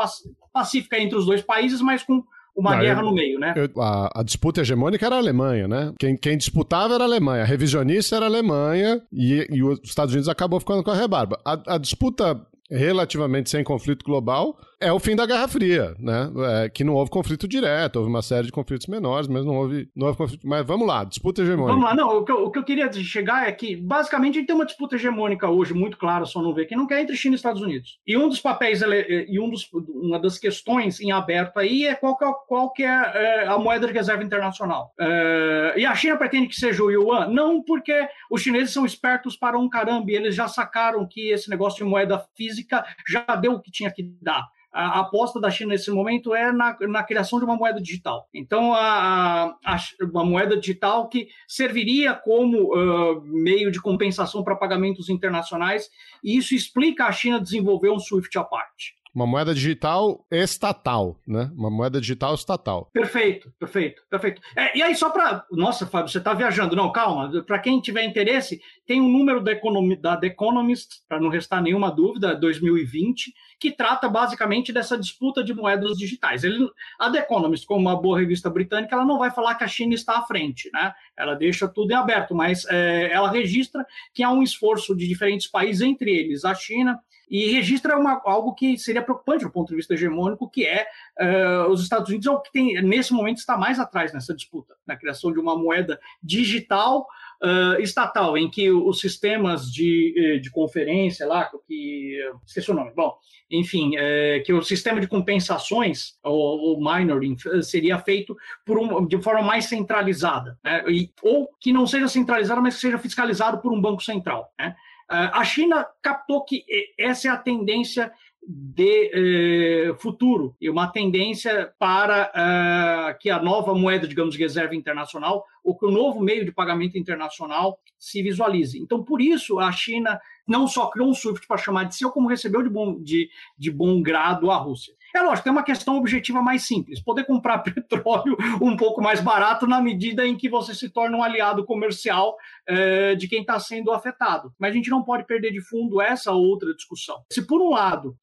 pacífica 0.54 0.98
entre 0.98 1.18
os 1.18 1.26
dois 1.26 1.42
países, 1.42 1.82
mas 1.82 2.04
com 2.04 2.24
uma 2.58 2.76
não, 2.76 2.82
guerra 2.82 3.02
eu, 3.02 3.06
no 3.06 3.14
meio, 3.14 3.40
né? 3.40 3.54
Eu, 3.56 3.82
a, 3.82 4.20
a, 4.20 4.24
disputa 4.24 4.62
hegemônica 4.62 5.06
era 5.06 5.16
a 5.16 5.20
Alemanha, 5.20 5.68
né? 5.68 5.94
Quem, 6.00 6.18
quem, 6.18 6.36
disputava 6.36 6.96
era 6.96 7.04
a 7.04 7.08
Alemanha, 7.08 7.44
a 7.44 7.46
revisionista 7.46 8.16
era 8.16 8.26
a 8.26 8.28
Alemanha 8.28 9.02
e, 9.14 9.48
e 9.52 9.64
os 9.64 9.80
Estados 9.84 10.14
Unidos 10.14 10.28
acabou 10.28 10.60
ficando 10.60 10.84
com 10.84 10.90
a 10.90 10.96
rebarba. 10.96 11.40
A, 11.46 11.76
a 11.76 11.78
disputa 11.78 12.42
relativamente 12.70 13.50
sem 13.50 13.64
conflito 13.64 14.04
global 14.04 14.58
é 14.80 14.92
o 14.92 15.00
fim 15.00 15.16
da 15.16 15.26
Guerra 15.26 15.48
Fria, 15.48 15.96
né? 16.00 16.30
É, 16.64 16.70
que 16.70 16.84
não 16.84 16.94
houve 16.94 17.10
conflito 17.10 17.48
direto, 17.48 17.96
houve 17.98 18.10
uma 18.10 18.22
série 18.22 18.46
de 18.46 18.52
conflitos 18.52 18.88
menores, 18.88 19.28
mas 19.28 19.44
não 19.44 19.56
houve, 19.56 19.90
não 19.96 20.08
houve 20.08 20.18
conflito. 20.18 20.48
Mas 20.48 20.66
vamos 20.66 20.88
lá, 20.88 21.04
disputa 21.04 21.42
hegemônica. 21.42 21.74
Vamos 21.74 21.86
lá, 21.86 21.96
não, 21.96 22.20
o 22.20 22.24
que, 22.24 22.32
eu, 22.32 22.44
o 22.44 22.52
que 22.52 22.60
eu 22.60 22.64
queria 22.64 22.92
chegar 22.94 23.48
é 23.48 23.52
que, 23.52 23.76
basicamente, 23.76 24.36
a 24.36 24.38
gente 24.40 24.48
tem 24.48 24.56
uma 24.56 24.66
disputa 24.66 24.96
hegemônica 24.96 25.50
hoje, 25.50 25.74
muito 25.74 25.98
clara, 25.98 26.26
só 26.26 26.42
não 26.42 26.54
ver 26.54 26.66
quem 26.66 26.78
não 26.78 26.86
quer, 26.86 27.02
entre 27.02 27.16
China 27.16 27.34
e 27.34 27.38
Estados 27.38 27.62
Unidos. 27.62 28.00
E 28.06 28.16
um 28.16 28.30
dos 28.30 28.40
papéis, 28.40 28.82
e 28.82 29.40
um 29.40 29.50
dos, 29.50 29.68
uma 29.74 30.20
das 30.20 30.38
questões 30.38 31.00
em 31.00 31.12
aberto 31.12 31.58
aí 31.58 31.88
é 31.88 31.96
qual 31.96 32.16
que 32.16 32.26
é, 32.26 32.32
qual 32.48 32.72
que 32.72 32.84
é, 32.84 32.88
é 32.88 33.48
a 33.48 33.58
moeda 33.58 33.88
de 33.88 33.94
reserva 33.94 34.24
internacional. 34.24 34.94
É, 35.00 35.74
e 35.78 35.86
a 35.86 35.96
China 35.96 36.18
pretende 36.18 36.48
que 36.48 36.56
seja 36.56 36.84
o 36.84 36.92
yuan? 36.92 37.28
Não, 37.28 37.64
porque 37.64 38.08
os 38.30 38.42
chineses 38.42 38.74
são 38.74 38.86
espertos 38.86 39.36
para 39.36 39.58
um 39.58 39.68
caramba, 39.68 40.12
e 40.12 40.16
eles 40.16 40.36
já 40.36 40.48
sacaram 40.48 41.08
que 41.10 41.32
esse 41.32 41.50
negócio 41.50 41.84
de 41.84 41.90
moeda 41.90 42.24
física 42.36 42.86
já 43.08 43.26
deu 43.36 43.54
o 43.54 43.62
que 43.62 43.72
tinha 43.72 43.92
que 43.92 44.04
dar 44.22 44.46
a 44.78 45.00
aposta 45.00 45.40
da 45.42 45.50
China 45.50 45.72
nesse 45.72 45.90
momento 45.90 46.36
é 46.36 46.52
na, 46.52 46.78
na 46.82 47.04
criação 47.04 47.40
de 47.40 47.46
uma 47.46 47.56
moeda 47.56 47.82
digital. 47.82 48.28
Então, 48.32 48.74
a, 48.74 49.56
a, 49.66 49.78
uma 50.04 50.24
moeda 50.24 50.56
digital 50.56 51.10
que 51.10 51.28
serviria 51.48 52.14
como 52.14 52.76
uh, 52.76 53.22
meio 53.24 53.72
de 53.72 53.82
compensação 53.82 54.44
para 54.44 54.56
pagamentos 54.56 55.10
internacionais, 55.10 55.90
e 56.24 56.38
isso 56.38 56.54
explica 56.54 57.06
a 57.06 57.12
China 57.12 57.42
desenvolver 57.42 57.90
um 57.90 57.98
SWIFT 57.98 58.38
à 58.38 58.44
parte. 58.44 58.97
Uma 59.14 59.26
moeda 59.26 59.54
digital 59.54 60.26
estatal, 60.32 61.20
né? 61.26 61.52
Uma 61.56 61.70
moeda 61.70 62.00
digital 62.00 62.36
estatal. 62.36 62.90
Perfeito, 62.94 63.52
perfeito, 63.60 64.02
perfeito. 64.10 64.42
É, 64.56 64.78
e 64.78 64.82
aí, 64.82 64.96
só 64.96 65.10
para. 65.10 65.46
Nossa, 65.52 65.86
Fábio, 65.88 66.12
você 66.12 66.18
está 66.18 66.34
viajando. 66.34 66.76
Não, 66.76 66.92
calma. 66.92 67.44
Para 67.44 67.60
quem 67.60 67.80
tiver 67.80 68.04
interesse, 68.04 68.62
tem 68.86 69.02
um 69.02 69.10
número 69.10 69.42
da, 69.42 69.52
Economy, 69.52 69.96
da 69.96 70.18
The 70.18 70.28
Economist, 70.28 71.02
para 71.08 71.20
não 71.20 71.30
restar 71.30 71.62
nenhuma 71.62 71.92
dúvida, 71.92 72.36
2020, 72.36 73.34
que 73.60 73.72
trata 73.72 74.08
basicamente 74.08 74.72
dessa 74.72 74.98
disputa 74.98 75.44
de 75.44 75.54
moedas 75.54 75.98
digitais. 75.98 76.44
Ele, 76.44 76.70
a 77.00 77.10
The 77.10 77.20
Economist, 77.20 77.66
como 77.66 77.82
uma 77.82 78.00
boa 78.00 78.20
revista 78.20 78.50
britânica, 78.50 78.96
ela 78.96 79.06
não 79.06 79.18
vai 79.18 79.32
falar 79.32 79.56
que 79.56 79.64
a 79.64 79.68
China 79.68 79.94
está 79.94 80.18
à 80.18 80.22
frente, 80.22 80.70
né? 80.72 80.94
Ela 81.18 81.34
deixa 81.34 81.68
tudo 81.68 81.92
em 81.92 81.96
aberto, 81.96 82.36
mas 82.36 82.66
é, 82.70 83.12
ela 83.12 83.32
registra 83.32 83.86
que 84.14 84.24
há 84.24 84.30
um 84.30 84.44
esforço 84.44 84.96
de 84.96 85.08
diferentes 85.08 85.48
países, 85.48 85.82
entre 85.82 86.12
eles 86.12 86.46
a 86.46 86.54
China, 86.54 87.00
e 87.30 87.52
registra 87.52 87.98
uma, 87.98 88.22
algo 88.26 88.54
que 88.54 88.78
seria 88.78 89.02
preocupante 89.02 89.44
do 89.44 89.52
ponto 89.52 89.70
de 89.70 89.76
vista 89.76 89.94
hegemônico, 89.94 90.50
que 90.50 90.66
é 90.66 90.88
uh, 91.20 91.70
os 91.70 91.84
Estados 91.84 92.10
Unidos 92.10 92.28
é 92.28 92.32
o 92.32 92.42
que 92.42 92.52
tem, 92.52 92.82
nesse 92.82 93.14
momento, 93.14 93.38
está 93.38 93.58
mais 93.58 93.80
atrás 93.80 94.14
nessa 94.14 94.34
disputa, 94.34 94.76
na 94.86 94.96
criação 94.96 95.32
de 95.32 95.40
uma 95.40 95.58
moeda 95.58 96.00
digital 96.24 97.06
uh, 97.44 97.82
estatal, 97.82 98.38
em 98.38 98.50
que 98.50 98.72
os 98.72 99.00
sistemas 99.00 99.72
de, 99.72 100.14
eh, 100.18 100.40
de 100.40 100.50
conferência 100.50 101.28
lá, 101.28 101.50
que 101.68 102.18
esqueci 102.46 102.72
o 102.72 102.74
nome, 102.74 102.92
bom, 102.96 103.18
enfim, 103.50 103.96
é, 103.96 104.42
que 104.46 104.54
o 104.54 104.62
sistema 104.62 105.00
de 105.00 105.08
compensações, 105.08 106.18
ou, 106.24 106.34
ou 106.36 106.80
minoring, 106.80 107.36
seria 107.62 107.98
feito 107.98 108.36
por 108.66 108.78
um, 108.78 109.08
de 109.08 109.22
forma 109.22 109.42
mais 109.42 109.66
centralizada, 109.66 110.58
né? 110.64 110.84
e, 110.90 111.10
ou 111.22 111.50
que 111.60 111.72
não 111.72 111.88
seja 111.88 112.08
centralizado, 112.08 112.62
mas 112.62 112.76
que 112.76 112.82
seja 112.82 112.98
fiscalizado 112.98 113.62
por 113.62 113.72
um 113.72 113.80
banco 113.80 114.04
central. 114.04 114.52
Né? 114.60 114.76
A 115.10 115.44
China 115.44 115.88
captou 116.02 116.44
que 116.44 116.66
essa 116.98 117.30
é 117.30 117.32
a 117.32 117.38
tendência 117.38 118.12
de 118.50 119.12
eh, 119.14 119.96
futuro 120.00 120.56
e 120.62 120.70
uma 120.70 120.88
tendência 120.88 121.74
para 121.78 122.32
uh, 122.32 123.20
que 123.20 123.30
a 123.30 123.42
nova 123.42 123.76
moeda, 123.76 124.08
digamos, 124.08 124.36
de 124.36 124.42
reserva 124.42 124.74
internacional, 124.74 125.44
ou 125.62 125.78
que 125.78 125.86
o 125.86 125.92
novo 125.92 126.22
meio 126.22 126.46
de 126.46 126.52
pagamento 126.54 126.98
internacional 126.98 127.78
se 128.00 128.24
visualize. 128.24 128.80
Então, 128.80 129.04
por 129.04 129.22
isso, 129.22 129.60
a 129.60 129.70
China 129.74 130.18
não 130.48 130.66
só 130.66 130.90
criou 130.90 131.10
um 131.10 131.14
SWIFT 131.14 131.46
para 131.46 131.58
chamar 131.58 131.86
de 131.86 131.96
seu, 131.96 132.10
como 132.10 132.30
recebeu 132.30 132.64
de 132.64 132.70
bom, 132.70 133.02
de, 133.02 133.30
de 133.58 133.70
bom 133.70 134.02
grado 134.02 134.50
a 134.50 134.56
Rússia. 134.56 134.94
É 135.16 135.22
lógico, 135.22 135.44
tem 135.44 135.52
uma 135.52 135.64
questão 135.64 135.98
objetiva 135.98 136.42
mais 136.42 136.66
simples: 136.66 137.02
poder 137.02 137.26
comprar 137.26 137.60
petróleo 137.64 138.38
um 138.62 138.76
pouco 138.76 139.02
mais 139.02 139.22
barato 139.22 139.68
na 139.68 139.82
medida 139.82 140.26
em 140.26 140.36
que 140.36 140.50
você 140.50 140.74
se 140.74 140.90
torna 140.90 141.18
um 141.18 141.24
aliado 141.24 141.66
comercial 141.66 142.36
é, 142.68 143.16
de 143.16 143.28
quem 143.28 143.42
está 143.42 143.60
sendo 143.60 143.92
afetado. 143.92 144.54
Mas 144.60 144.72
a 144.72 144.74
gente 144.74 144.90
não 144.90 145.04
pode 145.04 145.26
perder 145.26 145.52
de 145.52 145.62
fundo 145.62 146.02
essa 146.02 146.32
outra 146.32 146.74
discussão. 146.74 147.24
Se, 147.32 147.46
por 147.46 147.62
um 147.62 147.70
lado, 147.70 148.18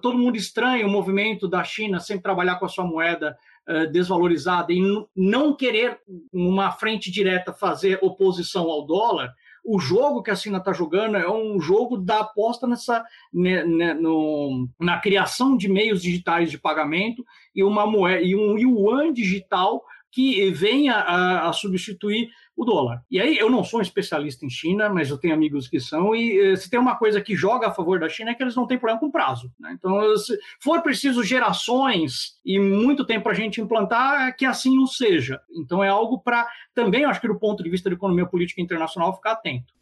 todo 0.00 0.18
mundo 0.18 0.36
estranha 0.36 0.86
o 0.86 0.90
movimento 0.90 1.48
da 1.48 1.62
China 1.64 2.00
sempre 2.00 2.22
trabalhar 2.22 2.56
com 2.56 2.66
a 2.66 2.68
sua 2.68 2.84
moeda 2.84 3.36
é, 3.66 3.86
desvalorizada 3.86 4.72
e 4.72 4.80
não 5.14 5.54
querer, 5.54 5.98
numa 6.32 6.72
frente 6.72 7.10
direta, 7.10 7.52
fazer 7.52 7.98
oposição 8.02 8.68
ao 8.68 8.84
dólar, 8.84 9.32
o 9.64 9.78
jogo 9.78 10.22
que 10.22 10.30
a 10.30 10.36
China 10.36 10.58
está 10.58 10.72
jogando 10.72 11.16
é 11.16 11.30
um 11.30 11.60
jogo 11.60 11.96
da 11.96 12.20
aposta 12.20 12.66
nessa 12.66 13.04
né, 13.32 13.64
né, 13.64 13.94
no, 13.94 14.68
na 14.78 14.98
criação 14.98 15.56
de 15.56 15.68
meios 15.68 16.02
digitais 16.02 16.50
de 16.50 16.58
pagamento 16.58 17.24
e 17.54 17.62
uma 17.62 17.86
moeda 17.86 18.22
e 18.22 18.34
um 18.34 18.58
yuan 18.58 19.12
digital 19.12 19.84
que 20.12 20.50
venha 20.50 20.94
a, 20.94 21.48
a, 21.48 21.52
substituir 21.54 22.28
o 22.54 22.66
dólar. 22.66 23.02
E 23.10 23.18
aí, 23.18 23.38
eu 23.38 23.48
não 23.48 23.64
sou 23.64 23.80
um 23.80 23.82
especialista 23.82 24.44
em 24.44 24.50
China, 24.50 24.90
mas 24.90 25.08
eu 25.08 25.16
tenho 25.16 25.32
amigos 25.32 25.66
que 25.66 25.80
são, 25.80 26.14
e 26.14 26.38
eh, 26.38 26.56
se 26.56 26.68
tem 26.68 26.78
uma 26.78 26.96
coisa 26.96 27.18
que 27.20 27.34
joga 27.34 27.68
a 27.68 27.72
favor 27.72 27.98
da 27.98 28.10
China 28.10 28.30
é 28.30 28.34
que 28.34 28.42
eles 28.42 28.54
não 28.54 28.66
têm 28.66 28.78
problema 28.78 29.00
com 29.00 29.10
prazo. 29.10 29.50
Né? 29.58 29.74
Então, 29.74 30.14
se 30.18 30.38
for 30.60 30.82
preciso 30.82 31.24
gerações 31.24 32.38
e 32.44 32.58
muito 32.60 33.06
tempo 33.06 33.22
para 33.24 33.32
a 33.32 33.36
gente 33.36 33.60
implantar, 33.60 34.28
é 34.28 34.32
que 34.32 34.44
assim 34.44 34.76
não 34.76 34.86
seja. 34.86 35.40
Então, 35.50 35.82
é 35.82 35.88
algo 35.88 36.18
para 36.18 36.46
também, 36.74 37.06
acho 37.06 37.20
que 37.20 37.28
do 37.28 37.38
ponto 37.38 37.62
de 37.62 37.70
vista 37.70 37.88
da 37.88 37.96
economia 37.96 38.26
política 38.26 38.60
internacional, 38.60 39.14
ficar 39.14 39.32
atento. 39.32 39.72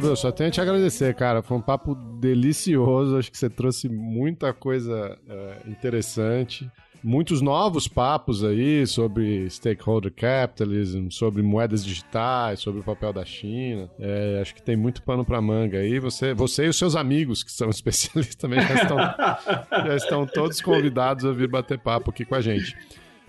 Fábio, 0.00 0.16
só 0.16 0.32
tenho 0.32 0.48
a 0.48 0.50
te 0.50 0.60
agradecer, 0.60 1.14
cara. 1.14 1.42
Foi 1.42 1.56
um 1.56 1.60
papo 1.60 1.94
delicioso. 1.94 3.16
Acho 3.18 3.30
que 3.30 3.36
você 3.36 3.50
trouxe 3.50 3.88
muita 3.88 4.52
coisa 4.52 5.18
é, 5.28 5.70
interessante. 5.70 6.70
Muitos 7.02 7.40
novos 7.40 7.88
papos 7.88 8.44
aí 8.44 8.86
sobre 8.86 9.48
stakeholder 9.48 10.12
capitalism, 10.12 11.08
sobre 11.08 11.42
moedas 11.42 11.82
digitais, 11.82 12.60
sobre 12.60 12.80
o 12.80 12.84
papel 12.84 13.12
da 13.12 13.24
China. 13.24 13.90
É, 13.98 14.38
acho 14.40 14.54
que 14.54 14.62
tem 14.62 14.76
muito 14.76 15.02
pano 15.02 15.24
para 15.24 15.40
manga 15.40 15.78
aí. 15.78 15.98
Você, 15.98 16.34
você 16.34 16.66
e 16.66 16.68
os 16.68 16.76
seus 16.76 16.96
amigos, 16.96 17.42
que 17.42 17.52
são 17.52 17.68
especialistas 17.70 18.34
também, 18.34 18.60
já 18.60 18.74
estão, 18.74 18.98
já 18.98 19.96
estão 19.96 20.26
todos 20.26 20.60
convidados 20.60 21.24
a 21.24 21.32
vir 21.32 21.48
bater 21.48 21.78
papo 21.78 22.10
aqui 22.10 22.24
com 22.24 22.34
a 22.34 22.40
gente. 22.40 22.76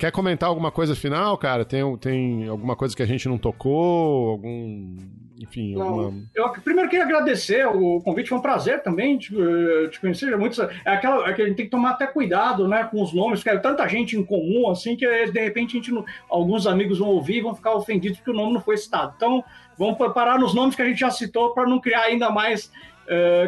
Quer 0.01 0.11
comentar 0.11 0.49
alguma 0.49 0.71
coisa 0.71 0.95
final, 0.95 1.37
cara? 1.37 1.63
Tem, 1.63 1.95
tem 1.97 2.47
alguma 2.47 2.75
coisa 2.75 2.95
que 2.95 3.03
a 3.03 3.05
gente 3.05 3.29
não 3.29 3.37
tocou? 3.37 4.31
Algum. 4.31 4.97
Enfim, 5.39 5.75
não, 5.75 5.87
alguma... 5.87 6.23
Eu 6.33 6.49
primeiro 6.53 6.89
queria 6.89 7.05
agradecer 7.05 7.67
o 7.67 8.01
convite, 8.01 8.29
foi 8.29 8.39
um 8.39 8.41
prazer 8.41 8.81
também 8.81 9.19
te, 9.19 9.31
eh, 9.31 9.89
te 9.89 10.01
conhecer. 10.01 10.33
É, 10.33 10.35
muito, 10.35 10.59
é 10.59 10.91
aquela 10.91 11.29
é 11.29 11.33
que 11.33 11.43
a 11.43 11.45
gente 11.45 11.55
tem 11.55 11.65
que 11.65 11.71
tomar 11.71 11.91
até 11.91 12.07
cuidado 12.07 12.67
né, 12.67 12.83
com 12.85 12.99
os 12.99 13.13
nomes, 13.13 13.41
porque 13.41 13.55
é 13.55 13.59
tanta 13.59 13.87
gente 13.87 14.17
em 14.17 14.25
comum 14.25 14.71
assim 14.71 14.95
que 14.95 15.05
de 15.05 15.39
repente 15.39 15.77
a 15.77 15.79
gente 15.79 15.91
não, 15.91 16.03
alguns 16.27 16.65
amigos 16.65 16.97
vão 16.97 17.09
ouvir 17.09 17.37
e 17.37 17.41
vão 17.41 17.53
ficar 17.53 17.75
ofendidos 17.75 18.17
porque 18.17 18.31
o 18.31 18.35
nome 18.35 18.53
não 18.53 18.61
foi 18.61 18.77
citado. 18.77 19.13
Então, 19.15 19.43
vamos 19.77 19.97
parar 20.15 20.39
nos 20.39 20.55
nomes 20.55 20.75
que 20.75 20.81
a 20.81 20.85
gente 20.85 20.99
já 20.99 21.11
citou 21.11 21.53
para 21.53 21.69
não 21.69 21.79
criar 21.79 22.05
ainda 22.05 22.31
mais 22.31 22.71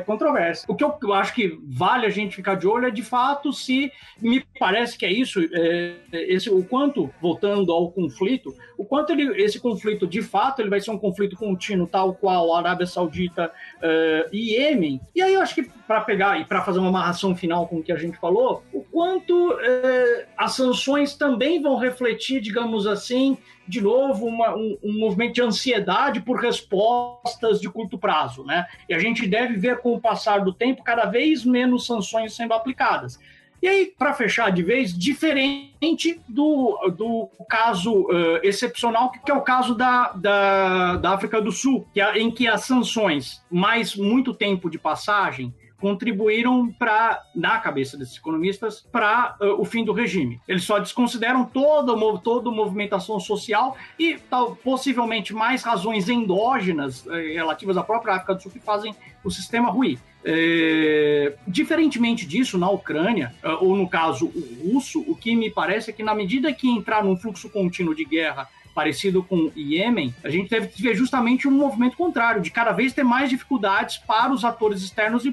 controvérsia. 0.06 0.66
O 0.70 0.76
que 0.76 0.84
eu 0.84 1.14
acho 1.14 1.34
que 1.34 1.60
vale 1.64 2.06
a 2.06 2.10
gente 2.10 2.36
ficar 2.36 2.56
de 2.56 2.68
olho 2.68 2.88
é, 2.88 2.92
de 2.92 3.04
fato, 3.04 3.54
se 3.54 3.92
me 4.22 4.46
parece 4.60 4.98
que 4.98 5.06
é 5.06 5.12
isso, 5.12 5.40
é, 5.54 5.96
esse, 6.12 6.50
o 6.50 6.64
quanto, 6.64 7.10
voltando 7.22 7.72
ao 7.72 7.92
conflito, 7.92 8.54
o 8.78 8.86
quanto 8.86 9.12
ele, 9.12 9.42
esse 9.42 9.60
conflito, 9.60 10.06
de 10.08 10.22
fato, 10.22 10.62
ele 10.62 10.70
vai 10.70 10.80
ser 10.80 10.92
um 10.92 10.98
conflito 10.98 11.36
contínuo, 11.36 11.88
tal 11.88 12.14
qual 12.14 12.54
a 12.54 12.60
Arábia 12.60 12.86
Saudita 12.86 13.52
uh, 13.78 14.30
e 14.32 14.56
Iêmen. 14.56 15.00
E 15.16 15.22
aí 15.22 15.34
eu 15.34 15.42
acho 15.42 15.56
que, 15.56 15.64
para 15.88 16.02
pegar 16.02 16.40
e 16.40 16.46
para 16.46 16.62
fazer 16.62 16.80
uma 16.80 16.90
amarração 16.90 17.36
final 17.36 17.68
com 17.68 17.78
o 17.78 17.84
que 17.84 17.92
a 17.92 17.98
gente 17.98 18.18
falou, 18.18 18.64
o 18.74 18.82
quanto 18.82 19.52
uh, 19.52 20.26
as 20.38 20.54
sanções 20.54 21.16
também 21.16 21.62
vão 21.62 21.78
refletir, 21.78 22.42
digamos 22.42 22.88
assim, 22.88 23.38
de 23.68 23.82
novo, 23.82 24.26
uma, 24.26 24.56
um, 24.56 24.78
um, 24.84 25.00
movimento 25.00 25.36
de 25.36 25.42
ansiedade 25.42 26.22
por 26.22 26.38
respostas 26.38 27.60
de 27.60 27.70
curto 27.70 27.98
prazo. 27.98 28.44
Né? 28.44 28.66
E 28.88 28.94
a 28.94 29.00
gente 29.00 29.28
deve 29.28 29.56
ver, 29.56 29.78
com 29.80 29.94
o 29.94 30.02
passar 30.02 30.40
do 30.40 30.54
tempo, 30.54 30.84
cada 30.84 31.06
vez 31.06 31.46
menos 31.46 31.86
sanções 31.86 32.36
sendo 32.36 32.54
aplicadas. 32.54 33.20
E 33.64 33.68
aí, 33.68 33.94
para 33.98 34.14
fechar 34.14 34.52
de 34.52 34.62
vez, 34.62 34.94
diferente 34.94 36.20
do, 36.28 36.78
do 36.98 37.30
caso 37.48 38.02
uh, 38.02 38.40
excepcional, 38.44 39.10
que 39.10 39.32
é 39.32 39.34
o 39.34 39.40
caso 39.40 39.74
da, 39.74 40.12
da, 40.12 40.98
da 40.98 41.12
África 41.12 41.42
do 41.42 41.50
Sul, 41.50 41.88
que 41.94 42.02
é, 42.02 42.20
em 42.20 42.30
que 42.30 42.46
as 42.46 42.66
sanções, 42.66 43.42
mais 43.50 43.96
muito 43.96 44.34
tempo 44.34 44.70
de 44.70 44.78
passagem, 44.78 45.54
contribuíram 45.84 46.72
para, 46.72 47.22
na 47.36 47.60
cabeça 47.60 47.98
desses 47.98 48.18
economistas, 48.18 48.88
para 48.90 49.36
uh, 49.42 49.62
o 49.62 49.66
fim 49.66 49.84
do 49.84 49.92
regime. 49.92 50.40
Eles 50.48 50.64
só 50.64 50.80
desconsideram 50.80 51.44
toda, 51.44 51.94
toda 52.20 52.50
movimentação 52.50 53.20
social 53.20 53.76
e 54.00 54.18
tal, 54.30 54.56
possivelmente 54.56 55.34
mais 55.34 55.62
razões 55.62 56.08
endógenas 56.08 57.06
uh, 57.06 57.12
relativas 57.12 57.76
à 57.76 57.84
própria 57.84 58.14
África 58.14 58.34
do 58.34 58.42
Sul 58.42 58.52
que 58.54 58.62
fazem 58.62 58.96
o 59.26 59.30
sistema 59.30 59.70
ruir. 59.70 60.00
É, 60.24 61.34
diferentemente 61.46 62.26
disso, 62.26 62.58
na 62.58 62.70
Ucrânia, 62.70 63.36
uh, 63.44 63.66
ou 63.66 63.76
no 63.76 63.90
caso 63.90 64.28
o 64.28 64.72
russo, 64.72 65.04
o 65.06 65.18
que 65.18 65.36
me 65.36 65.50
parece 65.50 65.90
é 65.90 65.94
que 65.94 66.02
na 66.02 66.16
medida 66.16 66.54
que 66.54 66.70
entrar 66.70 67.04
num 67.04 67.18
fluxo 67.18 67.50
contínuo 67.50 67.94
de 67.94 68.06
guerra 68.06 68.48
parecido 68.74 69.24
com 69.24 69.52
Iêmen, 69.56 70.14
a 70.24 70.30
gente 70.30 70.50
teve 70.50 70.68
que 70.68 70.82
ver 70.82 70.96
justamente 70.96 71.48
um 71.48 71.52
movimento 71.52 71.96
contrário, 71.96 72.42
de 72.42 72.50
cada 72.50 72.72
vez 72.72 72.94
ter 72.94 73.04
mais 73.04 73.30
dificuldades 73.30 73.98
para 73.98 74.32
os 74.32 74.44
atores 74.44 74.82
externos 74.82 75.24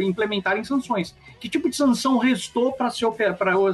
implementarem 0.00 0.64
sanções. 0.64 1.14
Que 1.40 1.48
tipo 1.48 1.70
de 1.70 1.76
sanção 1.76 2.18
restou 2.18 2.72
para 2.72 2.90
ser, 2.90 3.06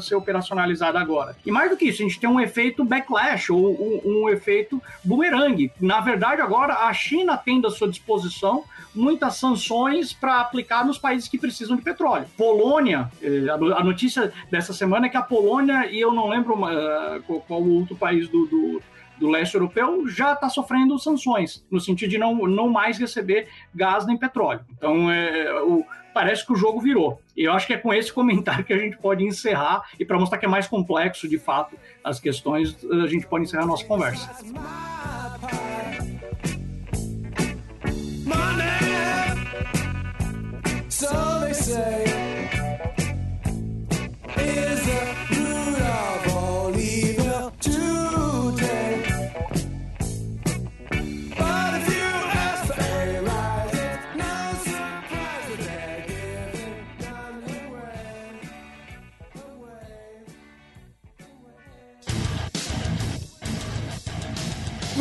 ser 0.03 0.15
operacionalizada 0.15 1.01
agora? 1.01 1.37
E 1.45 1.51
mais 1.51 1.71
do 1.71 1.77
que 1.77 1.87
isso, 1.87 2.03
a 2.03 2.07
gente 2.07 2.21
tem 2.21 2.29
um 2.29 2.41
efeito 2.41 2.85
backlash, 2.85 3.51
ou 3.51 3.73
um, 3.73 4.25
um 4.25 4.29
efeito 4.29 4.83
boomerang. 5.03 5.71
Na 5.81 6.01
verdade, 6.01 6.43
agora 6.43 6.75
a 6.87 6.93
China 6.93 7.37
tem 7.37 7.65
à 7.65 7.71
sua 7.71 7.89
disposição 7.89 8.65
muitas 8.95 9.37
sanções 9.37 10.13
para 10.13 10.41
aplicar 10.41 10.85
nos 10.85 10.99
países 10.99 11.29
que 11.29 11.39
precisam 11.39 11.77
de 11.77 11.83
petróleo. 11.83 12.27
Polônia, 12.37 13.11
eh, 13.23 13.47
a 13.49 13.83
notícia 13.83 14.33
dessa 14.51 14.73
semana 14.73 15.07
é 15.07 15.09
que 15.09 15.17
a 15.17 15.23
Polônia, 15.23 15.91
e 15.91 16.01
eu 16.01 16.13
não 16.13 16.29
lembro 16.29 16.55
uh, 16.55 17.23
qual 17.23 17.61
o 17.61 17.81
outro 17.81 17.97
país 17.97 18.29
do, 18.29 18.47
do 18.47 18.83
do 19.19 19.29
leste 19.29 19.55
europeu 19.55 20.07
já 20.09 20.33
está 20.33 20.49
sofrendo 20.49 20.99
sanções, 20.99 21.65
no 21.71 21.81
sentido 21.81 22.11
de 22.11 22.19
não, 22.19 22.35
não 22.47 22.69
mais 22.69 22.99
receber 22.99 23.49
gás 23.75 24.07
nem 24.07 24.17
petróleo. 24.17 24.61
Então, 24.77 25.11
é, 25.11 25.53
o, 25.63 25.85
parece 26.13 26.45
que 26.45 26.53
o 26.53 26.57
jogo 26.57 26.81
virou. 26.81 27.21
E 27.37 27.45
eu 27.45 27.53
acho 27.53 27.67
que 27.67 27.75
é 27.75 27.79
com 27.79 27.93
esse 27.93 28.13
comentário 28.15 28.65
que 28.65 28.73
a 28.73 28.79
gente 28.79 28.97
pode 28.97 29.25
encerrar, 29.25 29.83
e 29.99 30.05
para 30.05 30.19
mostrar 30.19 30.39
que 30.39 30.47
é 30.47 30.49
mais 30.49 30.67
complexo, 30.67 31.29
de 31.29 31.39
fato, 31.39 31.77
as 32.03 32.21
questões, 32.21 32.77
a 32.85 33.07
gente 33.07 33.27
pode 33.27 33.45
encerrar 33.45 33.65
a 33.65 33.67
nossa 33.67 33.85
conversa. 33.85 34.31
So 41.05 41.41
they 41.45 41.53
say 41.53 42.24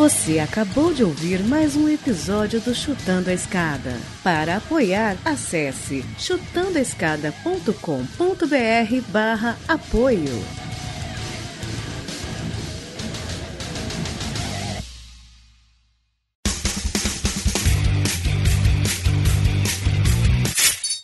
Você 0.04 0.38
acabou 0.38 0.94
de 0.94 1.02
ouvir 1.02 1.42
mais 1.46 1.78
um 1.78 1.88
episódio 1.88 2.60
do 2.60 2.76
Chutando 2.76 3.30
a 3.30 3.34
Escada. 3.34 3.98
Para 4.22 4.58
apoiar, 4.58 5.16
acesse 5.24 6.04
chutandoescada.com.br 6.20 9.02
barra 9.08 9.58
apoio. 9.66 10.44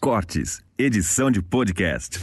Cortes, 0.01 0.59
edição 0.77 1.31
de 1.31 1.41
podcast. 1.41 2.19